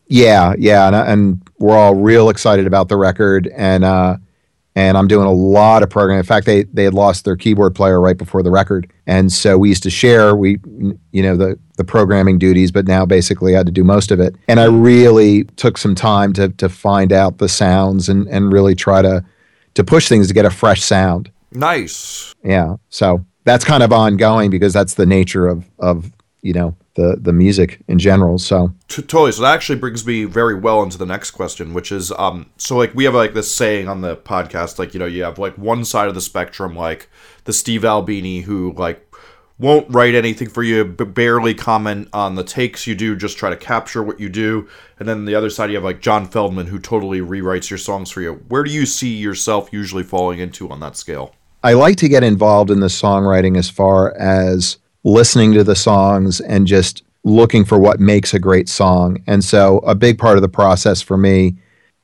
Yeah, 0.08 0.54
yeah, 0.58 0.86
and, 0.86 0.96
and 0.96 1.50
we're 1.58 1.76
all 1.76 1.94
real 1.94 2.30
excited 2.30 2.66
about 2.66 2.88
the 2.88 2.96
record, 2.96 3.46
and 3.54 3.84
uh, 3.84 4.16
and 4.74 4.96
I'm 4.96 5.08
doing 5.08 5.26
a 5.26 5.32
lot 5.32 5.82
of 5.82 5.90
programming. 5.90 6.20
In 6.20 6.24
fact, 6.24 6.46
they 6.46 6.62
they 6.64 6.84
had 6.84 6.94
lost 6.94 7.24
their 7.24 7.36
keyboard 7.36 7.74
player 7.74 8.00
right 8.00 8.16
before 8.16 8.42
the 8.42 8.50
record, 8.50 8.90
and 9.06 9.30
so 9.30 9.58
we 9.58 9.68
used 9.68 9.82
to 9.82 9.90
share 9.90 10.34
we 10.34 10.58
you 11.12 11.22
know 11.22 11.36
the 11.36 11.58
the 11.76 11.84
programming 11.84 12.38
duties, 12.38 12.70
but 12.70 12.86
now 12.86 13.04
basically 13.04 13.54
I 13.54 13.58
had 13.58 13.66
to 13.66 13.72
do 13.72 13.84
most 13.84 14.10
of 14.10 14.20
it. 14.20 14.34
And 14.48 14.60
I 14.60 14.64
really 14.64 15.44
took 15.56 15.76
some 15.76 15.94
time 15.94 16.32
to 16.34 16.48
to 16.50 16.68
find 16.68 17.12
out 17.12 17.38
the 17.38 17.48
sounds 17.48 18.08
and 18.08 18.26
and 18.28 18.52
really 18.52 18.74
try 18.74 19.02
to 19.02 19.24
to 19.74 19.84
push 19.84 20.08
things 20.08 20.28
to 20.28 20.34
get 20.34 20.44
a 20.44 20.50
fresh 20.50 20.82
sound. 20.82 21.30
Nice. 21.52 22.34
Yeah. 22.44 22.76
So 22.88 23.24
that's 23.44 23.64
kind 23.64 23.82
of 23.82 23.92
ongoing 23.92 24.50
because 24.50 24.72
that's 24.72 24.94
the 24.94 25.06
nature 25.06 25.46
of 25.48 25.68
of 25.78 26.12
you 26.42 26.52
know 26.52 26.76
the 26.98 27.16
the 27.16 27.32
music 27.32 27.80
in 27.86 27.98
general. 27.98 28.38
So 28.38 28.74
totally. 28.88 29.32
So 29.32 29.42
that 29.42 29.54
actually 29.54 29.78
brings 29.78 30.04
me 30.04 30.24
very 30.24 30.54
well 30.54 30.82
into 30.82 30.98
the 30.98 31.06
next 31.06 31.30
question, 31.30 31.72
which 31.72 31.92
is 31.92 32.10
um 32.12 32.50
so 32.56 32.76
like 32.76 32.92
we 32.94 33.04
have 33.04 33.14
like 33.14 33.34
this 33.34 33.54
saying 33.54 33.88
on 33.88 34.00
the 34.00 34.16
podcast, 34.16 34.78
like 34.78 34.92
you 34.92 35.00
know 35.00 35.06
you 35.06 35.22
have 35.22 35.38
like 35.38 35.56
one 35.56 35.84
side 35.84 36.08
of 36.08 36.14
the 36.14 36.20
spectrum, 36.20 36.74
like 36.76 37.08
the 37.44 37.52
Steve 37.52 37.84
Albini 37.84 38.40
who 38.40 38.72
like 38.72 39.04
won't 39.60 39.92
write 39.92 40.14
anything 40.14 40.48
for 40.48 40.62
you, 40.62 40.84
but 40.84 41.14
barely 41.14 41.54
comment 41.54 42.08
on 42.12 42.34
the 42.34 42.44
takes 42.44 42.86
you 42.86 42.94
do, 42.94 43.16
just 43.16 43.38
try 43.38 43.50
to 43.50 43.56
capture 43.56 44.02
what 44.02 44.20
you 44.20 44.28
do. 44.28 44.68
And 44.98 45.08
then 45.08 45.24
the 45.24 45.34
other 45.34 45.50
side, 45.50 45.70
you 45.70 45.76
have 45.76 45.84
like 45.84 46.00
John 46.00 46.28
Feldmann, 46.28 46.66
who 46.66 46.78
totally 46.78 47.20
rewrites 47.20 47.68
your 47.68 47.78
songs 47.78 48.10
for 48.10 48.20
you. 48.20 48.34
Where 48.48 48.62
do 48.62 48.70
you 48.70 48.86
see 48.86 49.16
yourself 49.16 49.72
usually 49.72 50.04
falling 50.04 50.38
into 50.38 50.68
on 50.70 50.78
that 50.80 50.96
scale? 50.96 51.34
I 51.64 51.72
like 51.72 51.96
to 51.96 52.08
get 52.08 52.22
involved 52.22 52.70
in 52.70 52.78
the 52.78 52.86
songwriting 52.86 53.58
as 53.58 53.68
far 53.68 54.16
as 54.16 54.78
listening 55.04 55.52
to 55.54 55.64
the 55.64 55.76
songs 55.76 56.40
and 56.40 56.66
just 56.66 57.02
looking 57.24 57.64
for 57.64 57.78
what 57.78 58.00
makes 58.00 58.34
a 58.34 58.38
great 58.38 58.68
song. 58.68 59.22
And 59.26 59.44
so 59.44 59.78
a 59.78 59.94
big 59.94 60.18
part 60.18 60.36
of 60.36 60.42
the 60.42 60.48
process 60.48 61.00
for 61.02 61.16
me 61.16 61.56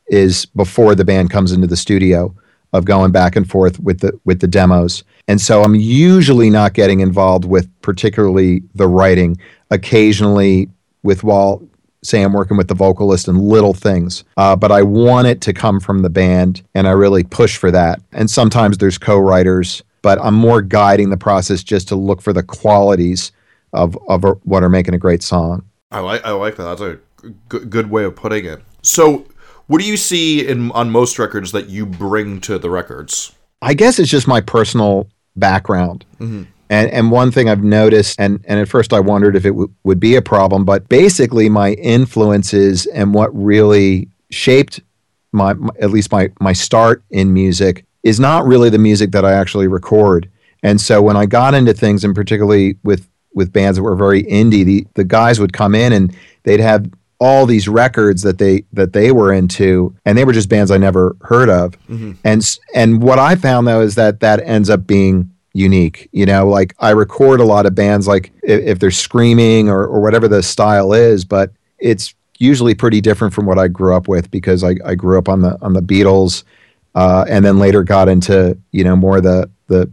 is 0.06 0.46
before 0.46 0.94
the 0.94 1.04
band 1.04 1.30
comes 1.30 1.52
into 1.52 1.66
the 1.66 1.76
studio 1.76 2.34
of 2.72 2.84
going 2.84 3.12
back 3.12 3.36
and 3.36 3.48
forth 3.48 3.80
with 3.80 4.00
the 4.00 4.18
with 4.24 4.40
the 4.40 4.48
demos. 4.48 5.04
And 5.28 5.40
so 5.40 5.62
I'm 5.62 5.74
usually 5.74 6.50
not 6.50 6.74
getting 6.74 7.00
involved 7.00 7.44
with 7.44 7.68
particularly 7.80 8.62
the 8.74 8.88
writing. 8.88 9.38
Occasionally 9.70 10.68
with 11.02 11.24
while 11.24 11.62
say 12.02 12.22
I'm 12.22 12.34
working 12.34 12.58
with 12.58 12.68
the 12.68 12.74
vocalist 12.74 13.28
and 13.28 13.40
little 13.40 13.72
things, 13.72 14.24
uh, 14.36 14.54
but 14.54 14.70
I 14.70 14.82
want 14.82 15.26
it 15.26 15.40
to 15.42 15.54
come 15.54 15.80
from 15.80 16.02
the 16.02 16.10
band, 16.10 16.62
and 16.74 16.86
I 16.86 16.90
really 16.90 17.24
push 17.24 17.56
for 17.56 17.70
that. 17.70 18.00
And 18.12 18.30
sometimes 18.30 18.76
there's 18.76 18.98
co-writers 18.98 19.82
but 20.04 20.20
I'm 20.22 20.34
more 20.34 20.60
guiding 20.60 21.08
the 21.08 21.16
process 21.16 21.62
just 21.62 21.88
to 21.88 21.96
look 21.96 22.20
for 22.20 22.34
the 22.34 22.42
qualities 22.42 23.32
of 23.72 23.98
of 24.06 24.22
a, 24.22 24.32
what 24.44 24.62
are 24.62 24.68
making 24.68 24.92
a 24.92 24.98
great 24.98 25.22
song. 25.22 25.64
I 25.90 26.00
like 26.00 26.24
I 26.24 26.32
like 26.32 26.56
that. 26.56 26.64
That's 26.64 26.80
a 26.82 26.98
good, 27.48 27.70
good 27.70 27.90
way 27.90 28.04
of 28.04 28.14
putting 28.14 28.44
it. 28.44 28.62
So, 28.82 29.26
what 29.66 29.80
do 29.80 29.88
you 29.88 29.96
see 29.96 30.46
in 30.46 30.70
on 30.72 30.90
most 30.90 31.18
records 31.18 31.52
that 31.52 31.70
you 31.70 31.86
bring 31.86 32.42
to 32.42 32.58
the 32.58 32.68
records? 32.68 33.32
I 33.62 33.72
guess 33.72 33.98
it's 33.98 34.10
just 34.10 34.28
my 34.28 34.42
personal 34.42 35.08
background. 35.36 36.04
Mm-hmm. 36.20 36.42
And, 36.68 36.90
and 36.90 37.10
one 37.10 37.30
thing 37.30 37.48
I've 37.48 37.62
noticed, 37.62 38.18
and, 38.18 38.44
and 38.46 38.58
at 38.58 38.68
first 38.68 38.92
I 38.92 39.00
wondered 39.00 39.36
if 39.36 39.44
it 39.44 39.50
w- 39.50 39.72
would 39.84 40.00
be 40.00 40.16
a 40.16 40.22
problem, 40.22 40.64
but 40.64 40.88
basically 40.88 41.48
my 41.48 41.72
influences 41.72 42.86
and 42.86 43.14
what 43.14 43.34
really 43.34 44.08
shaped 44.30 44.80
my, 45.32 45.54
my, 45.54 45.70
at 45.80 45.90
least 45.90 46.12
my 46.12 46.30
my 46.40 46.52
start 46.52 47.02
in 47.10 47.32
music 47.32 47.86
is 48.04 48.20
not 48.20 48.46
really 48.46 48.70
the 48.70 48.78
music 48.78 49.10
that 49.10 49.24
I 49.24 49.32
actually 49.32 49.66
record. 49.66 50.30
And 50.62 50.80
so 50.80 51.02
when 51.02 51.16
I 51.16 51.26
got 51.26 51.54
into 51.54 51.74
things, 51.74 52.04
and 52.04 52.14
particularly 52.14 52.76
with 52.84 53.08
with 53.34 53.52
bands 53.52 53.76
that 53.76 53.82
were 53.82 53.96
very 53.96 54.22
indie, 54.24 54.64
the 54.64 54.86
the 54.94 55.04
guys 55.04 55.40
would 55.40 55.52
come 55.52 55.74
in 55.74 55.92
and 55.92 56.14
they'd 56.44 56.60
have 56.60 56.88
all 57.18 57.46
these 57.46 57.68
records 57.68 58.22
that 58.22 58.38
they 58.38 58.64
that 58.72 58.92
they 58.92 59.10
were 59.10 59.32
into, 59.32 59.94
and 60.04 60.16
they 60.16 60.24
were 60.24 60.32
just 60.32 60.48
bands 60.48 60.70
I 60.70 60.78
never 60.78 61.16
heard 61.22 61.48
of. 61.48 61.72
Mm-hmm. 61.88 62.12
And 62.22 62.58
and 62.74 63.02
what 63.02 63.18
I 63.18 63.34
found 63.34 63.66
though 63.66 63.80
is 63.80 63.96
that 63.96 64.20
that 64.20 64.40
ends 64.44 64.70
up 64.70 64.86
being 64.86 65.30
unique. 65.54 66.08
You 66.12 66.26
know, 66.26 66.46
like 66.48 66.74
I 66.78 66.90
record 66.90 67.40
a 67.40 67.44
lot 67.44 67.66
of 67.66 67.74
bands, 67.74 68.06
like 68.06 68.32
if, 68.42 68.60
if 68.64 68.78
they're 68.78 68.90
screaming 68.90 69.68
or, 69.68 69.84
or 69.84 70.00
whatever 70.00 70.28
the 70.28 70.42
style 70.42 70.92
is, 70.92 71.24
but 71.24 71.52
it's 71.78 72.14
usually 72.38 72.74
pretty 72.74 73.00
different 73.00 73.32
from 73.32 73.46
what 73.46 73.58
I 73.58 73.68
grew 73.68 73.94
up 73.94 74.08
with 74.08 74.30
because 74.30 74.64
I, 74.64 74.76
I 74.84 74.94
grew 74.94 75.18
up 75.18 75.28
on 75.28 75.40
the 75.42 75.58
on 75.62 75.72
the 75.72 75.82
Beatles, 75.82 76.44
uh, 76.94 77.24
and 77.28 77.44
then 77.44 77.58
later 77.58 77.82
got 77.82 78.08
into 78.08 78.58
you 78.72 78.84
know 78.84 78.96
more 78.96 79.20
the 79.20 79.50
the 79.68 79.90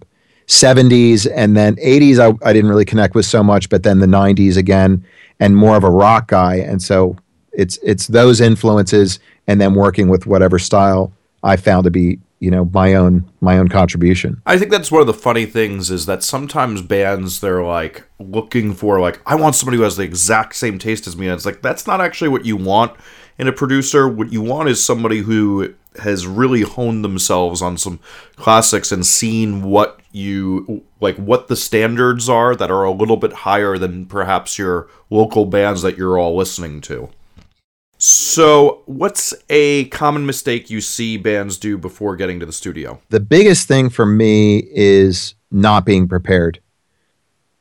70s 0.47 1.31
and 1.33 1.55
then 1.55 1.77
80s 1.77 2.19
I, 2.19 2.47
I 2.47 2.51
didn't 2.51 2.69
really 2.69 2.83
connect 2.83 3.15
with 3.15 3.25
so 3.25 3.41
much 3.41 3.69
but 3.69 3.83
then 3.83 3.99
the 3.99 4.05
90s 4.05 4.57
again 4.57 5.05
and 5.41 5.57
more 5.57 5.75
of 5.75 5.83
a 5.83 5.89
rock 5.89 6.29
guy. 6.29 6.55
And 6.55 6.81
so 6.81 7.17
it's 7.51 7.77
it's 7.83 8.07
those 8.07 8.39
influences 8.39 9.19
and 9.47 9.59
then 9.59 9.73
working 9.73 10.07
with 10.07 10.25
whatever 10.25 10.57
style 10.57 11.11
I 11.43 11.57
found 11.57 11.83
to 11.83 11.91
be 11.91 12.19
you 12.39 12.49
know 12.49 12.65
my 12.65 12.93
own 12.93 13.29
my 13.41 13.57
own 13.57 13.67
contribution. 13.67 14.41
I 14.45 14.57
think 14.57 14.71
that's 14.71 14.91
one 14.91 15.01
of 15.01 15.07
the 15.07 15.13
funny 15.13 15.45
things 15.45 15.91
is 15.91 16.05
that 16.05 16.23
sometimes 16.23 16.81
bands 16.81 17.41
they're 17.41 17.63
like 17.63 18.07
looking 18.19 18.73
for 18.73 19.01
like 19.01 19.19
I 19.25 19.35
want 19.35 19.55
somebody 19.55 19.77
who 19.77 19.83
has 19.83 19.97
the 19.97 20.03
exact 20.03 20.55
same 20.55 20.79
taste 20.79 21.07
as 21.07 21.17
me. 21.17 21.27
And 21.27 21.35
it's 21.35 21.45
like 21.45 21.61
that's 21.61 21.85
not 21.85 21.99
actually 21.99 22.29
what 22.29 22.45
you 22.45 22.55
want 22.55 22.95
in 23.37 23.47
a 23.47 23.53
producer 23.53 24.07
what 24.07 24.31
you 24.31 24.41
want 24.41 24.69
is 24.69 24.83
somebody 24.83 25.19
who 25.19 25.73
has 25.99 26.25
really 26.25 26.61
honed 26.61 27.03
themselves 27.03 27.61
on 27.61 27.77
some 27.77 27.99
classics 28.35 28.91
and 28.91 29.05
seen 29.05 29.63
what 29.63 29.99
you 30.11 30.83
like 30.99 31.15
what 31.17 31.47
the 31.47 31.55
standards 31.55 32.29
are 32.29 32.55
that 32.55 32.71
are 32.71 32.83
a 32.83 32.91
little 32.91 33.17
bit 33.17 33.33
higher 33.33 33.77
than 33.77 34.05
perhaps 34.05 34.57
your 34.57 34.87
local 35.09 35.45
bands 35.45 35.81
that 35.81 35.97
you're 35.97 36.17
all 36.17 36.35
listening 36.35 36.81
to. 36.81 37.09
So, 38.03 38.81
what's 38.87 39.31
a 39.49 39.85
common 39.89 40.25
mistake 40.25 40.71
you 40.71 40.81
see 40.81 41.17
bands 41.17 41.57
do 41.57 41.77
before 41.77 42.15
getting 42.15 42.39
to 42.39 42.47
the 42.47 42.51
studio? 42.51 42.99
The 43.09 43.19
biggest 43.19 43.67
thing 43.67 43.91
for 43.91 44.07
me 44.07 44.63
is 44.71 45.35
not 45.51 45.85
being 45.85 46.07
prepared. 46.07 46.59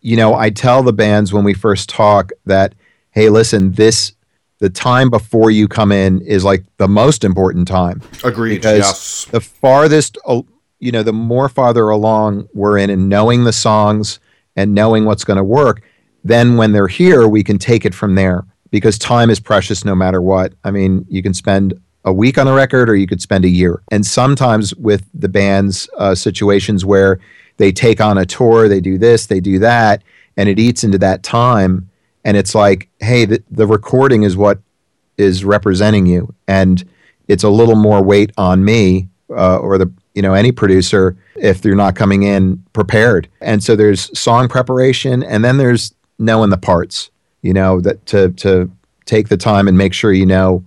You 0.00 0.16
know, 0.16 0.34
I 0.34 0.48
tell 0.48 0.82
the 0.82 0.94
bands 0.94 1.30
when 1.30 1.44
we 1.44 1.52
first 1.52 1.90
talk 1.90 2.32
that, 2.46 2.74
hey, 3.10 3.28
listen, 3.28 3.72
this 3.72 4.14
the 4.60 4.70
time 4.70 5.10
before 5.10 5.50
you 5.50 5.66
come 5.66 5.90
in 5.90 6.20
is 6.20 6.44
like 6.44 6.64
the 6.76 6.86
most 6.86 7.24
important 7.24 7.66
time. 7.66 8.00
Agreed. 8.22 8.56
Because 8.56 8.78
yes. 8.78 9.24
the 9.30 9.40
farthest, 9.40 10.18
you 10.78 10.92
know, 10.92 11.02
the 11.02 11.12
more 11.12 11.48
farther 11.48 11.88
along 11.88 12.48
we're 12.54 12.78
in 12.78 12.90
and 12.90 13.08
knowing 13.08 13.44
the 13.44 13.52
songs 13.52 14.20
and 14.56 14.74
knowing 14.74 15.06
what's 15.06 15.24
going 15.24 15.38
to 15.38 15.44
work, 15.44 15.82
then 16.22 16.56
when 16.58 16.72
they're 16.72 16.88
here, 16.88 17.26
we 17.26 17.42
can 17.42 17.58
take 17.58 17.86
it 17.86 17.94
from 17.94 18.14
there 18.14 18.44
because 18.70 18.98
time 18.98 19.30
is 19.30 19.40
precious 19.40 19.84
no 19.84 19.94
matter 19.94 20.20
what. 20.20 20.52
I 20.62 20.70
mean, 20.70 21.06
you 21.08 21.22
can 21.22 21.32
spend 21.32 21.80
a 22.04 22.12
week 22.12 22.36
on 22.38 22.46
a 22.46 22.52
record 22.52 22.88
or 22.88 22.96
you 22.96 23.06
could 23.06 23.22
spend 23.22 23.46
a 23.46 23.48
year. 23.48 23.82
And 23.90 24.04
sometimes 24.04 24.74
with 24.76 25.06
the 25.14 25.28
band's 25.28 25.88
uh, 25.96 26.14
situations 26.14 26.84
where 26.84 27.18
they 27.56 27.72
take 27.72 28.00
on 28.00 28.18
a 28.18 28.26
tour, 28.26 28.68
they 28.68 28.80
do 28.80 28.98
this, 28.98 29.26
they 29.26 29.40
do 29.40 29.58
that, 29.58 30.02
and 30.36 30.48
it 30.48 30.58
eats 30.58 30.84
into 30.84 30.98
that 30.98 31.22
time 31.22 31.89
and 32.24 32.36
it's 32.36 32.54
like, 32.54 32.88
hey, 33.00 33.24
the, 33.24 33.42
the 33.50 33.66
recording 33.66 34.22
is 34.22 34.36
what 34.36 34.60
is 35.16 35.44
representing 35.44 36.06
you, 36.06 36.34
and 36.48 36.84
it's 37.28 37.44
a 37.44 37.50
little 37.50 37.76
more 37.76 38.02
weight 38.02 38.32
on 38.36 38.64
me 38.64 39.08
uh, 39.30 39.58
or 39.58 39.78
the 39.78 39.90
you 40.14 40.22
know 40.22 40.34
any 40.34 40.52
producer 40.52 41.16
if 41.36 41.62
they're 41.62 41.74
not 41.74 41.94
coming 41.96 42.22
in 42.22 42.62
prepared. 42.72 43.28
And 43.40 43.62
so 43.62 43.76
there's 43.76 44.16
song 44.18 44.48
preparation, 44.48 45.22
and 45.22 45.44
then 45.44 45.56
there's 45.56 45.94
knowing 46.18 46.50
the 46.50 46.58
parts. 46.58 47.10
You 47.42 47.54
know 47.54 47.80
that 47.80 48.04
to 48.06 48.30
to 48.32 48.70
take 49.06 49.28
the 49.28 49.36
time 49.36 49.66
and 49.66 49.76
make 49.76 49.94
sure 49.94 50.12
you 50.12 50.26
know 50.26 50.64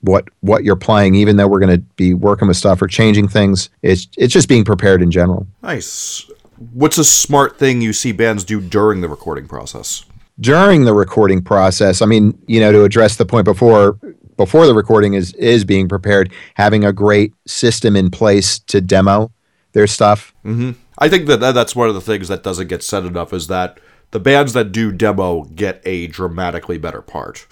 what 0.00 0.28
what 0.40 0.64
you're 0.64 0.76
playing, 0.76 1.14
even 1.14 1.36
though 1.36 1.48
we're 1.48 1.60
going 1.60 1.76
to 1.76 1.84
be 1.96 2.14
working 2.14 2.48
with 2.48 2.56
stuff 2.56 2.80
or 2.80 2.86
changing 2.86 3.28
things. 3.28 3.70
It's 3.82 4.08
it's 4.16 4.32
just 4.32 4.48
being 4.48 4.64
prepared 4.64 5.02
in 5.02 5.10
general. 5.10 5.46
Nice. 5.62 6.30
What's 6.72 6.98
a 6.98 7.04
smart 7.04 7.56
thing 7.56 7.80
you 7.80 7.92
see 7.92 8.10
bands 8.10 8.42
do 8.42 8.60
during 8.60 9.00
the 9.00 9.08
recording 9.08 9.46
process? 9.46 10.04
During 10.40 10.84
the 10.84 10.94
recording 10.94 11.42
process, 11.42 12.02
I 12.02 12.06
mean, 12.06 12.38
you 12.46 12.60
know, 12.60 12.72
to 12.72 12.84
address 12.84 13.16
the 13.16 13.26
point 13.26 13.44
before 13.44 13.98
before 14.36 14.66
the 14.66 14.74
recording 14.74 15.14
is 15.14 15.34
is 15.34 15.64
being 15.64 15.88
prepared, 15.88 16.32
having 16.54 16.84
a 16.84 16.92
great 16.92 17.32
system 17.46 17.96
in 17.96 18.10
place 18.10 18.58
to 18.60 18.80
demo 18.80 19.32
their 19.72 19.86
stuff. 19.86 20.34
Mm-hmm. 20.44 20.72
I 20.98 21.08
think 21.08 21.26
that 21.26 21.40
that's 21.40 21.76
one 21.76 21.88
of 21.88 21.94
the 21.94 22.00
things 22.00 22.28
that 22.28 22.42
doesn't 22.42 22.68
get 22.68 22.82
said 22.82 23.04
enough 23.04 23.32
is 23.32 23.46
that 23.48 23.78
the 24.10 24.20
bands 24.20 24.52
that 24.54 24.72
do 24.72 24.90
demo 24.90 25.44
get 25.44 25.82
a 25.84 26.06
dramatically 26.06 26.78
better 26.78 27.02
part, 27.02 27.46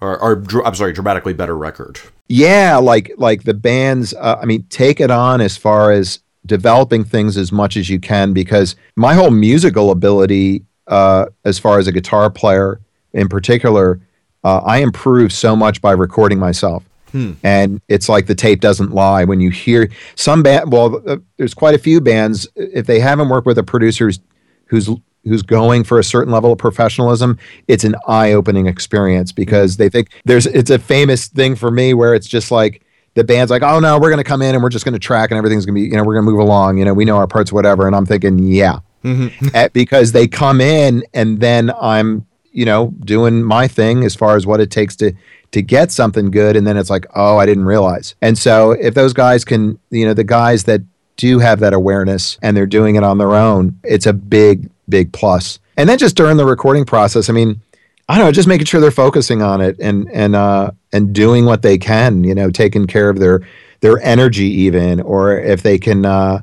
or, 0.00 0.18
or 0.20 0.42
I'm 0.64 0.74
sorry, 0.74 0.92
dramatically 0.92 1.34
better 1.34 1.56
record. 1.56 2.00
Yeah, 2.28 2.76
like 2.76 3.12
like 3.18 3.44
the 3.44 3.54
bands. 3.54 4.14
Uh, 4.14 4.38
I 4.40 4.46
mean, 4.46 4.64
take 4.64 5.00
it 5.00 5.10
on 5.10 5.40
as 5.40 5.56
far 5.56 5.92
as 5.92 6.20
developing 6.46 7.04
things 7.04 7.36
as 7.36 7.52
much 7.52 7.76
as 7.76 7.90
you 7.90 8.00
can 8.00 8.32
because 8.32 8.74
my 8.96 9.12
whole 9.14 9.30
musical 9.30 9.90
ability 9.90 10.64
uh, 10.88 11.26
as 11.44 11.58
far 11.58 11.78
as 11.78 11.86
a 11.86 11.92
guitar 11.92 12.30
player 12.30 12.80
in 13.12 13.28
particular, 13.28 14.00
uh, 14.44 14.58
I 14.58 14.78
improve 14.78 15.32
so 15.32 15.54
much 15.54 15.80
by 15.80 15.92
recording 15.92 16.38
myself. 16.38 16.84
Hmm. 17.12 17.32
And 17.42 17.80
it's 17.88 18.08
like 18.08 18.26
the 18.26 18.34
tape 18.34 18.60
doesn't 18.60 18.92
lie 18.92 19.24
when 19.24 19.40
you 19.40 19.50
hear 19.50 19.90
some 20.14 20.42
band. 20.42 20.70
Well, 20.70 21.02
uh, 21.06 21.16
there's 21.36 21.54
quite 21.54 21.74
a 21.74 21.78
few 21.78 22.00
bands. 22.00 22.46
If 22.54 22.86
they 22.86 23.00
haven't 23.00 23.30
worked 23.30 23.46
with 23.46 23.58
a 23.58 23.62
producer 23.62 24.06
who's, 24.06 24.20
who's 24.66 24.90
who's 25.24 25.42
going 25.42 25.84
for 25.84 25.98
a 25.98 26.04
certain 26.04 26.32
level 26.32 26.52
of 26.52 26.58
professionalism, 26.58 27.38
it's 27.66 27.84
an 27.84 27.94
eye-opening 28.06 28.66
experience 28.66 29.32
because 29.32 29.76
they 29.76 29.88
think 29.88 30.10
there's. 30.24 30.46
It's 30.46 30.70
a 30.70 30.78
famous 30.78 31.28
thing 31.28 31.56
for 31.56 31.70
me 31.70 31.94
where 31.94 32.14
it's 32.14 32.26
just 32.28 32.50
like 32.50 32.82
the 33.14 33.24
band's 33.24 33.50
like, 33.50 33.62
oh 33.62 33.80
no, 33.80 33.98
we're 33.98 34.10
going 34.10 34.22
to 34.22 34.24
come 34.24 34.42
in 34.42 34.54
and 34.54 34.62
we're 34.62 34.68
just 34.68 34.84
going 34.84 34.92
to 34.92 34.98
track 34.98 35.30
and 35.30 35.38
everything's 35.38 35.66
going 35.66 35.74
to 35.74 35.80
be, 35.80 35.88
you 35.88 35.96
know, 35.96 36.04
we're 36.04 36.14
going 36.14 36.24
to 36.24 36.30
move 36.30 36.40
along. 36.40 36.78
You 36.78 36.84
know, 36.84 36.94
we 36.94 37.04
know 37.04 37.16
our 37.16 37.26
parts, 37.26 37.52
whatever. 37.52 37.86
And 37.86 37.96
I'm 37.96 38.06
thinking, 38.06 38.38
yeah, 38.38 38.78
mm-hmm. 39.04 39.48
at, 39.54 39.72
because 39.72 40.12
they 40.12 40.26
come 40.26 40.60
in 40.60 41.04
and 41.14 41.40
then 41.40 41.72
I'm, 41.80 42.26
you 42.52 42.64
know, 42.64 42.94
doing 43.00 43.42
my 43.42 43.68
thing 43.68 44.04
as 44.04 44.14
far 44.14 44.36
as 44.36 44.46
what 44.46 44.60
it 44.60 44.70
takes 44.70 44.96
to 44.96 45.12
to 45.50 45.62
get 45.62 45.90
something 45.90 46.30
good 46.30 46.56
and 46.56 46.66
then 46.66 46.76
it's 46.76 46.90
like, 46.90 47.06
"Oh, 47.14 47.38
I 47.38 47.46
didn't 47.46 47.64
realize." 47.64 48.14
And 48.20 48.36
so 48.36 48.72
if 48.72 48.94
those 48.94 49.12
guys 49.12 49.44
can, 49.44 49.78
you 49.90 50.04
know, 50.04 50.14
the 50.14 50.24
guys 50.24 50.64
that 50.64 50.82
do 51.16 51.38
have 51.38 51.60
that 51.60 51.72
awareness 51.72 52.38
and 52.42 52.56
they're 52.56 52.66
doing 52.66 52.96
it 52.96 53.04
on 53.04 53.18
their 53.18 53.34
own, 53.34 53.78
it's 53.84 54.06
a 54.06 54.12
big 54.12 54.70
big 54.88 55.12
plus. 55.12 55.58
And 55.76 55.88
then 55.88 55.98
just 55.98 56.16
during 56.16 56.36
the 56.36 56.44
recording 56.44 56.84
process, 56.84 57.30
I 57.30 57.32
mean, 57.32 57.60
I 58.08 58.16
don't 58.16 58.26
know, 58.26 58.32
just 58.32 58.48
making 58.48 58.66
sure 58.66 58.80
they're 58.80 58.90
focusing 58.90 59.42
on 59.42 59.60
it 59.60 59.76
and 59.78 60.10
and 60.12 60.34
uh 60.34 60.70
and 60.92 61.14
doing 61.14 61.44
what 61.44 61.62
they 61.62 61.76
can, 61.76 62.24
you 62.24 62.34
know, 62.34 62.50
taking 62.50 62.86
care 62.86 63.10
of 63.10 63.18
their 63.18 63.46
their 63.80 64.00
energy 64.00 64.46
even 64.46 65.00
or 65.00 65.38
if 65.38 65.62
they 65.62 65.78
can 65.78 66.04
uh 66.06 66.40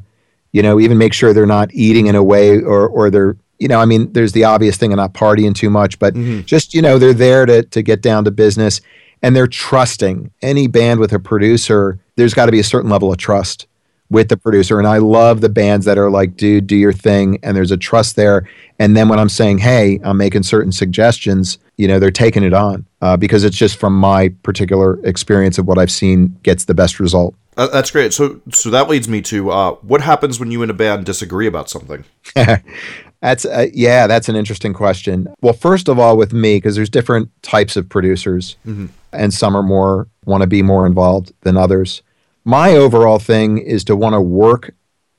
you 0.56 0.62
know, 0.62 0.80
even 0.80 0.98
make 0.98 1.12
sure 1.12 1.34
they're 1.34 1.46
not 1.46 1.70
eating 1.74 2.08
in 2.08 2.16
a 2.16 2.24
way 2.24 2.62
or 2.62 2.88
or 2.88 3.10
they're 3.10 3.36
you 3.60 3.68
know, 3.68 3.80
I 3.80 3.86
mean, 3.86 4.14
there's 4.14 4.32
the 4.32 4.46
obvious 4.46 4.78
thing 4.78 4.94
of 4.94 4.98
not 4.98 5.14
partying 5.14 5.54
too 5.54 5.70
much, 5.70 6.00
but 6.00 6.14
mm-hmm. 6.14 6.46
just 6.46 6.74
you 6.74 6.82
know, 6.82 6.98
they're 6.98 7.14
there 7.14 7.46
to 7.46 7.64
to 7.64 7.82
get 7.82 8.02
down 8.02 8.24
to 8.24 8.32
business 8.32 8.80
and 9.22 9.36
they're 9.36 9.48
trusting. 9.48 10.32
Any 10.42 10.68
band 10.68 11.02
with 11.02 11.12
a 11.12 11.20
producer, 11.20 12.00
there's 12.16 12.34
got 12.34 12.46
to 12.46 12.54
be 12.54 12.62
a 12.62 12.64
certain 12.64 12.90
level 12.90 13.12
of 13.12 13.18
trust 13.18 13.68
with 14.10 14.30
the 14.30 14.38
producer. 14.38 14.80
And 14.80 14.88
I 14.88 15.00
love 15.00 15.42
the 15.42 15.50
bands 15.50 15.86
that 15.88 15.98
are 15.98 16.10
like, 16.10 16.38
dude, 16.38 16.68
do 16.68 16.78
your 16.78 16.94
thing. 16.94 17.38
And 17.44 17.58
there's 17.58 17.72
a 17.72 17.78
trust 17.78 18.16
there. 18.16 18.48
And 18.80 18.96
then 18.96 19.10
when 19.10 19.20
I'm 19.20 19.30
saying, 19.30 19.58
hey, 19.58 20.00
I'm 20.06 20.16
making 20.16 20.44
certain 20.44 20.72
suggestions, 20.72 21.58
you 21.78 21.88
know, 21.88 22.00
they're 22.00 22.12
taking 22.12 22.44
it 22.44 22.54
on 22.54 22.86
uh, 23.02 23.18
because 23.18 23.44
it's 23.44 23.58
just 23.58 23.78
from 23.78 23.98
my 23.98 24.30
particular 24.44 25.00
experience 25.06 25.58
of 25.58 25.68
what 25.68 25.78
I've 25.78 25.92
seen 25.92 26.38
gets 26.44 26.66
the 26.66 26.74
best 26.74 27.00
result. 27.00 27.36
Uh, 27.58 27.68
that's 27.68 27.92
great. 27.92 28.14
So, 28.14 28.42
so 28.52 28.70
that 28.70 28.90
leads 28.90 29.08
me 29.08 29.22
to 29.24 29.52
uh, 29.52 29.72
what 29.76 30.02
happens 30.02 30.40
when 30.40 30.52
you 30.52 30.62
and 30.62 30.72
a 30.72 30.74
band 30.74 31.06
disagree 31.06 31.48
about 31.48 31.70
something. 31.70 32.04
that's 33.22 33.46
uh, 33.46 33.68
yeah, 33.74 34.08
that's 34.08 34.28
an 34.28 34.36
interesting 34.36 34.74
question. 34.74 35.34
Well, 35.42 35.54
first 35.54 35.88
of 35.88 35.98
all, 35.98 36.18
with 36.18 36.34
me, 36.34 36.58
because 36.58 36.76
there's 36.76 36.90
different 36.90 37.30
types 37.44 37.78
of 37.78 37.88
producers, 37.88 38.58
mm-hmm. 38.66 38.88
and 39.14 39.34
some 39.34 39.56
are 39.56 39.64
more 39.64 40.08
want 40.26 40.42
to 40.42 40.48
be 40.48 40.62
more 40.62 40.86
involved 40.86 41.32
than 41.42 41.56
others. 41.56 42.02
My 42.44 42.72
overall 42.72 43.20
thing 43.20 43.58
is 43.58 43.84
to 43.86 43.96
want 43.96 44.14
to 44.14 44.22
work 44.22 44.74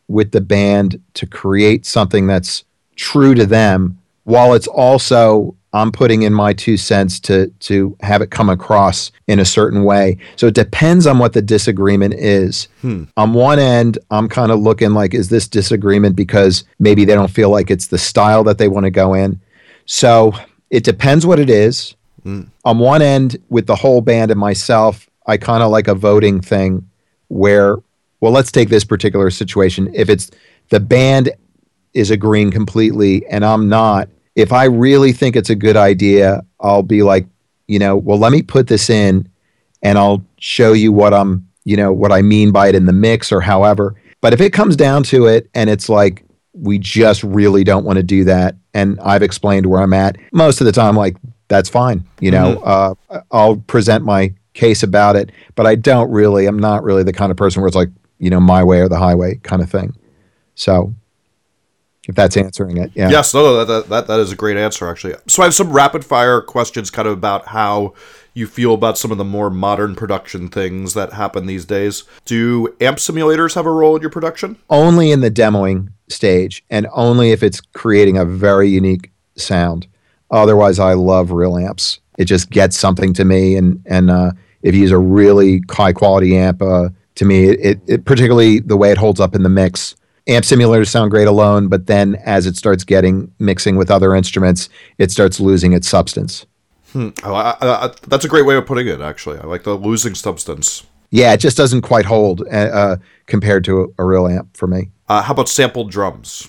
with 0.09 0.33
the 0.33 0.41
band 0.41 1.03
to 1.15 1.27
create 1.27 1.87
something 1.87 2.27
that's 2.27 2.65
true 2.97 3.35
to 3.35 3.47
them, 3.47 3.99
while 4.25 4.55
it's 4.55 4.69
also 4.69 5.56
I'm 5.73 5.93
putting 5.93 6.23
in 6.23 6.33
my 6.33 6.53
two 6.53 6.77
cents 6.77 7.21
to 7.21 7.49
to 7.61 7.97
have 8.01 8.23
it 8.23 8.31
come 8.31 8.49
across 8.49 9.13
in 9.27 9.39
a 9.39 9.45
certain 9.45 9.85
way. 9.85 10.19
So 10.37 10.47
it 10.47 10.55
depends 10.55 11.07
on 11.07 11.19
what 11.19 11.33
the 11.33 11.43
disagreement 11.43 12.15
is. 12.15 12.69
Hmm. 12.81 13.05
On 13.17 13.35
one 13.35 13.59
end, 13.59 13.99
I'm 14.11 14.29
kind 14.29 14.51
of 14.51 14.61
looking 14.61 14.93
like, 14.93 15.13
is 15.13 15.29
this 15.29 15.49
disagreement 15.49 16.17
because 16.17 16.65
maybe 16.79 17.05
they 17.05 17.15
don't 17.15 17.31
feel 17.31 17.51
like 17.51 17.71
it's 17.71 17.89
the 17.89 17.99
style 17.99 18.45
that 18.45 18.59
they 18.59 18.69
want 18.69 18.85
to 18.85 18.91
go 18.91 19.13
in? 19.15 19.41
So 19.85 20.33
it 20.71 20.85
depends 20.85 21.27
what 21.27 21.39
it 21.39 21.51
is. 21.51 21.95
Hmm. 22.23 22.43
On 22.65 22.79
one 22.79 23.03
end, 23.03 23.37
with 23.51 23.67
the 23.67 23.77
whole 23.77 24.01
band 24.01 24.31
and 24.31 24.41
myself, 24.41 25.09
I 25.27 25.37
kind 25.37 25.63
of 25.63 25.71
like 25.71 25.89
a 25.89 25.95
voting 25.95 26.41
thing 26.41 26.89
where, 27.29 27.77
well, 28.21 28.33
let's 28.33 28.53
take 28.53 28.69
this 28.69 28.85
particular 28.85 29.31
situation. 29.31 29.91
If 29.95 30.09
it's 30.09 30.31
the 30.71 30.81
band 30.81 31.31
is 31.93 32.11
agreeing 32.11 32.51
completely 32.51 33.27
and 33.27 33.45
I'm 33.45 33.69
not, 33.69 34.09
if 34.37 34.53
I 34.53 34.65
really 34.65 35.13
think 35.13 35.35
it's 35.35 35.51
a 35.51 35.57
good 35.57 35.77
idea, 35.77 36.43
I'll 36.61 36.83
be 36.83 37.03
like, 37.03 37.27
you 37.67 37.79
know, 37.79 37.97
well, 37.97 38.19
let 38.19 38.31
me 38.31 38.43
put 38.43 38.69
this 38.69 38.89
in 38.89 39.29
and 39.83 39.99
I'll 39.99 40.25
show 40.39 40.75
you 40.75 40.93
what 40.93 41.13
I'm, 41.13 41.49
you 41.65 41.77
know, 41.77 41.93
what 41.93 42.13
I 42.13 42.23
mean 42.23 42.53
by 42.53 42.69
it 42.69 42.75
in 42.75 42.85
the 42.85 42.93
mix 42.93 43.33
or 43.33 43.41
however. 43.41 44.01
But 44.21 44.35
if 44.35 44.41
it 44.41 44.53
comes 44.53 44.77
down 44.77 45.03
to 45.05 45.27
it 45.27 45.51
and 45.55 45.69
it's 45.69 45.89
like, 45.89 46.23
we 46.53 46.79
just 46.79 47.23
really 47.23 47.65
don't 47.65 47.85
want 47.85 47.97
to 47.97 48.03
do 48.03 48.25
that. 48.25 48.55
And 48.73 49.01
I've 49.01 49.23
explained 49.23 49.67
where 49.67 49.81
I'm 49.81 49.93
at. 49.93 50.17
Most 50.33 50.61
of 50.61 50.67
the 50.67 50.73
time, 50.73 50.97
like, 50.97 51.17
that's 51.49 51.69
fine. 51.69 52.07
You 52.21 52.31
know, 52.31 52.57
mm-hmm. 52.57 53.11
uh, 53.11 53.21
I'll 53.31 53.57
present 53.57 54.05
my 54.05 54.35
case 54.55 54.83
about 54.83 55.17
it, 55.17 55.33
but 55.55 55.67
I 55.67 55.75
don't 55.75 56.11
really, 56.11 56.47
I'm 56.47 56.59
not 56.59 56.83
really 56.83 57.03
the 57.03 57.13
kind 57.13 57.31
of 57.31 57.37
person 57.37 57.63
where 57.63 57.69
it's 57.69 57.77
like, 57.77 57.91
you 58.19 58.31
know, 58.31 58.41
my 58.41 58.65
way 58.65 58.81
or 58.81 58.89
the 58.89 58.99
highway 58.99 59.37
kind 59.43 59.63
of 59.63 59.71
thing. 59.71 59.95
So 60.55 60.95
if 62.07 62.15
that's 62.15 62.37
answering 62.37 62.77
it. 62.77 62.93
Yeah. 62.95 63.11
Yes, 63.11 63.35
no, 63.35 63.65
that, 63.65 63.89
that, 63.89 64.07
that 64.07 64.21
is 64.21 64.33
a 64.33 64.37
great 64.37 64.57
answer, 64.57 64.89
actually. 64.89 65.15
So 65.27 65.43
I 65.43 65.47
have 65.47 65.55
some 65.55 65.73
rapid 65.73 66.05
fire 66.05 66.41
questions 66.41 66.91
kind 66.91 67.07
of 67.07 67.15
about 67.15 67.49
how 67.49 67.95
you 68.35 68.47
feel 68.47 68.75
about 68.75 68.99
some 68.99 69.11
of 69.11 69.19
the 69.19 69.25
more 69.25 69.51
modern 69.51 69.95
production 69.95 70.49
things 70.49 70.95
that 70.95 71.15
happen 71.15 71.47
these 71.47 71.65
days. 71.65 72.05
Do 72.27 72.75
amp 72.81 72.99
simulators 72.99 73.55
have 73.55 73.67
a 73.67 73.71
role 73.71 73.97
in 73.97 74.03
your 74.03 74.11
production? 74.11 74.59
Only 74.69 75.11
in 75.11 75.21
the 75.21 75.31
demoing 75.31 75.89
stage 76.09 76.63
and 76.71 76.87
only 76.93 77.31
if 77.31 77.43
it's 77.43 77.61
creating 77.61 78.19
a 78.19 78.25
very 78.25 78.69
unique 78.69 79.11
sound. 79.37 79.87
Otherwise, 80.31 80.79
I 80.79 80.93
love 80.93 81.31
real 81.31 81.57
amps. 81.57 82.01
It 82.19 82.27
just 82.27 82.51
gets 82.51 82.79
something 82.79 83.15
to 83.15 83.25
me. 83.25 83.57
And, 83.57 83.83
and 83.87 84.11
uh, 84.11 84.33
if 84.63 84.75
you 84.75 84.83
use 84.83 84.93
a 84.93 84.99
really 84.99 85.63
high 85.71 85.93
quality 85.93 86.37
amp, 86.37 86.61
uh, 86.61 86.91
to 87.15 87.25
me, 87.25 87.49
it, 87.49 87.81
it 87.87 88.05
particularly 88.05 88.61
the 88.61 88.77
way 88.77 88.91
it 88.91 88.99
holds 88.99 89.19
up 89.19 89.35
in 89.35 89.43
the 89.43 89.49
mix 89.49 89.97
amp 90.27 90.45
simulators 90.45 90.89
sound 90.89 91.11
great 91.11 91.29
alone, 91.29 91.69
but 91.69 91.87
then 91.87 92.17
as 92.25 92.47
it 92.47 92.57
starts 92.57 92.85
getting 92.85 93.33
mixing 93.39 93.77
with 93.77 93.91
other 93.91 94.15
instruments, 94.15 94.69
it 94.99 95.11
starts 95.11 95.41
losing 95.41 95.73
its 95.73 95.89
substance. 95.89 96.47
Hmm. 96.93 97.11
I, 97.25 97.31
I, 97.31 97.57
I, 97.61 97.95
that's 98.07 98.25
a 98.25 98.29
great 98.29 98.47
way 98.47 98.57
of 98.57 98.67
putting 98.67 98.87
it. 98.87 99.01
Actually, 99.01 99.39
I 99.39 99.45
like 99.45 99.65
the 99.65 99.75
losing 99.75 100.15
substance. 100.15 100.85
Yeah, 101.11 101.33
it 101.33 101.39
just 101.39 101.57
doesn't 101.57 101.83
quite 101.83 102.05
hold 102.05 102.43
uh, 102.43 102.51
uh 102.51 102.97
compared 103.27 103.65
to 103.65 103.95
a, 103.99 104.03
a, 104.03 104.07
real 104.07 104.27
amp 104.27 104.57
for 104.57 104.67
me. 104.67 104.91
Uh, 105.09 105.23
how 105.23 105.33
about 105.33 105.49
sampled 105.49 105.91
drums? 105.91 106.49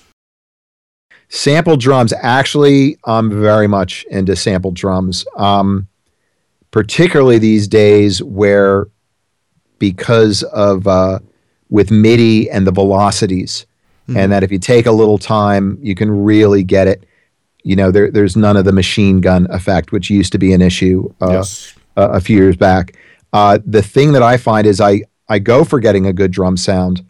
Sampled 1.28 1.80
drums. 1.80 2.12
Actually, 2.22 2.98
I'm 3.04 3.40
very 3.40 3.66
much 3.66 4.04
into 4.10 4.34
sampled 4.34 4.74
drums. 4.74 5.24
Um, 5.36 5.88
particularly 6.70 7.38
these 7.38 7.68
days 7.68 8.22
where 8.22 8.86
because 9.78 10.42
of 10.44 10.86
uh, 10.86 11.18
with 11.68 11.90
MIDI 11.90 12.50
and 12.50 12.66
the 12.66 12.72
velocities, 12.72 13.66
mm-hmm. 14.08 14.16
and 14.16 14.32
that 14.32 14.42
if 14.42 14.50
you 14.50 14.58
take 14.58 14.86
a 14.86 14.92
little 14.92 15.18
time, 15.18 15.78
you 15.80 15.94
can 15.94 16.10
really 16.10 16.64
get 16.64 16.88
it. 16.88 17.04
You 17.62 17.76
know, 17.76 17.90
there, 17.90 18.10
there's 18.10 18.36
none 18.36 18.56
of 18.56 18.64
the 18.64 18.72
machine 18.72 19.20
gun 19.20 19.46
effect, 19.50 19.92
which 19.92 20.10
used 20.10 20.32
to 20.32 20.38
be 20.38 20.52
an 20.52 20.62
issue 20.62 21.12
uh, 21.20 21.30
yes. 21.30 21.74
a, 21.96 22.02
a, 22.04 22.20
few 22.20 22.36
years 22.36 22.56
back. 22.56 22.96
Uh, 23.32 23.58
the 23.66 23.82
thing 23.82 24.12
that 24.12 24.22
I 24.22 24.38
find 24.38 24.66
is 24.66 24.80
I, 24.80 25.02
I 25.28 25.38
go 25.38 25.64
for 25.64 25.78
getting 25.78 26.06
a 26.06 26.12
good 26.12 26.30
drum 26.30 26.56
sound, 26.56 27.04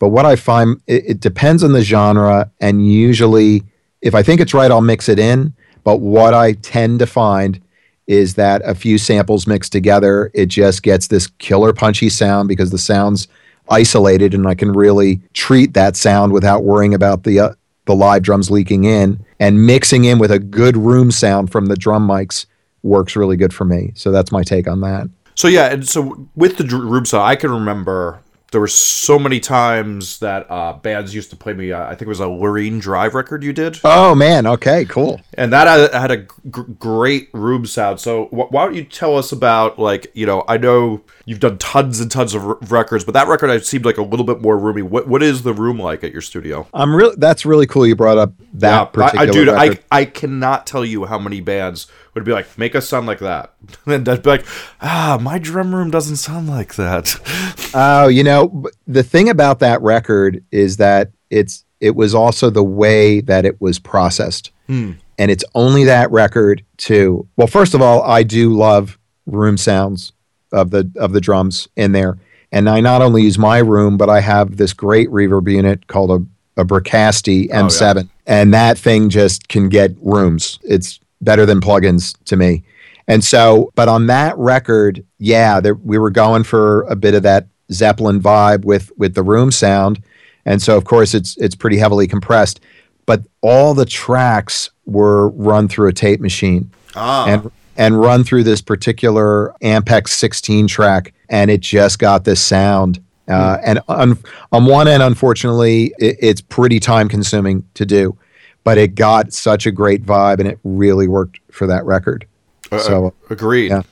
but 0.00 0.08
what 0.08 0.26
I 0.26 0.34
find, 0.34 0.80
it, 0.86 1.04
it 1.06 1.20
depends 1.20 1.62
on 1.62 1.72
the 1.72 1.82
genre, 1.82 2.50
and 2.60 2.86
usually, 2.86 3.62
if 4.00 4.14
I 4.14 4.22
think 4.22 4.40
it's 4.40 4.54
right, 4.54 4.70
I'll 4.70 4.80
mix 4.80 5.08
it 5.08 5.18
in. 5.18 5.54
But 5.84 5.98
what 6.00 6.34
I 6.34 6.52
tend 6.52 6.98
to 6.98 7.06
find 7.06 7.60
is 8.06 8.34
that 8.34 8.60
a 8.64 8.74
few 8.74 8.98
samples 8.98 9.46
mixed 9.46 9.70
together, 9.70 10.30
it 10.34 10.46
just 10.46 10.82
gets 10.82 11.06
this 11.06 11.28
killer 11.38 11.72
punchy 11.72 12.08
sound 12.08 12.48
because 12.48 12.70
the 12.70 12.78
sounds 12.78 13.28
isolated 13.70 14.34
and 14.34 14.46
I 14.46 14.54
can 14.54 14.72
really 14.72 15.20
treat 15.32 15.74
that 15.74 15.96
sound 15.96 16.32
without 16.32 16.64
worrying 16.64 16.94
about 16.94 17.24
the 17.24 17.40
uh, 17.40 17.52
the 17.86 17.94
live 17.94 18.22
drums 18.22 18.50
leaking 18.50 18.84
in 18.84 19.24
and 19.38 19.66
mixing 19.66 20.04
in 20.04 20.18
with 20.18 20.30
a 20.30 20.38
good 20.38 20.76
room 20.76 21.10
sound 21.10 21.50
from 21.50 21.66
the 21.66 21.76
drum 21.76 22.06
mics 22.06 22.46
works 22.82 23.16
really 23.16 23.36
good 23.36 23.52
for 23.52 23.64
me. 23.64 23.92
So 23.94 24.10
that's 24.10 24.30
my 24.30 24.42
take 24.42 24.68
on 24.68 24.80
that. 24.82 25.08
So 25.34 25.48
yeah, 25.48 25.72
and 25.72 25.88
so 25.88 26.28
with 26.36 26.58
the 26.58 26.64
room 26.64 27.04
sound, 27.04 27.24
I 27.24 27.36
can 27.36 27.50
remember 27.50 28.20
there 28.52 28.60
were 28.60 28.68
so 28.68 29.18
many 29.18 29.38
times 29.38 30.18
that 30.18 30.50
uh, 30.50 30.72
bands 30.74 31.14
used 31.14 31.30
to 31.30 31.36
play 31.36 31.52
me. 31.52 31.72
Uh, 31.72 31.84
I 31.84 31.90
think 31.90 32.02
it 32.02 32.08
was 32.08 32.20
a 32.20 32.28
Lorene 32.28 32.78
Drive 32.78 33.14
record 33.14 33.44
you 33.44 33.52
did. 33.52 33.78
Oh 33.84 34.14
man, 34.14 34.46
okay, 34.46 34.84
cool. 34.84 35.20
And 35.34 35.52
that 35.52 35.66
had, 35.66 35.94
had 35.94 36.10
a 36.10 36.16
g- 36.18 36.74
great 36.78 37.30
room 37.32 37.64
sound. 37.66 38.00
So 38.00 38.26
wh- 38.26 38.50
why 38.52 38.64
don't 38.64 38.74
you 38.74 38.84
tell 38.84 39.16
us 39.16 39.32
about 39.32 39.78
like 39.78 40.10
you 40.14 40.26
know 40.26 40.44
I 40.48 40.56
know 40.56 41.02
you've 41.24 41.40
done 41.40 41.58
tons 41.58 42.00
and 42.00 42.10
tons 42.10 42.34
of 42.34 42.44
r- 42.44 42.58
records, 42.62 43.04
but 43.04 43.12
that 43.12 43.28
record 43.28 43.50
I 43.50 43.58
seemed 43.58 43.84
like 43.84 43.98
a 43.98 44.02
little 44.02 44.26
bit 44.26 44.40
more 44.40 44.58
roomy. 44.58 44.82
What 44.82 45.06
what 45.06 45.22
is 45.22 45.42
the 45.42 45.54
room 45.54 45.78
like 45.78 46.02
at 46.02 46.12
your 46.12 46.22
studio? 46.22 46.66
I'm 46.74 46.94
really 46.94 47.14
that's 47.18 47.46
really 47.46 47.66
cool. 47.66 47.86
You 47.86 47.94
brought 47.96 48.18
up 48.18 48.32
that 48.54 48.70
yeah, 48.70 48.84
particular. 48.84 49.20
I, 49.20 49.28
I, 49.28 49.32
dude, 49.32 49.48
record. 49.48 49.84
I 49.92 49.98
I 50.00 50.04
cannot 50.06 50.66
tell 50.66 50.84
you 50.84 51.04
how 51.04 51.18
many 51.18 51.40
bands 51.40 51.86
would 52.20 52.26
be 52.26 52.32
like, 52.32 52.58
make 52.58 52.74
us 52.74 52.88
sound 52.88 53.06
like 53.06 53.18
that. 53.20 53.54
and 53.86 54.08
I'd 54.08 54.22
be 54.22 54.30
like, 54.30 54.46
ah, 54.80 55.18
my 55.20 55.38
drum 55.38 55.74
room 55.74 55.90
doesn't 55.90 56.16
sound 56.16 56.48
like 56.48 56.74
that. 56.76 57.16
Oh, 57.72 58.08
you 58.08 58.24
know, 58.24 58.64
the 58.88 59.04
thing 59.04 59.28
about 59.28 59.60
that 59.60 59.80
record 59.80 60.42
is 60.50 60.78
that 60.78 61.12
it's 61.30 61.64
it 61.78 61.94
was 61.94 62.16
also 62.16 62.50
the 62.50 62.64
way 62.64 63.20
that 63.20 63.44
it 63.44 63.60
was 63.60 63.78
processed. 63.78 64.50
Hmm. 64.66 64.94
And 65.20 65.30
it's 65.30 65.44
only 65.54 65.84
that 65.84 66.10
record 66.10 66.64
too. 66.78 67.28
Well, 67.36 67.46
first 67.46 67.74
of 67.74 67.80
all, 67.80 68.02
I 68.02 68.24
do 68.24 68.52
love 68.56 68.98
room 69.26 69.56
sounds 69.56 70.12
of 70.52 70.70
the 70.70 70.90
of 70.96 71.12
the 71.12 71.20
drums 71.20 71.68
in 71.76 71.92
there. 71.92 72.18
And 72.50 72.68
I 72.68 72.80
not 72.80 73.02
only 73.02 73.22
use 73.22 73.38
my 73.38 73.58
room, 73.58 73.96
but 73.96 74.10
I 74.10 74.20
have 74.20 74.56
this 74.56 74.72
great 74.72 75.08
reverb 75.10 75.48
unit 75.48 75.86
called 75.86 76.10
a, 76.10 76.60
a 76.60 76.64
Bricasti 76.64 77.48
M7. 77.50 77.96
Oh, 77.96 77.98
yeah. 77.98 78.02
And 78.26 78.52
that 78.52 78.78
thing 78.78 79.08
just 79.08 79.48
can 79.48 79.68
get 79.68 79.92
rooms. 80.00 80.58
It's 80.64 80.98
better 81.20 81.46
than 81.46 81.60
plugins 81.60 82.16
to 82.24 82.36
me. 82.36 82.62
And 83.08 83.24
so, 83.24 83.72
but 83.74 83.88
on 83.88 84.06
that 84.06 84.36
record, 84.38 85.04
yeah, 85.18 85.60
there, 85.60 85.74
we 85.74 85.98
were 85.98 86.10
going 86.10 86.44
for 86.44 86.82
a 86.82 86.94
bit 86.94 87.14
of 87.14 87.22
that 87.24 87.48
Zeppelin 87.72 88.20
vibe 88.20 88.64
with 88.64 88.92
with 88.98 89.14
the 89.14 89.22
room 89.22 89.50
sound, 89.50 90.02
and 90.44 90.60
so 90.62 90.76
of 90.76 90.84
course 90.84 91.14
it's 91.14 91.36
it's 91.38 91.54
pretty 91.54 91.76
heavily 91.76 92.06
compressed. 92.06 92.60
But 93.06 93.22
all 93.40 93.74
the 93.74 93.84
tracks 93.84 94.70
were 94.86 95.30
run 95.30 95.66
through 95.66 95.88
a 95.88 95.92
tape 95.92 96.20
machine, 96.20 96.70
ah. 96.94 97.26
and 97.26 97.50
and 97.76 98.00
run 98.00 98.22
through 98.24 98.44
this 98.44 98.60
particular 98.60 99.54
Ampex 99.62 100.08
16 100.08 100.68
track, 100.68 101.12
and 101.28 101.50
it 101.50 101.60
just 101.60 101.98
got 101.98 102.24
this 102.24 102.40
sound. 102.40 103.02
Uh, 103.26 103.56
hmm. 103.56 103.62
and 103.64 103.80
on, 103.88 104.18
on 104.52 104.66
one 104.66 104.88
end, 104.88 105.02
unfortunately, 105.02 105.94
it, 105.98 106.16
it's 106.20 106.40
pretty 106.40 106.78
time 106.78 107.08
consuming 107.08 107.64
to 107.74 107.86
do 107.86 108.16
but 108.64 108.78
it 108.78 108.94
got 108.94 109.32
such 109.32 109.66
a 109.66 109.70
great 109.70 110.04
vibe 110.04 110.38
and 110.38 110.48
it 110.48 110.58
really 110.64 111.08
worked 111.08 111.40
for 111.50 111.66
that 111.66 111.84
record. 111.84 112.26
Uh, 112.70 112.78
so 112.78 113.14
agreed. 113.28 113.70
Yeah. 113.70 113.82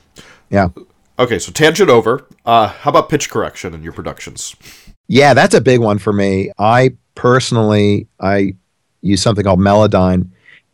Yeah. 0.49 0.69
Okay, 1.17 1.37
so 1.37 1.51
tangent 1.51 1.89
over. 1.89 2.25
Uh, 2.45 2.67
how 2.67 2.89
about 2.89 3.09
pitch 3.09 3.29
correction 3.29 3.73
in 3.73 3.83
your 3.83 3.91
productions? 3.91 4.55
Yeah, 5.07 5.33
that's 5.33 5.53
a 5.53 5.61
big 5.61 5.81
one 5.81 5.97
for 5.97 6.13
me. 6.13 6.51
I 6.57 6.95
personally 7.15 8.07
I 8.19 8.55
use 9.01 9.21
something 9.21 9.43
called 9.43 9.59
Melodyne, 9.59 10.29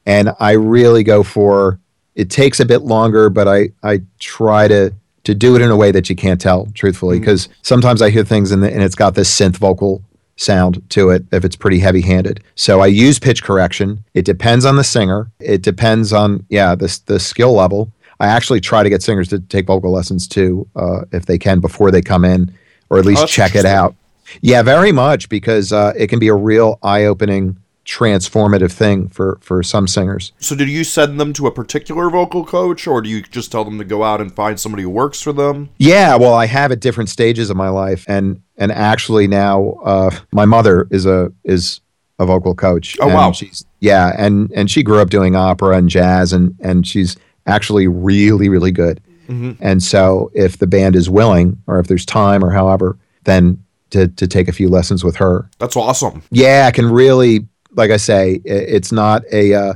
and 0.05 0.31
I 0.39 0.51
really 0.51 1.03
go 1.03 1.23
for. 1.23 1.79
It 2.13 2.29
takes 2.29 2.59
a 2.59 2.65
bit 2.65 2.83
longer, 2.83 3.29
but 3.29 3.47
I 3.47 3.69
I 3.81 4.01
try 4.19 4.67
to 4.67 4.93
to 5.23 5.33
do 5.33 5.55
it 5.55 5.61
in 5.61 5.71
a 5.71 5.75
way 5.75 5.91
that 5.91 6.09
you 6.09 6.15
can't 6.15 6.39
tell, 6.39 6.67
truthfully, 6.75 7.19
because 7.19 7.47
mm-hmm. 7.47 7.59
sometimes 7.63 8.01
I 8.03 8.11
hear 8.11 8.23
things 8.23 8.51
and, 8.51 8.61
the, 8.61 8.71
and 8.71 8.83
it's 8.83 8.93
got 8.93 9.15
this 9.15 9.35
synth 9.35 9.57
vocal 9.57 10.03
sound 10.37 10.81
to 10.89 11.09
it 11.09 11.25
if 11.31 11.45
it's 11.45 11.55
pretty 11.55 11.79
heavy 11.79 12.01
handed. 12.01 12.43
So 12.55 12.81
I 12.81 12.87
use 12.87 13.19
pitch 13.19 13.43
correction. 13.43 14.03
It 14.13 14.25
depends 14.25 14.65
on 14.65 14.75
the 14.75 14.83
singer. 14.83 15.31
It 15.39 15.61
depends 15.61 16.13
on, 16.13 16.45
yeah, 16.49 16.75
the, 16.75 16.99
the 17.05 17.19
skill 17.19 17.53
level. 17.53 17.91
I 18.19 18.27
actually 18.27 18.61
try 18.61 18.83
to 18.83 18.89
get 18.89 19.03
singers 19.03 19.27
to 19.29 19.39
take 19.39 19.67
vocal 19.67 19.91
lessons 19.91 20.27
too, 20.27 20.67
uh, 20.75 21.01
if 21.11 21.25
they 21.25 21.37
can, 21.37 21.59
before 21.59 21.91
they 21.91 22.01
come 22.01 22.23
in, 22.23 22.53
or 22.89 22.97
at 22.97 23.05
least 23.05 23.23
oh, 23.23 23.27
check 23.27 23.55
it 23.55 23.65
out. 23.65 23.95
Yeah, 24.41 24.61
very 24.61 24.91
much 24.91 25.29
because 25.29 25.71
uh, 25.73 25.93
it 25.97 26.07
can 26.07 26.19
be 26.19 26.29
a 26.29 26.35
real 26.35 26.79
eye 26.81 27.05
opening 27.05 27.57
transformative 27.85 28.71
thing 28.71 29.07
for 29.07 29.37
for 29.41 29.61
some 29.61 29.87
singers. 29.87 30.33
So 30.39 30.55
do 30.55 30.65
you 30.65 30.83
send 30.83 31.19
them 31.19 31.33
to 31.33 31.45
a 31.45 31.51
particular 31.51 32.09
vocal 32.09 32.43
coach 32.43 32.87
or 32.87 33.01
do 33.01 33.09
you 33.09 33.21
just 33.21 33.51
tell 33.51 33.63
them 33.63 33.77
to 33.77 33.83
go 33.83 34.03
out 34.03 34.19
and 34.19 34.33
find 34.33 34.59
somebody 34.59 34.83
who 34.83 34.89
works 34.89 35.21
for 35.21 35.31
them? 35.31 35.69
Yeah, 35.77 36.15
well, 36.15 36.33
I 36.33 36.47
have 36.47 36.71
at 36.71 36.79
different 36.79 37.09
stages 37.09 37.49
of 37.49 37.57
my 37.57 37.69
life 37.69 38.03
and 38.07 38.41
and 38.57 38.71
actually 38.71 39.27
now 39.27 39.71
uh, 39.83 40.11
my 40.31 40.45
mother 40.45 40.87
is 40.91 41.05
a 41.05 41.31
is 41.43 41.81
a 42.19 42.25
vocal 42.25 42.55
coach. 42.55 42.97
Oh 42.99 43.07
wow. 43.07 43.31
She's 43.31 43.65
yeah, 43.79 44.13
and 44.17 44.51
and 44.53 44.69
she 44.69 44.83
grew 44.83 44.99
up 44.99 45.09
doing 45.09 45.35
opera 45.35 45.77
and 45.77 45.89
jazz 45.89 46.33
and 46.33 46.55
and 46.59 46.87
she's 46.87 47.17
actually 47.45 47.87
really 47.87 48.49
really 48.49 48.71
good. 48.71 49.01
Mm-hmm. 49.27 49.53
And 49.59 49.81
so 49.81 50.31
if 50.33 50.59
the 50.59 50.67
band 50.67 50.95
is 50.95 51.09
willing 51.09 51.61
or 51.67 51.79
if 51.79 51.87
there's 51.87 52.05
time 52.05 52.43
or 52.43 52.51
however, 52.51 52.97
then 53.23 53.63
to, 53.89 54.07
to 54.07 54.27
take 54.27 54.47
a 54.47 54.51
few 54.51 54.69
lessons 54.69 55.03
with 55.03 55.15
her. 55.15 55.49
That's 55.57 55.75
awesome. 55.75 56.21
Yeah, 56.29 56.65
I 56.67 56.71
can 56.71 56.91
really 56.91 57.47
like 57.75 57.91
I 57.91 57.97
say, 57.97 58.41
it's 58.45 58.91
not 58.91 59.23
a, 59.31 59.53
uh, 59.53 59.73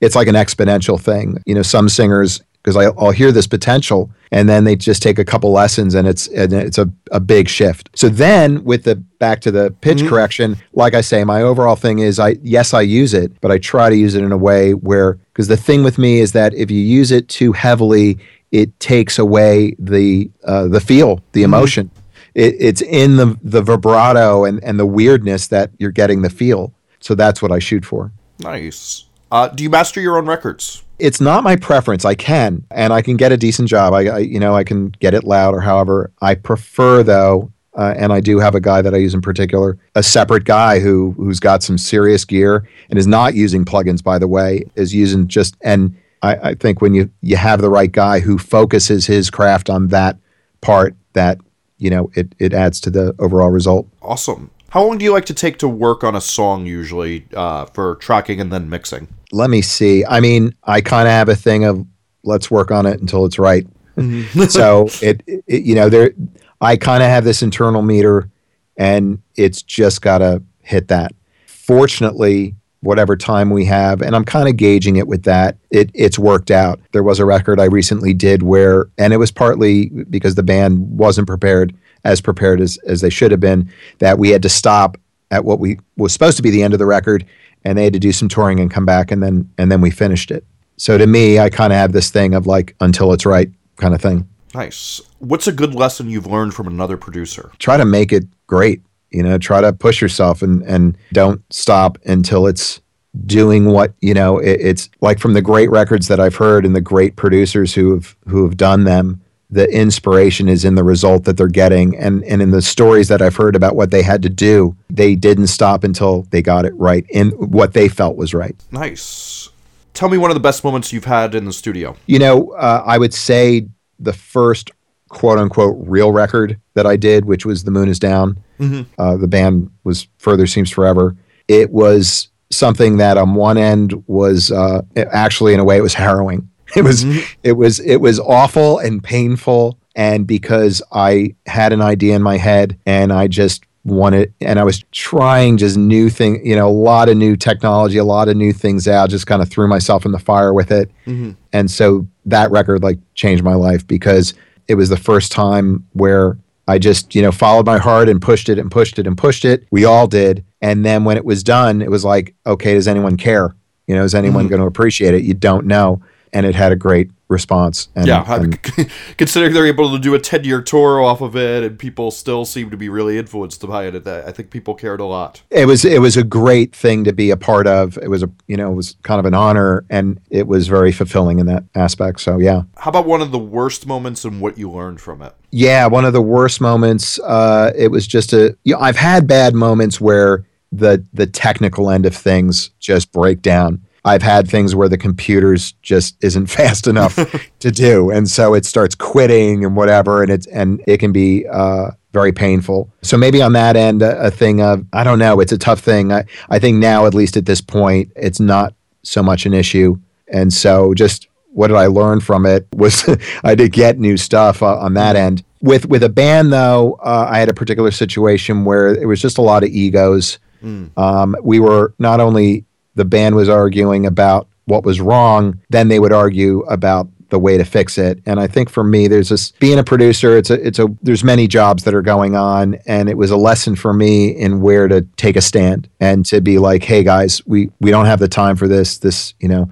it's 0.00 0.14
like 0.14 0.28
an 0.28 0.34
exponential 0.34 1.00
thing. 1.00 1.42
You 1.46 1.54
know, 1.54 1.62
some 1.62 1.88
singers, 1.88 2.42
because 2.62 2.76
I'll 2.76 3.10
hear 3.10 3.32
this 3.32 3.46
potential 3.46 4.10
and 4.30 4.48
then 4.48 4.64
they 4.64 4.76
just 4.76 5.02
take 5.02 5.18
a 5.18 5.24
couple 5.24 5.50
lessons 5.52 5.94
and 5.94 6.06
it's 6.06 6.28
and 6.28 6.52
it's 6.52 6.78
a, 6.78 6.90
a 7.12 7.20
big 7.20 7.48
shift. 7.48 7.90
So 7.94 8.08
then 8.08 8.64
with 8.64 8.84
the 8.84 8.96
back 8.96 9.40
to 9.42 9.50
the 9.50 9.70
pitch 9.80 9.98
mm-hmm. 9.98 10.08
correction, 10.08 10.56
like 10.72 10.94
I 10.94 11.00
say, 11.00 11.24
my 11.24 11.42
overall 11.42 11.76
thing 11.76 11.98
is 12.00 12.18
I 12.18 12.36
yes, 12.42 12.74
I 12.74 12.82
use 12.82 13.14
it, 13.14 13.32
but 13.40 13.50
I 13.50 13.58
try 13.58 13.88
to 13.88 13.96
use 13.96 14.14
it 14.14 14.22
in 14.22 14.32
a 14.32 14.38
way 14.38 14.72
where 14.72 15.14
because 15.32 15.48
the 15.48 15.56
thing 15.56 15.82
with 15.82 15.98
me 15.98 16.20
is 16.20 16.32
that 16.32 16.54
if 16.54 16.70
you 16.70 16.80
use 16.80 17.10
it 17.10 17.28
too 17.28 17.52
heavily, 17.52 18.18
it 18.52 18.78
takes 18.80 19.18
away 19.18 19.74
the 19.78 20.30
uh, 20.44 20.68
the 20.68 20.80
feel, 20.80 21.16
the 21.32 21.42
mm-hmm. 21.42 21.54
emotion. 21.54 21.90
It, 22.34 22.54
it's 22.58 22.82
in 22.82 23.16
the 23.16 23.38
the 23.42 23.62
vibrato 23.62 24.44
and, 24.44 24.62
and 24.62 24.78
the 24.78 24.86
weirdness 24.86 25.48
that 25.48 25.70
you're 25.78 25.90
getting 25.90 26.22
the 26.22 26.30
feel. 26.30 26.72
So 27.00 27.14
that's 27.14 27.40
what 27.40 27.52
I 27.52 27.58
shoot 27.58 27.84
for. 27.84 28.12
Nice. 28.40 29.06
Uh, 29.30 29.48
do 29.48 29.62
you 29.62 29.70
master 29.70 30.00
your 30.00 30.16
own 30.16 30.26
records? 30.26 30.82
It's 30.98 31.20
not 31.20 31.44
my 31.44 31.56
preference. 31.56 32.04
I 32.04 32.14
can, 32.14 32.64
and 32.70 32.92
I 32.92 33.02
can 33.02 33.16
get 33.16 33.32
a 33.32 33.36
decent 33.36 33.68
job. 33.68 33.92
I, 33.94 34.06
I 34.06 34.18
you 34.18 34.40
know, 34.40 34.54
I 34.54 34.64
can 34.64 34.88
get 35.00 35.14
it 35.14 35.24
loud 35.24 35.54
or 35.54 35.60
however. 35.60 36.10
I 36.20 36.34
prefer 36.34 37.02
though, 37.02 37.52
uh, 37.74 37.94
and 37.96 38.12
I 38.12 38.20
do 38.20 38.38
have 38.38 38.54
a 38.54 38.60
guy 38.60 38.82
that 38.82 38.94
I 38.94 38.98
use 38.98 39.14
in 39.14 39.20
particular, 39.20 39.78
a 39.94 40.02
separate 40.02 40.44
guy 40.44 40.80
who 40.80 41.12
who's 41.12 41.40
got 41.40 41.62
some 41.62 41.78
serious 41.78 42.24
gear 42.24 42.68
and 42.90 42.98
is 42.98 43.06
not 43.06 43.34
using 43.34 43.64
plugins. 43.64 44.02
By 44.02 44.18
the 44.18 44.28
way, 44.28 44.64
is 44.74 44.92
using 44.94 45.28
just 45.28 45.56
and 45.60 45.96
I, 46.22 46.36
I 46.36 46.54
think 46.54 46.80
when 46.80 46.94
you 46.94 47.10
you 47.22 47.36
have 47.36 47.60
the 47.60 47.70
right 47.70 47.90
guy 47.90 48.20
who 48.20 48.38
focuses 48.38 49.06
his 49.06 49.30
craft 49.30 49.70
on 49.70 49.88
that 49.88 50.16
part, 50.60 50.96
that 51.12 51.38
you 51.78 51.90
know, 51.90 52.10
it 52.14 52.34
it 52.38 52.52
adds 52.52 52.80
to 52.82 52.90
the 52.90 53.14
overall 53.18 53.50
result. 53.50 53.86
Awesome. 54.02 54.50
How 54.70 54.84
long 54.84 54.98
do 54.98 55.04
you 55.04 55.12
like 55.12 55.24
to 55.26 55.34
take 55.34 55.58
to 55.58 55.68
work 55.68 56.04
on 56.04 56.14
a 56.14 56.20
song 56.20 56.66
usually 56.66 57.26
uh, 57.34 57.66
for 57.66 57.96
tracking 57.96 58.40
and 58.40 58.52
then 58.52 58.68
mixing? 58.68 59.08
Let 59.32 59.48
me 59.48 59.62
see. 59.62 60.04
I 60.04 60.20
mean, 60.20 60.54
I 60.64 60.82
kind 60.82 61.08
of 61.08 61.12
have 61.12 61.28
a 61.30 61.36
thing 61.36 61.64
of 61.64 61.86
let's 62.22 62.50
work 62.50 62.70
on 62.70 62.84
it 62.84 63.00
until 63.00 63.24
it's 63.24 63.38
right. 63.38 63.66
Mm-hmm. 63.96 64.44
so 64.44 64.88
it, 65.02 65.22
it, 65.26 65.64
you 65.64 65.74
know, 65.74 65.88
there, 65.88 66.12
I 66.60 66.76
kind 66.76 67.02
of 67.02 67.08
have 67.08 67.24
this 67.24 67.42
internal 67.42 67.82
meter, 67.82 68.30
and 68.76 69.22
it's 69.36 69.62
just 69.62 70.02
got 70.02 70.18
to 70.18 70.42
hit 70.62 70.88
that. 70.88 71.12
Fortunately, 71.46 72.54
whatever 72.80 73.16
time 73.16 73.50
we 73.50 73.64
have, 73.64 74.02
and 74.02 74.14
I'm 74.14 74.24
kind 74.24 74.50
of 74.50 74.56
gauging 74.56 74.96
it 74.96 75.08
with 75.08 75.22
that. 75.22 75.56
It 75.70 75.90
it's 75.94 76.18
worked 76.18 76.50
out. 76.50 76.78
There 76.92 77.02
was 77.02 77.18
a 77.18 77.24
record 77.24 77.58
I 77.58 77.64
recently 77.64 78.12
did 78.12 78.42
where, 78.42 78.86
and 78.98 79.14
it 79.14 79.16
was 79.16 79.30
partly 79.30 79.88
because 79.88 80.34
the 80.34 80.42
band 80.42 80.98
wasn't 80.98 81.26
prepared 81.26 81.74
as 82.04 82.20
prepared 82.20 82.60
as 82.60 82.78
as 82.86 83.00
they 83.00 83.10
should 83.10 83.30
have 83.30 83.40
been. 83.40 83.70
That 83.98 84.18
we 84.18 84.30
had 84.30 84.42
to 84.42 84.48
stop 84.48 84.96
at 85.30 85.44
what 85.44 85.58
we 85.58 85.78
was 85.96 86.12
supposed 86.12 86.36
to 86.36 86.42
be 86.42 86.50
the 86.50 86.62
end 86.62 86.74
of 86.74 86.78
the 86.78 86.86
record, 86.86 87.24
and 87.64 87.76
they 87.76 87.84
had 87.84 87.92
to 87.92 87.98
do 87.98 88.12
some 88.12 88.28
touring 88.28 88.60
and 88.60 88.70
come 88.70 88.86
back, 88.86 89.10
and 89.10 89.22
then 89.22 89.50
and 89.58 89.70
then 89.70 89.80
we 89.80 89.90
finished 89.90 90.30
it. 90.30 90.44
So 90.76 90.96
to 90.96 91.06
me, 91.06 91.38
I 91.38 91.50
kind 91.50 91.72
of 91.72 91.78
have 91.78 91.92
this 91.92 92.10
thing 92.10 92.34
of 92.34 92.46
like 92.46 92.74
until 92.80 93.12
it's 93.12 93.26
right 93.26 93.50
kind 93.76 93.94
of 93.94 94.00
thing. 94.00 94.28
Nice. 94.54 95.00
What's 95.18 95.46
a 95.46 95.52
good 95.52 95.74
lesson 95.74 96.08
you've 96.08 96.26
learned 96.26 96.54
from 96.54 96.66
another 96.66 96.96
producer? 96.96 97.52
Try 97.58 97.76
to 97.76 97.84
make 97.84 98.12
it 98.12 98.24
great 98.46 98.80
you 99.10 99.22
know 99.22 99.38
try 99.38 99.60
to 99.60 99.72
push 99.72 100.00
yourself 100.00 100.42
and 100.42 100.62
and 100.62 100.96
don't 101.12 101.42
stop 101.52 101.98
until 102.04 102.46
it's 102.46 102.80
doing 103.26 103.66
what 103.66 103.94
you 104.00 104.14
know 104.14 104.38
it, 104.38 104.60
it's 104.60 104.90
like 105.00 105.18
from 105.18 105.32
the 105.32 105.42
great 105.42 105.70
records 105.70 106.08
that 106.08 106.20
i've 106.20 106.36
heard 106.36 106.66
and 106.66 106.76
the 106.76 106.80
great 106.80 107.16
producers 107.16 107.74
who 107.74 107.92
have 107.92 108.16
who 108.28 108.44
have 108.44 108.56
done 108.56 108.84
them 108.84 109.20
the 109.50 109.66
inspiration 109.74 110.48
is 110.48 110.64
in 110.64 110.74
the 110.74 110.84
result 110.84 111.24
that 111.24 111.36
they're 111.36 111.48
getting 111.48 111.96
and 111.96 112.24
and 112.24 112.42
in 112.42 112.50
the 112.50 112.62
stories 112.62 113.08
that 113.08 113.22
i've 113.22 113.36
heard 113.36 113.56
about 113.56 113.76
what 113.76 113.90
they 113.90 114.02
had 114.02 114.22
to 114.22 114.28
do 114.28 114.76
they 114.90 115.14
didn't 115.14 115.46
stop 115.46 115.84
until 115.84 116.22
they 116.30 116.42
got 116.42 116.64
it 116.64 116.74
right 116.74 117.06
in 117.08 117.30
what 117.30 117.72
they 117.72 117.88
felt 117.88 118.16
was 118.16 118.34
right 118.34 118.56
nice 118.70 119.48
tell 119.94 120.08
me 120.08 120.18
one 120.18 120.30
of 120.30 120.34
the 120.34 120.40
best 120.40 120.64
moments 120.64 120.92
you've 120.92 121.04
had 121.04 121.34
in 121.34 121.44
the 121.44 121.52
studio 121.52 121.96
you 122.06 122.18
know 122.18 122.50
uh, 122.52 122.82
i 122.86 122.98
would 122.98 123.14
say 123.14 123.66
the 123.98 124.12
first 124.12 124.70
quote 125.08 125.38
unquote 125.38 125.76
real 125.88 126.12
record 126.12 126.60
that 126.74 126.86
i 126.86 126.96
did 126.96 127.24
which 127.24 127.46
was 127.46 127.64
the 127.64 127.70
moon 127.70 127.88
is 127.88 127.98
down 127.98 128.36
Mm-hmm. 128.58 129.00
Uh, 129.00 129.16
the 129.16 129.28
band 129.28 129.70
was 129.84 130.08
Further 130.18 130.46
Seems 130.46 130.70
Forever. 130.70 131.16
It 131.46 131.70
was 131.70 132.28
something 132.50 132.96
that 132.96 133.18
on 133.18 133.34
one 133.34 133.58
end 133.58 134.02
was 134.06 134.50
uh, 134.50 134.82
actually 134.96 135.54
in 135.54 135.60
a 135.60 135.64
way 135.64 135.76
it 135.76 135.82
was 135.82 135.94
harrowing. 135.94 136.48
It 136.76 136.82
was 136.82 137.04
mm-hmm. 137.04 137.40
it 137.42 137.52
was 137.52 137.80
it 137.80 137.96
was 137.96 138.20
awful 138.20 138.78
and 138.78 139.02
painful, 139.02 139.78
and 139.96 140.26
because 140.26 140.82
I 140.92 141.34
had 141.46 141.72
an 141.72 141.80
idea 141.80 142.14
in 142.16 142.22
my 142.22 142.36
head 142.36 142.78
and 142.86 143.12
I 143.12 143.28
just 143.28 143.64
wanted 143.84 144.34
and 144.40 144.58
I 144.58 144.64
was 144.64 144.84
trying 144.92 145.56
just 145.56 145.76
new 145.76 146.10
thing, 146.10 146.44
you 146.44 146.54
know, 146.54 146.68
a 146.68 146.70
lot 146.70 147.08
of 147.08 147.16
new 147.16 147.36
technology, 147.36 147.96
a 147.96 148.04
lot 148.04 148.28
of 148.28 148.36
new 148.36 148.52
things 148.52 148.86
out. 148.86 149.10
Just 149.10 149.26
kind 149.26 149.40
of 149.40 149.48
threw 149.48 149.66
myself 149.66 150.04
in 150.04 150.12
the 150.12 150.18
fire 150.18 150.52
with 150.52 150.70
it, 150.70 150.90
mm-hmm. 151.06 151.32
and 151.52 151.70
so 151.70 152.06
that 152.26 152.50
record 152.50 152.82
like 152.82 152.98
changed 153.14 153.42
my 153.42 153.54
life 153.54 153.86
because 153.86 154.34
it 154.68 154.74
was 154.74 154.90
the 154.90 154.96
first 154.96 155.32
time 155.32 155.86
where 155.94 156.36
I 156.68 156.78
just, 156.78 157.14
you 157.14 157.22
know, 157.22 157.32
followed 157.32 157.64
my 157.64 157.78
heart 157.78 158.10
and 158.10 158.20
pushed 158.20 158.50
it 158.50 158.58
and 158.58 158.70
pushed 158.70 158.98
it 158.98 159.06
and 159.06 159.16
pushed 159.16 159.46
it. 159.46 159.66
We 159.70 159.86
all 159.86 160.06
did. 160.06 160.44
And 160.60 160.84
then 160.84 161.04
when 161.04 161.16
it 161.16 161.24
was 161.24 161.42
done, 161.42 161.80
it 161.80 161.90
was 161.90 162.04
like, 162.04 162.34
okay, 162.46 162.74
does 162.74 162.86
anyone 162.86 163.16
care? 163.16 163.56
You 163.86 163.94
know, 163.94 164.04
is 164.04 164.14
anyone 164.14 164.44
mm-hmm. 164.44 164.50
going 164.50 164.60
to 164.60 164.66
appreciate 164.66 165.14
it? 165.14 165.24
You 165.24 165.32
don't 165.32 165.66
know. 165.66 166.02
And 166.32 166.46
it 166.46 166.54
had 166.54 166.72
a 166.72 166.76
great 166.76 167.10
response. 167.28 167.88
And, 167.94 168.06
yeah, 168.06 168.34
and, 168.34 168.60
considering 169.16 169.52
they're 169.52 169.66
able 169.66 169.92
to 169.92 169.98
do 169.98 170.14
a 170.14 170.18
ten 170.18 170.44
year 170.44 170.62
tour 170.62 171.00
off 171.00 171.20
of 171.20 171.36
it, 171.36 171.62
and 171.62 171.78
people 171.78 172.10
still 172.10 172.44
seem 172.44 172.70
to 172.70 172.76
be 172.76 172.88
really 172.88 173.18
influenced 173.18 173.66
by 173.66 173.84
it. 173.86 174.06
I 174.06 174.32
think 174.32 174.50
people 174.50 174.74
cared 174.74 175.00
a 175.00 175.04
lot. 175.04 175.42
It 175.50 175.66
was 175.66 175.84
it 175.84 176.00
was 176.00 176.16
a 176.16 176.24
great 176.24 176.74
thing 176.74 177.04
to 177.04 177.12
be 177.12 177.30
a 177.30 177.36
part 177.36 177.66
of. 177.66 177.98
It 177.98 178.08
was 178.08 178.22
a 178.22 178.30
you 178.46 178.56
know 178.56 178.72
it 178.72 178.74
was 178.74 178.96
kind 179.02 179.18
of 179.18 179.26
an 179.26 179.34
honor, 179.34 179.84
and 179.90 180.20
it 180.30 180.46
was 180.46 180.68
very 180.68 180.92
fulfilling 180.92 181.38
in 181.38 181.46
that 181.46 181.64
aspect. 181.74 182.20
So 182.20 182.38
yeah. 182.38 182.62
How 182.76 182.90
about 182.90 183.06
one 183.06 183.20
of 183.20 183.30
the 183.30 183.38
worst 183.38 183.86
moments 183.86 184.24
and 184.24 184.40
what 184.40 184.58
you 184.58 184.70
learned 184.70 185.00
from 185.00 185.22
it? 185.22 185.34
Yeah, 185.50 185.86
one 185.86 186.04
of 186.04 186.12
the 186.12 186.22
worst 186.22 186.60
moments. 186.60 187.18
Uh, 187.20 187.72
it 187.76 187.88
was 187.88 188.06
just 188.06 188.32
a. 188.32 188.56
You 188.64 188.74
know, 188.74 188.80
I've 188.80 188.96
had 188.96 189.26
bad 189.26 189.54
moments 189.54 190.00
where 190.00 190.44
the 190.72 191.04
the 191.12 191.26
technical 191.26 191.90
end 191.90 192.06
of 192.06 192.14
things 192.14 192.70
just 192.78 193.12
break 193.12 193.40
down 193.42 193.82
I've 194.04 194.22
had 194.22 194.48
things 194.48 194.74
where 194.74 194.88
the 194.88 194.98
computers 194.98 195.72
just 195.82 196.16
isn't 196.22 196.46
fast 196.58 196.86
enough 196.86 197.16
to 197.60 197.70
do, 197.70 198.10
and 198.10 198.28
so 198.28 198.54
it 198.54 198.64
starts 198.64 198.94
quitting 198.94 199.64
and 199.64 199.76
whatever, 199.76 200.22
and 200.22 200.30
it's 200.30 200.46
and 200.46 200.82
it 200.86 200.98
can 200.98 201.12
be 201.12 201.46
uh, 201.46 201.90
very 202.12 202.32
painful. 202.32 202.90
So 203.02 203.16
maybe 203.16 203.42
on 203.42 203.52
that 203.52 203.76
end, 203.76 204.02
a, 204.02 204.26
a, 204.26 204.30
thing 204.30 204.60
of 204.60 204.84
I 204.92 205.04
don't 205.04 205.18
know, 205.18 205.40
it's 205.40 205.52
a 205.52 205.58
tough 205.58 205.80
thing. 205.80 206.12
I, 206.12 206.24
I 206.48 206.58
think 206.58 206.78
now, 206.78 207.06
at 207.06 207.14
least 207.14 207.36
at 207.36 207.46
this 207.46 207.60
point, 207.60 208.10
it's 208.16 208.40
not 208.40 208.74
so 209.02 209.22
much 209.22 209.46
an 209.46 209.54
issue, 209.54 209.98
and 210.28 210.52
so 210.52 210.94
just 210.94 211.28
what 211.52 211.68
did 211.68 211.76
I 211.76 211.86
learn 211.86 212.20
from 212.20 212.46
it 212.46 212.66
was 212.74 213.08
I 213.44 213.54
did 213.54 213.72
get 213.72 213.98
new 213.98 214.16
stuff 214.16 214.62
uh, 214.62 214.78
on 214.78 214.94
that 214.94 215.16
end. 215.16 215.42
With 215.60 215.86
with 215.86 216.02
a 216.02 216.08
band 216.08 216.52
though, 216.52 216.98
uh, 217.02 217.28
I 217.30 217.40
had 217.40 217.48
a 217.48 217.54
particular 217.54 217.90
situation 217.90 218.64
where 218.64 218.88
it 218.94 219.06
was 219.06 219.20
just 219.20 219.38
a 219.38 219.42
lot 219.42 219.64
of 219.64 219.70
egos. 219.70 220.38
Mm. 220.62 220.96
Um, 220.96 221.36
we 221.42 221.60
were 221.60 221.94
not 221.98 222.20
only 222.20 222.64
the 222.98 223.04
band 223.04 223.36
was 223.36 223.48
arguing 223.48 224.04
about 224.04 224.48
what 224.66 224.84
was 224.84 225.00
wrong, 225.00 225.58
then 225.70 225.88
they 225.88 226.00
would 226.00 226.12
argue 226.12 226.60
about 226.62 227.08
the 227.30 227.38
way 227.38 227.56
to 227.56 227.64
fix 227.64 227.96
it. 227.96 228.20
And 228.26 228.40
I 228.40 228.46
think 228.46 228.68
for 228.68 228.82
me, 228.82 229.06
there's 229.06 229.28
this 229.28 229.52
being 229.52 229.78
a 229.78 229.84
producer, 229.84 230.36
it's 230.36 230.50
a 230.50 230.66
it's 230.66 230.78
a 230.78 230.88
there's 231.02 231.22
many 231.22 231.46
jobs 231.46 231.84
that 231.84 231.94
are 231.94 232.02
going 232.02 232.34
on. 232.34 232.74
And 232.86 233.08
it 233.08 233.16
was 233.16 233.30
a 233.30 233.36
lesson 233.36 233.76
for 233.76 233.92
me 233.92 234.28
in 234.28 234.60
where 234.60 234.88
to 234.88 235.02
take 235.16 235.36
a 235.36 235.40
stand 235.40 235.88
and 236.00 236.26
to 236.26 236.40
be 236.40 236.58
like, 236.58 236.82
hey 236.82 237.04
guys, 237.04 237.40
we 237.46 237.70
we 237.80 237.90
don't 237.90 238.06
have 238.06 238.18
the 238.18 238.28
time 238.28 238.56
for 238.56 238.66
this. 238.66 238.98
This, 238.98 239.34
you 239.38 239.48
know, 239.48 239.70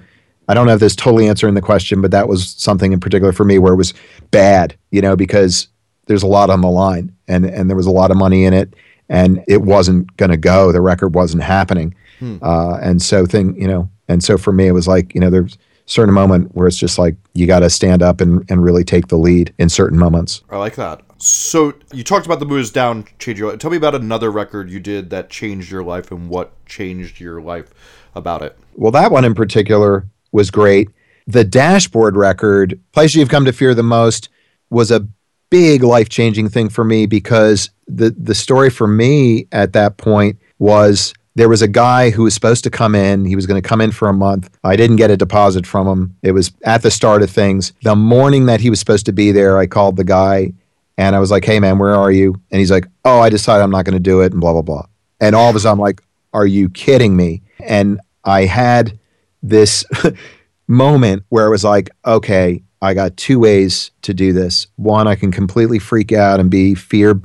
I 0.49 0.55
don't 0.55 0.69
have 0.69 0.81
this 0.81 0.95
totally 0.95 1.29
answering 1.29 1.55
the 1.55 1.63
question, 1.63 2.01
but 2.01 2.13
that 2.13 2.29
was 2.29 2.51
something 2.51 2.93
in 2.93 3.01
particular 3.01 3.33
for 3.33 3.45
me 3.45 3.59
where 3.59 3.73
it 3.73 3.77
was 3.77 3.93
bad, 4.31 4.77
you 4.93 5.01
know, 5.01 5.17
because 5.17 5.69
there's 6.07 6.23
a 6.23 6.29
lot 6.29 6.51
on 6.51 6.61
the 6.61 6.71
line 6.71 7.15
and 7.27 7.45
and 7.45 7.69
there 7.69 7.77
was 7.77 7.87
a 7.87 7.91
lot 7.91 8.11
of 8.11 8.17
money 8.17 8.45
in 8.45 8.55
it 8.55 8.75
and 9.09 9.43
it 9.49 9.63
wasn't 9.63 10.17
gonna 10.17 10.37
go. 10.37 10.73
The 10.73 10.81
record 10.81 11.15
wasn't 11.15 11.43
happening. 11.43 11.95
Hmm. 12.19 12.39
Uh, 12.43 12.79
and 12.83 13.01
so 13.01 13.27
thing, 13.27 13.61
you 13.61 13.69
know, 13.69 13.89
and 14.09 14.23
so 14.23 14.39
for 14.39 14.53
me, 14.53 14.67
it 14.67 14.73
was 14.73 14.89
like, 14.89 15.15
you 15.15 15.21
know, 15.21 15.31
there's 15.31 15.55
a 15.55 15.59
certain 15.87 16.15
moment 16.15 16.55
where 16.55 16.67
it's 16.67 16.79
just 16.79 16.99
like 16.99 17.17
you 17.35 17.47
got 17.47 17.61
to 17.61 17.71
stand 17.71 18.03
up 18.03 18.21
and, 18.21 18.45
and 18.51 18.63
really 18.63 18.85
take 18.85 19.09
the 19.09 19.17
lead 19.17 19.53
in 19.59 19.69
certain 19.69 19.99
moments. 19.99 20.43
I 20.51 20.59
like 20.59 20.77
that. 20.77 21.03
So 21.19 21.75
you 21.93 22.05
talked 22.05 22.27
about 22.27 22.41
the 22.41 22.47
Moon's 22.47 22.71
Down 22.71 23.07
change 23.19 23.39
your 23.39 23.51
life. 23.51 23.59
Tell 23.59 23.71
me 23.71 23.77
about 23.77 23.95
another 23.95 24.31
record 24.31 24.71
you 24.71 24.81
did 24.81 25.11
that 25.11 25.31
changed 25.31 25.71
your 25.71 25.83
life 25.83 26.11
and 26.11 26.29
what 26.29 26.53
changed 26.67 27.21
your 27.21 27.41
life 27.41 27.73
about 28.15 28.43
it. 28.43 28.59
Well, 28.75 28.93
that 28.93 29.11
one 29.11 29.25
in 29.25 29.35
particular 29.35 30.07
was 30.33 30.51
great. 30.51 30.91
The 31.27 31.45
dashboard 31.45 32.17
record, 32.17 32.79
Place 32.93 33.15
You've 33.15 33.31
Come 33.31 33.47
to 33.47 33.53
Fear 33.53 33.75
the 33.75 33.83
Most, 33.83 34.29
was 34.71 34.91
a 34.91 35.09
big 35.51 35.83
life 35.83 36.09
changing 36.09 36.49
thing 36.49 36.69
for 36.69 36.85
me 36.85 37.07
because 37.07 37.71
the 37.87 38.11
the 38.11 38.35
story 38.35 38.71
for 38.71 38.87
me 38.87 39.47
at 39.53 39.73
that 39.73 39.97
point 39.97 40.39
was 40.59 41.15
there 41.37 41.51
was 41.51 41.61
a 41.61 41.69
guy 41.69 42.11
who 42.11 42.25
was 42.25 42.35
supposed 42.35 42.65
to 42.65 42.71
come 42.71 42.95
in. 42.95 43.27
He 43.27 43.37
was 43.37 43.47
going 43.47 43.61
to 43.61 43.69
come 43.69 43.83
in 43.83 43.93
for 43.93 44.09
a 44.09 44.15
month. 44.15 44.59
I 44.65 44.75
didn't 44.75 44.97
get 44.97 45.11
a 45.11 45.19
deposit 45.19 45.67
from 45.67 45.87
him. 45.87 46.17
It 46.23 46.33
was 46.33 46.51
at 46.65 46.83
the 46.83 46.91
start 46.91 47.23
of 47.23 47.31
things. 47.31 47.75
The 47.83 47.95
morning 47.95 48.47
that 48.47 48.61
he 48.61 48.71
was 48.71 48.81
supposed 48.81 49.05
to 49.07 49.13
be 49.13 49.33
there, 49.33 49.59
I 49.59 49.67
called 49.67 49.97
the 49.97 50.05
guy 50.05 50.55
and 50.97 51.15
I 51.15 51.21
was 51.21 51.31
like, 51.31 51.45
hey, 51.45 51.61
man, 51.61 51.79
where 51.79 51.95
are 51.95 52.11
you? 52.11 52.41
And 52.51 52.59
he's 52.59 52.71
like, 52.71 52.87
oh, 53.05 53.21
I 53.21 53.29
decided 53.29 53.63
I'm 53.63 53.71
not 53.71 53.85
going 53.85 53.93
to 53.93 54.01
do 54.01 54.23
it 54.23 54.33
and 54.33 54.41
blah, 54.41 54.55
blah, 54.55 54.63
blah. 54.63 54.87
And 55.21 55.37
all 55.37 55.51
of 55.51 55.57
a 55.57 55.61
sudden, 55.61 55.75
I'm 55.75 55.79
like, 55.79 56.03
are 56.33 56.47
you 56.47 56.71
kidding 56.71 57.15
me? 57.15 57.43
And 57.61 58.01
I 58.25 58.47
had 58.47 58.99
this 59.43 59.85
moment 60.69 61.25
where 61.29 61.47
it 61.47 61.51
was 61.51 61.65
like, 61.65 61.91
okay, 62.07 62.63
I 62.81 62.95
got 62.95 63.15
two 63.19 63.39
ways 63.39 63.91
to 64.03 64.15
do 64.15 64.33
this. 64.33 64.69
One, 64.77 65.07
I 65.07 65.17
can 65.17 65.33
completely 65.33 65.79
freak 65.79 66.13
out 66.13 66.41
and 66.41 66.51
be 66.51 66.75
fear, 66.75 67.21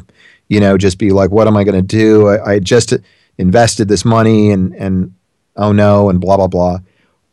you 0.49 0.59
know, 0.59 0.77
just 0.77 0.97
be 0.97 1.11
like, 1.11 1.31
what 1.31 1.47
am 1.47 1.55
I 1.55 1.63
going 1.63 1.75
to 1.75 1.81
do? 1.81 2.27
I, 2.27 2.53
I 2.53 2.59
just 2.59 2.93
invested 3.41 3.87
this 3.87 4.05
money 4.05 4.51
and 4.51 4.73
and 4.75 5.13
oh 5.57 5.71
no 5.71 6.09
and 6.09 6.21
blah 6.21 6.37
blah 6.37 6.47
blah 6.47 6.77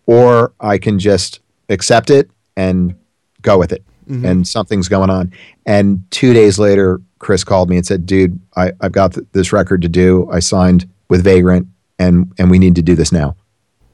or 0.06 0.52
i 0.60 0.78
can 0.78 0.98
just 0.98 1.40
accept 1.68 2.10
it 2.10 2.30
and 2.56 2.94
go 3.42 3.58
with 3.58 3.72
it 3.72 3.84
mm-hmm. 4.08 4.24
and 4.24 4.48
something's 4.48 4.88
going 4.88 5.10
on 5.10 5.32
and 5.66 6.02
two 6.10 6.32
days 6.32 6.58
later 6.58 7.00
chris 7.18 7.44
called 7.44 7.68
me 7.68 7.76
and 7.76 7.86
said 7.86 8.06
dude 8.06 8.38
I, 8.56 8.72
i've 8.80 8.92
got 8.92 9.12
th- 9.12 9.26
this 9.32 9.52
record 9.52 9.82
to 9.82 9.88
do 9.88 10.28
i 10.32 10.40
signed 10.40 10.88
with 11.08 11.22
vagrant 11.22 11.68
and 11.98 12.32
and 12.38 12.50
we 12.50 12.58
need 12.58 12.76
to 12.76 12.82
do 12.82 12.94
this 12.94 13.12
now. 13.12 13.36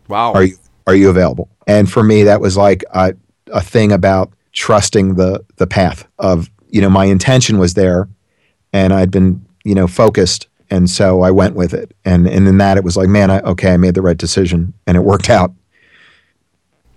Wow. 0.09 0.33
Are 0.33 0.45
you 0.45 0.57
are 0.87 0.95
you 0.95 1.09
available? 1.09 1.49
And 1.67 1.91
for 1.91 2.03
me, 2.03 2.25
that 2.25 2.41
was 2.41 2.57
like 2.57 2.85
a, 2.93 3.15
a 3.49 3.63
thing 3.63 3.93
about 3.93 4.33
trusting 4.53 5.15
the 5.15 5.45
the 5.57 5.67
path 5.67 6.07
of 6.19 6.51
you 6.69 6.81
know 6.81 6.91
my 6.91 7.07
intention 7.07 7.59
was 7.59 7.75
there, 7.75 8.09
and 8.73 8.93
I'd 8.93 9.11
been 9.11 9.45
you 9.65 9.75
know 9.75 9.87
focused, 9.87 10.49
and 10.71 10.89
so 10.89 11.23
I 11.23 11.31
went 11.31 11.55
with 11.55 11.75
it. 11.75 11.95
And 12.05 12.27
and 12.27 12.47
in 12.49 12.59
that, 12.59 12.77
it 12.77 12.85
was 12.85 12.97
like, 12.97 13.09
man, 13.09 13.31
I, 13.31 13.41
okay, 13.41 13.73
I 13.73 13.77
made 13.77 13.95
the 13.95 14.03
right 14.03 14.17
decision, 14.17 14.75
and 14.87 14.97
it 14.97 15.01
worked 15.01 15.31
out. 15.31 15.53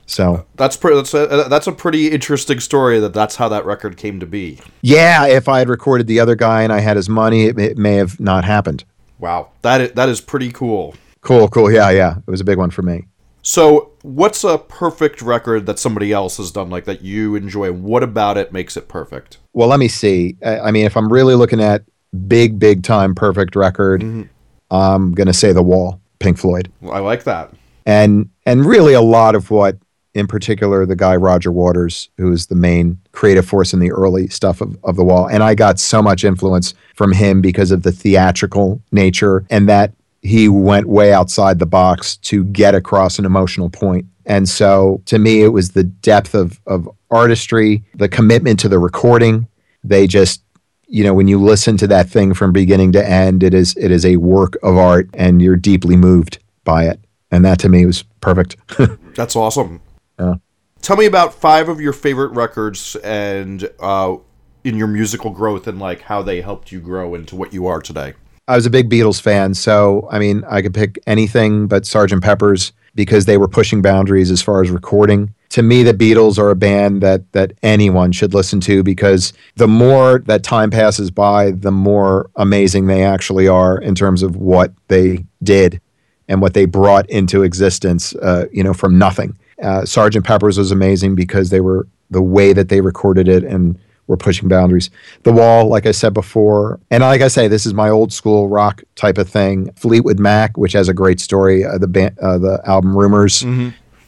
So 0.05 0.45
that's 0.55 0.77
pretty. 0.77 0.95
That's 0.95 1.13
a, 1.13 1.47
that's 1.49 1.67
a 1.67 1.71
pretty 1.71 2.09
interesting 2.11 2.59
story. 2.59 2.99
That 2.99 3.13
that's 3.13 3.35
how 3.35 3.49
that 3.49 3.65
record 3.65 3.97
came 3.97 4.19
to 4.19 4.25
be. 4.25 4.59
yeah, 4.81 5.25
if 5.27 5.47
I 5.49 5.59
had 5.59 5.69
recorded 5.69 6.07
the 6.07 6.19
other 6.19 6.35
guy 6.35 6.63
and 6.63 6.71
I 6.71 6.79
had 6.79 6.95
his 6.95 7.09
money, 7.09 7.45
it, 7.45 7.59
it 7.59 7.77
may 7.77 7.95
have 7.95 8.19
not 8.19 8.45
happened. 8.45 8.85
Wow, 9.19 9.49
that 9.63 9.81
is, 9.81 9.91
that 9.93 10.09
is 10.09 10.21
pretty 10.21 10.51
cool. 10.51 10.95
Cool, 11.21 11.49
cool. 11.49 11.71
Yeah, 11.71 11.89
yeah. 11.89 12.17
It 12.19 12.31
was 12.31 12.39
a 12.39 12.45
big 12.45 12.57
one 12.57 12.69
for 12.69 12.83
me. 12.83 13.05
So, 13.41 13.91
what's 14.01 14.43
a 14.43 14.57
perfect 14.57 15.21
record 15.21 15.65
that 15.65 15.79
somebody 15.79 16.11
else 16.11 16.37
has 16.37 16.51
done 16.51 16.69
like 16.69 16.85
that 16.85 17.01
you 17.01 17.35
enjoy? 17.35 17.71
What 17.71 18.03
about 18.03 18.37
it 18.37 18.51
makes 18.51 18.77
it 18.77 18.87
perfect? 18.87 19.37
Well, 19.53 19.67
let 19.67 19.79
me 19.79 19.87
see. 19.87 20.37
I, 20.45 20.59
I 20.59 20.71
mean, 20.71 20.85
if 20.85 20.95
I'm 20.95 21.11
really 21.11 21.35
looking 21.35 21.61
at 21.61 21.83
big, 22.17 22.59
big 22.59 22.83
time 22.83 23.15
perfect 23.15 23.55
record, 23.55 24.01
mm-hmm. 24.01 24.23
I'm 24.71 25.13
gonna 25.13 25.33
say 25.33 25.51
The 25.53 25.63
Wall, 25.63 25.99
Pink 26.19 26.37
Floyd, 26.37 26.71
Well, 26.81 26.93
I 26.93 26.99
like 26.99 27.23
that. 27.23 27.53
and 27.85 28.29
and 28.45 28.65
really 28.65 28.93
a 28.93 29.01
lot 29.01 29.35
of 29.35 29.49
what, 29.51 29.77
in 30.13 30.27
particular, 30.27 30.85
the 30.85 30.95
guy 30.95 31.15
Roger 31.15 31.51
Waters, 31.51 32.09
who 32.17 32.31
is 32.31 32.47
the 32.47 32.55
main 32.55 32.97
creative 33.11 33.45
force 33.45 33.73
in 33.73 33.79
the 33.79 33.91
early 33.91 34.27
stuff 34.29 34.61
of, 34.61 34.77
of 34.83 34.95
The 34.95 35.03
Wall, 35.03 35.27
and 35.29 35.43
I 35.43 35.53
got 35.55 35.79
so 35.79 36.01
much 36.01 36.23
influence 36.23 36.73
from 36.95 37.11
him 37.11 37.41
because 37.41 37.71
of 37.71 37.83
the 37.83 37.91
theatrical 37.91 38.81
nature 38.91 39.45
and 39.49 39.69
that 39.69 39.93
he 40.23 40.49
went 40.49 40.87
way 40.87 41.13
outside 41.13 41.59
the 41.59 41.65
box 41.65 42.17
to 42.17 42.43
get 42.45 42.73
across 42.73 43.19
an 43.19 43.25
emotional 43.25 43.69
point. 43.69 44.05
And 44.25 44.49
so 44.49 45.01
to 45.05 45.19
me, 45.19 45.43
it 45.43 45.49
was 45.49 45.69
the 45.71 45.83
depth 45.83 46.33
of, 46.33 46.59
of 46.65 46.89
artistry, 47.11 47.83
the 47.95 48.09
commitment 48.09 48.59
to 48.61 48.67
the 48.67 48.79
recording. 48.79 49.47
They 49.83 50.07
just, 50.07 50.41
you 50.87 51.03
know, 51.03 51.13
when 51.13 51.27
you 51.27 51.41
listen 51.41 51.77
to 51.77 51.87
that 51.87 52.09
thing 52.09 52.33
from 52.33 52.51
beginning 52.51 52.91
to 52.93 53.07
end, 53.09 53.43
it 53.43 53.53
is 53.53 53.75
it 53.77 53.91
is 53.91 54.05
a 54.05 54.17
work 54.17 54.57
of 54.63 54.77
art 54.77 55.09
and 55.13 55.41
you're 55.41 55.55
deeply 55.55 55.95
moved 55.95 56.39
by 56.63 56.85
it. 56.85 56.99
And 57.29 57.43
that 57.43 57.59
to 57.59 57.69
me 57.69 57.85
was 57.85 58.03
perfect. 58.21 58.55
That's 59.15 59.35
awesome. 59.35 59.81
Yeah. 60.17 60.35
Tell 60.81 60.95
me 60.95 61.05
about 61.05 61.33
five 61.33 61.67
of 61.67 61.81
your 61.81 61.93
favorite 61.93 62.31
records 62.31 62.95
and 62.97 63.69
uh, 63.79 64.15
in 64.63 64.77
your 64.77 64.87
musical 64.87 65.31
growth 65.31 65.67
and 65.67 65.79
like 65.79 66.01
how 66.01 66.21
they 66.21 66.41
helped 66.41 66.71
you 66.71 66.79
grow 66.79 67.15
into 67.15 67.35
what 67.35 67.53
you 67.53 67.67
are 67.67 67.81
today. 67.81 68.13
I 68.47 68.55
was 68.55 68.65
a 68.65 68.69
big 68.69 68.89
Beatles 68.89 69.19
fan, 69.19 69.53
so 69.53 70.07
I 70.09 70.19
mean, 70.19 70.45
I 70.47 70.61
could 70.61 70.73
pick 70.73 70.99
anything 71.05 71.67
but 71.67 71.83
Sgt. 71.83 72.21
Pepper's 72.21 72.71
because 72.95 73.25
they 73.25 73.37
were 73.37 73.49
pushing 73.49 73.81
boundaries 73.81 74.31
as 74.31 74.41
far 74.41 74.61
as 74.63 74.69
recording. 74.69 75.33
To 75.57 75.63
me, 75.63 75.81
the 75.81 75.91
Beatles 75.91 76.37
are 76.37 76.51
a 76.51 76.55
band 76.55 77.01
that 77.01 77.31
that 77.31 77.53
anyone 77.63 78.11
should 78.11 78.35
listen 78.35 78.59
to 78.59 78.83
because 78.83 79.33
the 79.55 79.67
more 79.67 80.19
that 80.27 80.43
time 80.43 80.69
passes 80.69 81.09
by, 81.09 81.49
the 81.49 81.71
more 81.71 82.29
amazing 82.35 82.85
they 82.85 83.03
actually 83.03 83.47
are 83.47 83.75
in 83.79 83.95
terms 83.95 84.21
of 84.21 84.35
what 84.35 84.71
they 84.87 85.25
did 85.41 85.81
and 86.27 86.43
what 86.43 86.53
they 86.53 86.65
brought 86.65 87.09
into 87.09 87.41
existence. 87.41 88.13
Uh, 88.17 88.45
you 88.51 88.63
know, 88.63 88.71
from 88.71 88.99
nothing. 88.99 89.35
Uh, 89.59 89.81
Sgt. 89.81 90.23
Pepper's 90.23 90.59
was 90.59 90.69
amazing 90.69 91.15
because 91.15 91.49
they 91.49 91.59
were 91.59 91.87
the 92.11 92.21
way 92.21 92.53
that 92.53 92.69
they 92.69 92.81
recorded 92.81 93.27
it 93.27 93.43
and 93.43 93.79
were 94.05 94.15
pushing 94.15 94.47
boundaries. 94.47 94.91
The 95.23 95.33
Wall, 95.33 95.67
like 95.67 95.87
I 95.87 95.91
said 95.91 96.13
before, 96.13 96.79
and 96.91 97.01
like 97.01 97.21
I 97.21 97.29
say, 97.29 97.47
this 97.47 97.65
is 97.65 97.73
my 97.73 97.89
old 97.89 98.13
school 98.13 98.47
rock 98.47 98.83
type 98.93 99.17
of 99.17 99.27
thing. 99.27 99.71
Fleetwood 99.71 100.19
Mac, 100.19 100.55
which 100.55 100.73
has 100.73 100.87
a 100.87 100.93
great 100.93 101.19
story. 101.19 101.65
Uh, 101.65 101.79
the 101.79 101.87
band, 101.87 102.15
uh, 102.19 102.37
the 102.37 102.61
album 102.65 102.95
Rumors. 102.95 103.43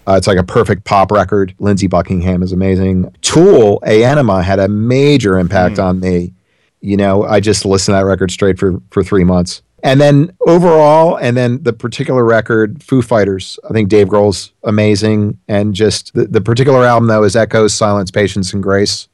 Uh, 0.10 0.15
it's 0.15 0.26
like 0.26 0.39
a 0.39 0.43
perfect 0.43 0.86
pop 0.86 1.12
record. 1.12 1.54
Lindsey 1.60 1.86
Buckingham 1.86 2.41
is 2.41 2.52
amazing. 2.52 3.13
Tool, 3.22 3.80
Aenima 3.86 4.43
had 4.43 4.58
a 4.58 4.67
major 4.67 5.38
impact 5.38 5.78
on 5.78 6.00
me. 6.00 6.34
You 6.82 6.98
know, 6.98 7.26
I 7.26 7.39
just 7.39 7.63
listened 7.63 7.93
to 7.93 8.00
that 8.00 8.06
record 8.06 8.32
straight 8.32 8.58
for 8.58 8.82
for 8.89 9.04
three 9.04 9.24
months. 9.24 9.62
And 9.84 10.02
then 10.02 10.36
overall, 10.48 11.17
and 11.17 11.38
then 11.38 11.62
the 11.62 11.74
particular 11.74 12.26
record, 12.26 12.82
Foo 12.84 13.04
Fighters. 13.04 13.60
I 13.69 13.74
think 13.74 13.89
Dave 13.89 14.08
Grohl's 14.08 14.52
amazing, 14.63 15.38
and 15.48 15.76
just 15.76 16.13
the, 16.15 16.26
the 16.26 16.41
particular 16.41 16.86
album 16.86 17.08
though 17.08 17.24
is 17.24 17.36
Echoes, 17.36 17.76
Silence, 17.76 18.10
Patience, 18.10 18.52
and 18.52 18.63
Grace. 18.63 19.08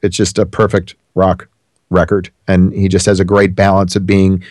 It's 0.00 0.16
just 0.16 0.38
a 0.38 0.46
perfect 0.46 0.94
rock 1.14 1.48
record, 1.90 2.30
and 2.48 2.72
he 2.72 2.88
just 2.88 3.04
has 3.04 3.20
a 3.20 3.24
great 3.26 3.54
balance 3.54 3.94
of 3.94 4.06
being 4.06 4.42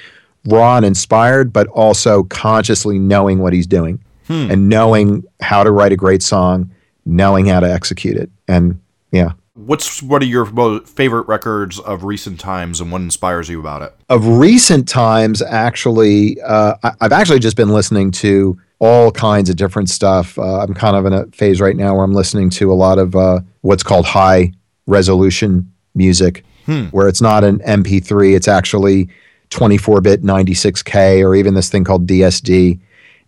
raw 0.46 0.78
and 0.78 0.86
inspired, 0.86 1.52
but 1.52 1.66
also 1.70 2.24
consciously 2.26 3.00
knowing 3.00 3.40
what 3.40 3.54
he's 3.54 3.66
doing 3.66 4.03
and 4.30 4.70
knowing 4.70 5.24
how 5.42 5.64
to 5.64 5.72
write 5.72 5.92
a 5.92 5.96
great 5.98 6.24
song, 6.24 6.72
knowing 7.06 7.46
how 7.48 7.60
to 7.60 7.72
execute 7.72 8.18
it, 8.18 8.30
and 8.48 8.80
yeah. 9.12 9.34
What's 9.56 10.02
what 10.02 10.22
are 10.24 10.26
your 10.26 10.46
favorite 10.82 11.28
records 11.28 11.80
of 11.80 12.04
recent 12.04 12.40
times 12.40 12.82
and 12.82 12.92
what 12.92 13.02
inspires 13.02 13.50
you 13.50 13.60
about 13.60 13.84
it? 13.84 13.94
of 14.10 14.26
recent 14.28 14.88
times, 14.88 15.42
actually, 15.42 16.42
uh, 16.42 16.76
I, 16.84 16.92
I've 17.02 17.12
actually 17.12 17.40
just 17.40 17.56
been 17.56 17.70
listening 17.70 18.12
to 18.12 18.60
all 18.80 19.12
kinds 19.12 19.50
of 19.50 19.56
different 19.56 19.90
stuff. 19.90 20.38
Uh, 20.38 20.60
I'm 20.60 20.74
kind 20.74 20.96
of 20.96 21.06
in 21.06 21.14
a 21.14 21.26
phase 21.28 21.62
right 21.62 21.76
now 21.76 21.96
where 21.96 22.04
I'm 22.04 22.14
listening 22.14 22.50
to 22.52 22.72
a 22.72 22.76
lot 22.76 22.98
of 22.98 23.16
uh, 23.16 23.40
what's 23.62 23.84
called 23.84 24.06
high 24.06 24.52
resolution 24.88 25.72
music, 25.96 26.44
where 26.92 27.08
it's 27.08 27.22
not 27.22 27.44
an 27.44 27.60
MP3, 27.60 28.36
it's 28.36 28.48
actually 28.48 29.08
24 29.52 30.02
bit 30.02 30.24
96K 30.24 31.24
or 31.24 31.36
even 31.36 31.54
this 31.54 31.70
thing 31.70 31.84
called 31.84 32.08
DSD. 32.08 32.80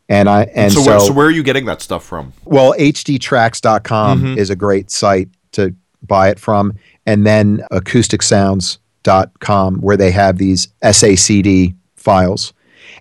And 0.08 0.30
I 0.30 0.44
and 0.56 0.72
so, 0.72 0.82
so, 0.82 0.92
where, 0.92 1.00
so 1.00 1.14
where 1.14 1.28
are 1.28 1.32
you 1.32 1.44
getting 1.44 1.66
that 1.66 1.82
stuff 1.82 2.04
from? 2.04 2.32
well, 2.46 2.74
hdtracks.com 2.74 4.38
is 4.38 4.52
a 4.52 4.56
great 4.56 4.92
site 4.92 5.30
to 5.54 5.76
buy 6.04 6.30
it 6.30 6.40
from. 6.40 6.76
And 7.08 7.26
then 7.26 7.64
acousticsounds.com, 7.72 9.82
where 9.82 9.98
they 9.98 10.12
have 10.12 10.38
these 10.38 10.68
SACD 10.84 11.76
files. 11.96 12.54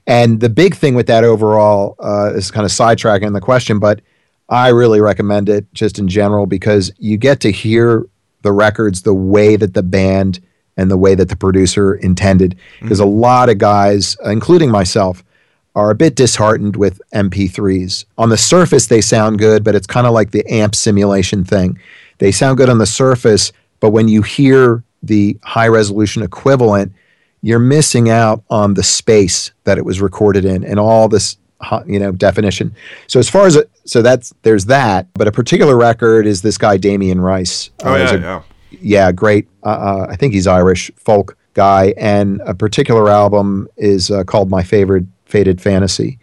And 0.06 0.40
the 0.40 0.50
big 0.50 0.74
thing 0.74 0.94
with 0.94 1.06
that 1.06 1.24
overall 1.24 1.96
uh, 1.98 2.32
is 2.34 2.50
kind 2.50 2.64
of 2.64 2.70
sidetracking 2.70 3.32
the 3.32 3.40
question, 3.40 3.78
but 3.78 4.00
I 4.48 4.68
really 4.68 5.00
recommend 5.00 5.48
it 5.48 5.72
just 5.72 5.98
in 5.98 6.08
general 6.08 6.46
because 6.46 6.92
you 6.98 7.16
get 7.16 7.40
to 7.40 7.50
hear 7.50 8.06
the 8.42 8.52
records 8.52 9.02
the 9.02 9.14
way 9.14 9.56
that 9.56 9.72
the 9.72 9.82
band 9.82 10.40
and 10.76 10.90
the 10.90 10.98
way 10.98 11.14
that 11.14 11.30
the 11.30 11.36
producer 11.36 11.94
intended. 11.94 12.58
Because 12.82 13.00
a 13.00 13.06
lot 13.06 13.48
of 13.48 13.58
guys, 13.58 14.16
including 14.24 14.70
myself, 14.70 15.23
are 15.74 15.90
a 15.90 15.94
bit 15.94 16.14
disheartened 16.14 16.76
with 16.76 17.00
MP3s. 17.14 18.04
On 18.18 18.28
the 18.28 18.36
surface, 18.36 18.86
they 18.86 19.00
sound 19.00 19.38
good, 19.38 19.64
but 19.64 19.74
it's 19.74 19.86
kind 19.86 20.06
of 20.06 20.12
like 20.12 20.30
the 20.30 20.46
amp 20.46 20.74
simulation 20.74 21.44
thing. 21.44 21.78
They 22.18 22.30
sound 22.30 22.58
good 22.58 22.68
on 22.68 22.78
the 22.78 22.86
surface, 22.86 23.52
but 23.80 23.90
when 23.90 24.06
you 24.08 24.22
hear 24.22 24.84
the 25.02 25.36
high 25.42 25.68
resolution 25.68 26.22
equivalent, 26.22 26.92
you're 27.42 27.58
missing 27.58 28.08
out 28.08 28.42
on 28.48 28.74
the 28.74 28.82
space 28.82 29.50
that 29.64 29.76
it 29.76 29.84
was 29.84 30.00
recorded 30.00 30.44
in 30.44 30.64
and 30.64 30.78
all 30.78 31.08
this 31.08 31.36
you 31.86 31.98
know 31.98 32.12
definition. 32.12 32.74
So 33.06 33.18
as 33.18 33.28
far 33.28 33.46
as 33.46 33.56
it, 33.56 33.70
so 33.84 34.00
that's 34.00 34.32
there's 34.42 34.66
that, 34.66 35.06
but 35.14 35.26
a 35.28 35.32
particular 35.32 35.76
record 35.76 36.26
is 36.26 36.40
this 36.42 36.56
guy 36.56 36.76
Damien 36.76 37.20
Rice. 37.20 37.70
Oh 37.82 37.92
Uh, 37.94 37.96
yeah, 37.96 38.12
a 38.12 38.20
yeah. 38.20 38.42
yeah, 38.80 39.12
great. 39.12 39.48
Uh, 39.62 39.68
uh, 39.68 40.06
I 40.10 40.16
think 40.16 40.34
he's 40.34 40.46
Irish 40.46 40.90
folk 40.96 41.36
guy, 41.54 41.94
and 41.96 42.40
a 42.46 42.54
particular 42.54 43.08
album 43.10 43.68
is 43.76 44.10
uh, 44.10 44.24
called 44.24 44.50
"My 44.50 44.62
Favorite 44.62 45.04
Faded 45.34 45.60
Fantasy." 45.60 46.18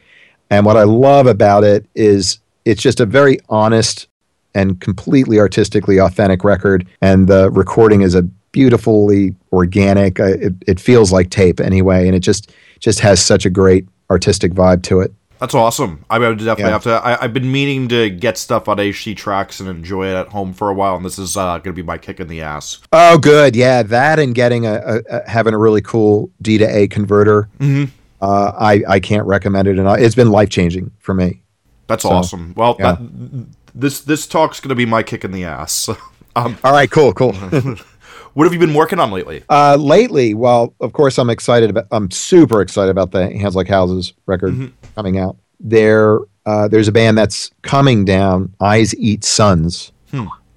And 0.50 0.66
what 0.66 0.78
I 0.78 0.84
love 0.84 1.28
about 1.28 1.64
it 1.66 1.86
is 1.96 2.40
it's 2.66 2.82
just 2.82 3.00
a 3.02 3.06
very 3.06 3.40
honest 3.50 4.08
and 4.56 4.80
completely 4.82 5.38
artistically 5.40 5.98
authentic 6.00 6.44
record, 6.44 6.88
and 7.02 7.28
the 7.28 7.50
recording 7.52 8.02
is 8.02 8.16
a 8.16 8.22
beautifully 8.54 9.34
organic. 9.54 10.20
Uh, 10.20 10.26
it, 10.26 10.54
it 10.68 10.80
feels 10.80 11.12
like 11.12 11.30
tape 11.30 11.60
anyway, 11.60 12.06
and 12.08 12.16
it 12.16 12.20
just 12.22 12.52
just 12.80 13.00
has 13.02 13.24
such 13.24 13.46
a 13.46 13.50
great 13.50 13.86
artistic 14.10 14.54
vibe 14.54 14.82
to 14.84 15.00
it. 15.02 15.12
That's 15.40 15.56
awesome. 15.56 16.06
I 16.10 16.20
would 16.20 16.38
definitely 16.38 16.66
Yeah. 16.66 16.70
have 16.70 16.84
to. 16.84 16.92
I, 17.04 17.24
I've 17.24 17.34
been 17.34 17.52
meaning 17.52 17.88
to 17.88 18.10
get 18.12 18.38
stuff 18.38 18.68
on 18.68 18.78
HD 18.78 19.16
tracks 19.16 19.60
and 19.60 19.68
enjoy 19.68 20.08
it 20.08 20.14
at 20.16 20.28
home 20.28 20.54
for 20.54 20.70
a 20.70 20.74
while, 20.74 20.96
and 20.98 21.04
this 21.04 21.18
is 21.18 21.36
uh, 21.36 21.54
going 21.58 21.74
to 21.76 21.82
be 21.82 21.82
my 21.82 21.98
kick 21.98 22.20
in 22.20 22.28
the 22.28 22.42
ass. 22.42 22.78
Oh, 22.92 23.18
good. 23.18 23.56
Yeah, 23.56 23.82
that 23.84 24.20
and 24.20 24.36
getting 24.36 24.66
a, 24.68 24.74
a, 24.74 25.02
a 25.10 25.30
having 25.30 25.54
a 25.56 25.58
really 25.58 25.82
cool 25.82 26.30
D 26.44 26.58
to 26.60 26.66
A 26.66 26.88
converter. 26.88 27.50
Mm-hmm. 27.60 27.86
Uh, 28.22 28.52
I 28.58 28.84
I 28.88 29.00
can't 29.00 29.26
recommend 29.26 29.68
it 29.68 29.80
enough. 29.80 30.00
It's 30.00 30.16
been 30.16 30.30
life 30.30 30.50
changing 30.50 30.92
for 31.00 31.14
me. 31.14 31.42
That's 31.88 32.06
awesome. 32.06 32.54
Well, 32.56 32.78
yeah. 32.80 32.94
that, 32.94 33.48
this 33.74 34.02
this 34.02 34.28
talk's 34.28 34.60
going 34.60 34.70
to 34.70 34.76
be 34.76 34.86
my 34.86 35.04
kick 35.04 35.24
in 35.24 35.32
the 35.32 35.44
ass. 35.44 35.90
um, 36.36 36.58
All 36.64 36.72
right, 36.72 36.90
cool, 36.90 37.14
cool. 37.14 37.34
what 38.34 38.46
have 38.46 38.54
you 38.54 38.60
been 38.60 38.74
working 38.74 39.00
on 39.00 39.12
lately? 39.12 39.44
uh, 39.50 39.76
lately, 39.76 40.34
well, 40.34 40.74
of 40.80 40.94
course, 40.94 41.18
I'm 41.18 41.30
excited 41.30 41.70
about. 41.70 41.88
I'm 41.92 42.12
super 42.12 42.62
excited 42.62 42.92
about 42.92 43.12
the 43.12 43.30
Hands 43.38 43.56
Like 43.56 43.68
Houses 43.68 44.14
record 44.26 44.72
coming 44.96 45.18
out. 45.18 45.38
There, 45.60 46.20
uh, 46.46 46.68
there's 46.68 46.88
a 46.88 46.92
band 46.92 47.18
that's 47.18 47.52
coming 47.62 48.06
down. 48.06 48.54
Eyes 48.60 48.96
Eat 48.96 49.24
Suns, 49.24 49.92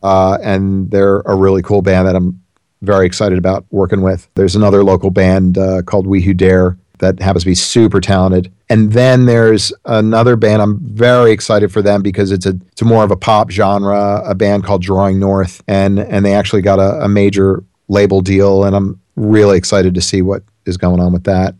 uh, 0.02 0.38
and 0.42 0.90
they're 0.90 1.20
a 1.20 1.34
really 1.34 1.62
cool 1.62 1.82
band 1.82 2.08
that 2.08 2.16
I'm 2.16 2.40
very 2.82 3.06
excited 3.06 3.38
about 3.38 3.64
working 3.70 4.02
with. 4.02 4.28
There's 4.34 4.54
another 4.54 4.84
local 4.84 5.10
band 5.10 5.56
uh, 5.56 5.82
called 5.82 6.06
We 6.06 6.20
Who 6.20 6.34
Dare 6.34 6.78
that 6.98 7.20
happens 7.20 7.42
to 7.42 7.50
be 7.50 7.54
super 7.54 8.00
talented. 8.00 8.52
And 8.68 8.92
then 8.92 9.26
there's 9.26 9.72
another 9.84 10.36
band. 10.36 10.62
I'm 10.62 10.78
very 10.80 11.32
excited 11.32 11.72
for 11.72 11.82
them 11.82 12.02
because 12.02 12.32
it's 12.32 12.46
a 12.46 12.58
it's 12.72 12.82
more 12.82 13.04
of 13.04 13.10
a 13.10 13.16
pop 13.16 13.50
genre. 13.50 14.22
A 14.24 14.34
band 14.34 14.64
called 14.64 14.82
Drawing 14.82 15.18
North, 15.18 15.62
and 15.68 15.98
and 15.98 16.24
they 16.24 16.34
actually 16.34 16.62
got 16.62 16.78
a, 16.78 17.04
a 17.04 17.08
major 17.08 17.62
label 17.88 18.20
deal, 18.20 18.64
and 18.64 18.74
I'm 18.74 19.00
really 19.16 19.58
excited 19.58 19.94
to 19.94 20.00
see 20.00 20.22
what 20.22 20.42
is 20.66 20.76
going 20.76 21.00
on 21.00 21.12
with 21.12 21.24
that. 21.24 21.54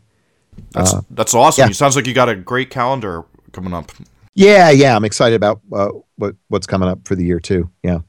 That's 0.73 0.95
uh, 0.95 1.03
that's 1.11 1.35
awesome. 1.35 1.65
Yeah. 1.65 1.71
It 1.71 1.75
sounds 1.75 1.97
like 1.97 2.07
you 2.07 2.15
got 2.15 2.29
a 2.29 2.37
great 2.37 2.71
calendar 2.71 3.25
coming 3.53 3.75
up. 3.75 3.93
Yeah, 4.35 4.71
yeah, 4.71 4.97
I'm 4.97 5.05
excited 5.05 5.37
about 5.37 5.61
uh, 5.73 5.91
what 6.17 6.35
what's 6.49 6.67
coming 6.67 6.89
up 6.89 7.07
for 7.07 7.15
the 7.15 7.25
year 7.25 7.41
too. 7.41 7.71
Yeah. 7.83 8.01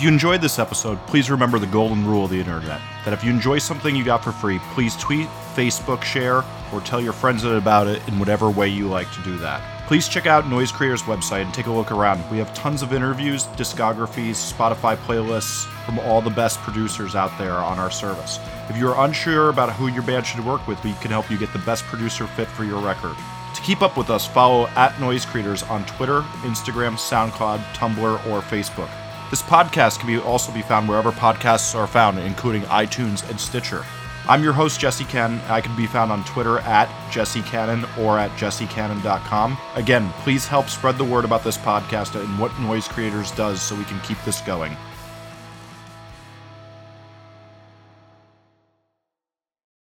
If 0.00 0.04
you 0.04 0.10
enjoyed 0.10 0.40
this 0.40 0.58
episode, 0.58 0.98
please 1.06 1.30
remember 1.30 1.58
the 1.58 1.66
golden 1.66 2.06
rule 2.06 2.24
of 2.24 2.30
the 2.30 2.40
internet 2.40 2.80
that 3.04 3.12
if 3.12 3.22
you 3.22 3.28
enjoy 3.28 3.58
something 3.58 3.94
you 3.94 4.02
got 4.02 4.24
for 4.24 4.32
free, 4.32 4.58
please 4.72 4.96
tweet, 4.96 5.26
Facebook, 5.54 6.02
share, 6.04 6.42
or 6.72 6.80
tell 6.80 7.02
your 7.02 7.12
friends 7.12 7.44
about 7.44 7.86
it 7.86 8.00
in 8.08 8.18
whatever 8.18 8.48
way 8.48 8.66
you 8.66 8.88
like 8.88 9.12
to 9.12 9.22
do 9.24 9.36
that. 9.36 9.60
Please 9.86 10.08
check 10.08 10.24
out 10.24 10.48
Noise 10.48 10.72
Creators 10.72 11.02
website 11.02 11.42
and 11.42 11.52
take 11.52 11.66
a 11.66 11.70
look 11.70 11.92
around. 11.92 12.24
We 12.30 12.38
have 12.38 12.54
tons 12.54 12.80
of 12.80 12.94
interviews, 12.94 13.44
discographies, 13.58 14.50
Spotify 14.50 14.96
playlists 14.96 15.66
from 15.84 15.98
all 15.98 16.22
the 16.22 16.30
best 16.30 16.60
producers 16.60 17.14
out 17.14 17.36
there 17.36 17.58
on 17.58 17.78
our 17.78 17.90
service. 17.90 18.38
If 18.70 18.78
you're 18.78 18.98
unsure 19.00 19.50
about 19.50 19.74
who 19.74 19.88
your 19.88 20.02
band 20.02 20.24
should 20.24 20.46
work 20.46 20.66
with, 20.66 20.82
we 20.82 20.94
can 20.94 21.10
help 21.10 21.30
you 21.30 21.36
get 21.36 21.52
the 21.52 21.58
best 21.58 21.84
producer 21.84 22.26
fit 22.26 22.48
for 22.48 22.64
your 22.64 22.80
record. 22.80 23.16
To 23.54 23.60
keep 23.60 23.82
up 23.82 23.98
with 23.98 24.08
us, 24.08 24.26
follow 24.26 24.66
at 24.68 24.98
Noise 24.98 25.26
Creators 25.26 25.62
on 25.64 25.84
Twitter, 25.84 26.22
Instagram, 26.40 26.94
SoundCloud, 26.94 27.58
Tumblr, 27.74 28.26
or 28.28 28.40
Facebook. 28.40 28.88
This 29.30 29.42
podcast 29.42 30.00
can 30.00 30.08
be 30.08 30.18
also 30.18 30.50
be 30.50 30.60
found 30.60 30.88
wherever 30.88 31.12
podcasts 31.12 31.76
are 31.76 31.86
found, 31.86 32.18
including 32.18 32.62
iTunes 32.62 33.28
and 33.30 33.38
Stitcher. 33.40 33.84
I'm 34.28 34.42
your 34.42 34.52
host, 34.52 34.80
Jesse 34.80 35.04
Cannon. 35.04 35.40
I 35.48 35.60
can 35.60 35.76
be 35.76 35.86
found 35.86 36.10
on 36.10 36.24
Twitter 36.24 36.58
at 36.58 36.90
Jesse 37.12 37.42
Cannon 37.42 37.88
or 37.96 38.18
at 38.18 38.32
jessecannon.com. 38.32 39.56
Again, 39.76 40.12
please 40.24 40.48
help 40.48 40.68
spread 40.68 40.98
the 40.98 41.04
word 41.04 41.24
about 41.24 41.44
this 41.44 41.56
podcast 41.56 42.20
and 42.20 42.40
what 42.40 42.58
Noise 42.58 42.88
Creators 42.88 43.30
does 43.30 43.62
so 43.62 43.76
we 43.76 43.84
can 43.84 44.00
keep 44.00 44.18
this 44.24 44.40
going. 44.40 44.76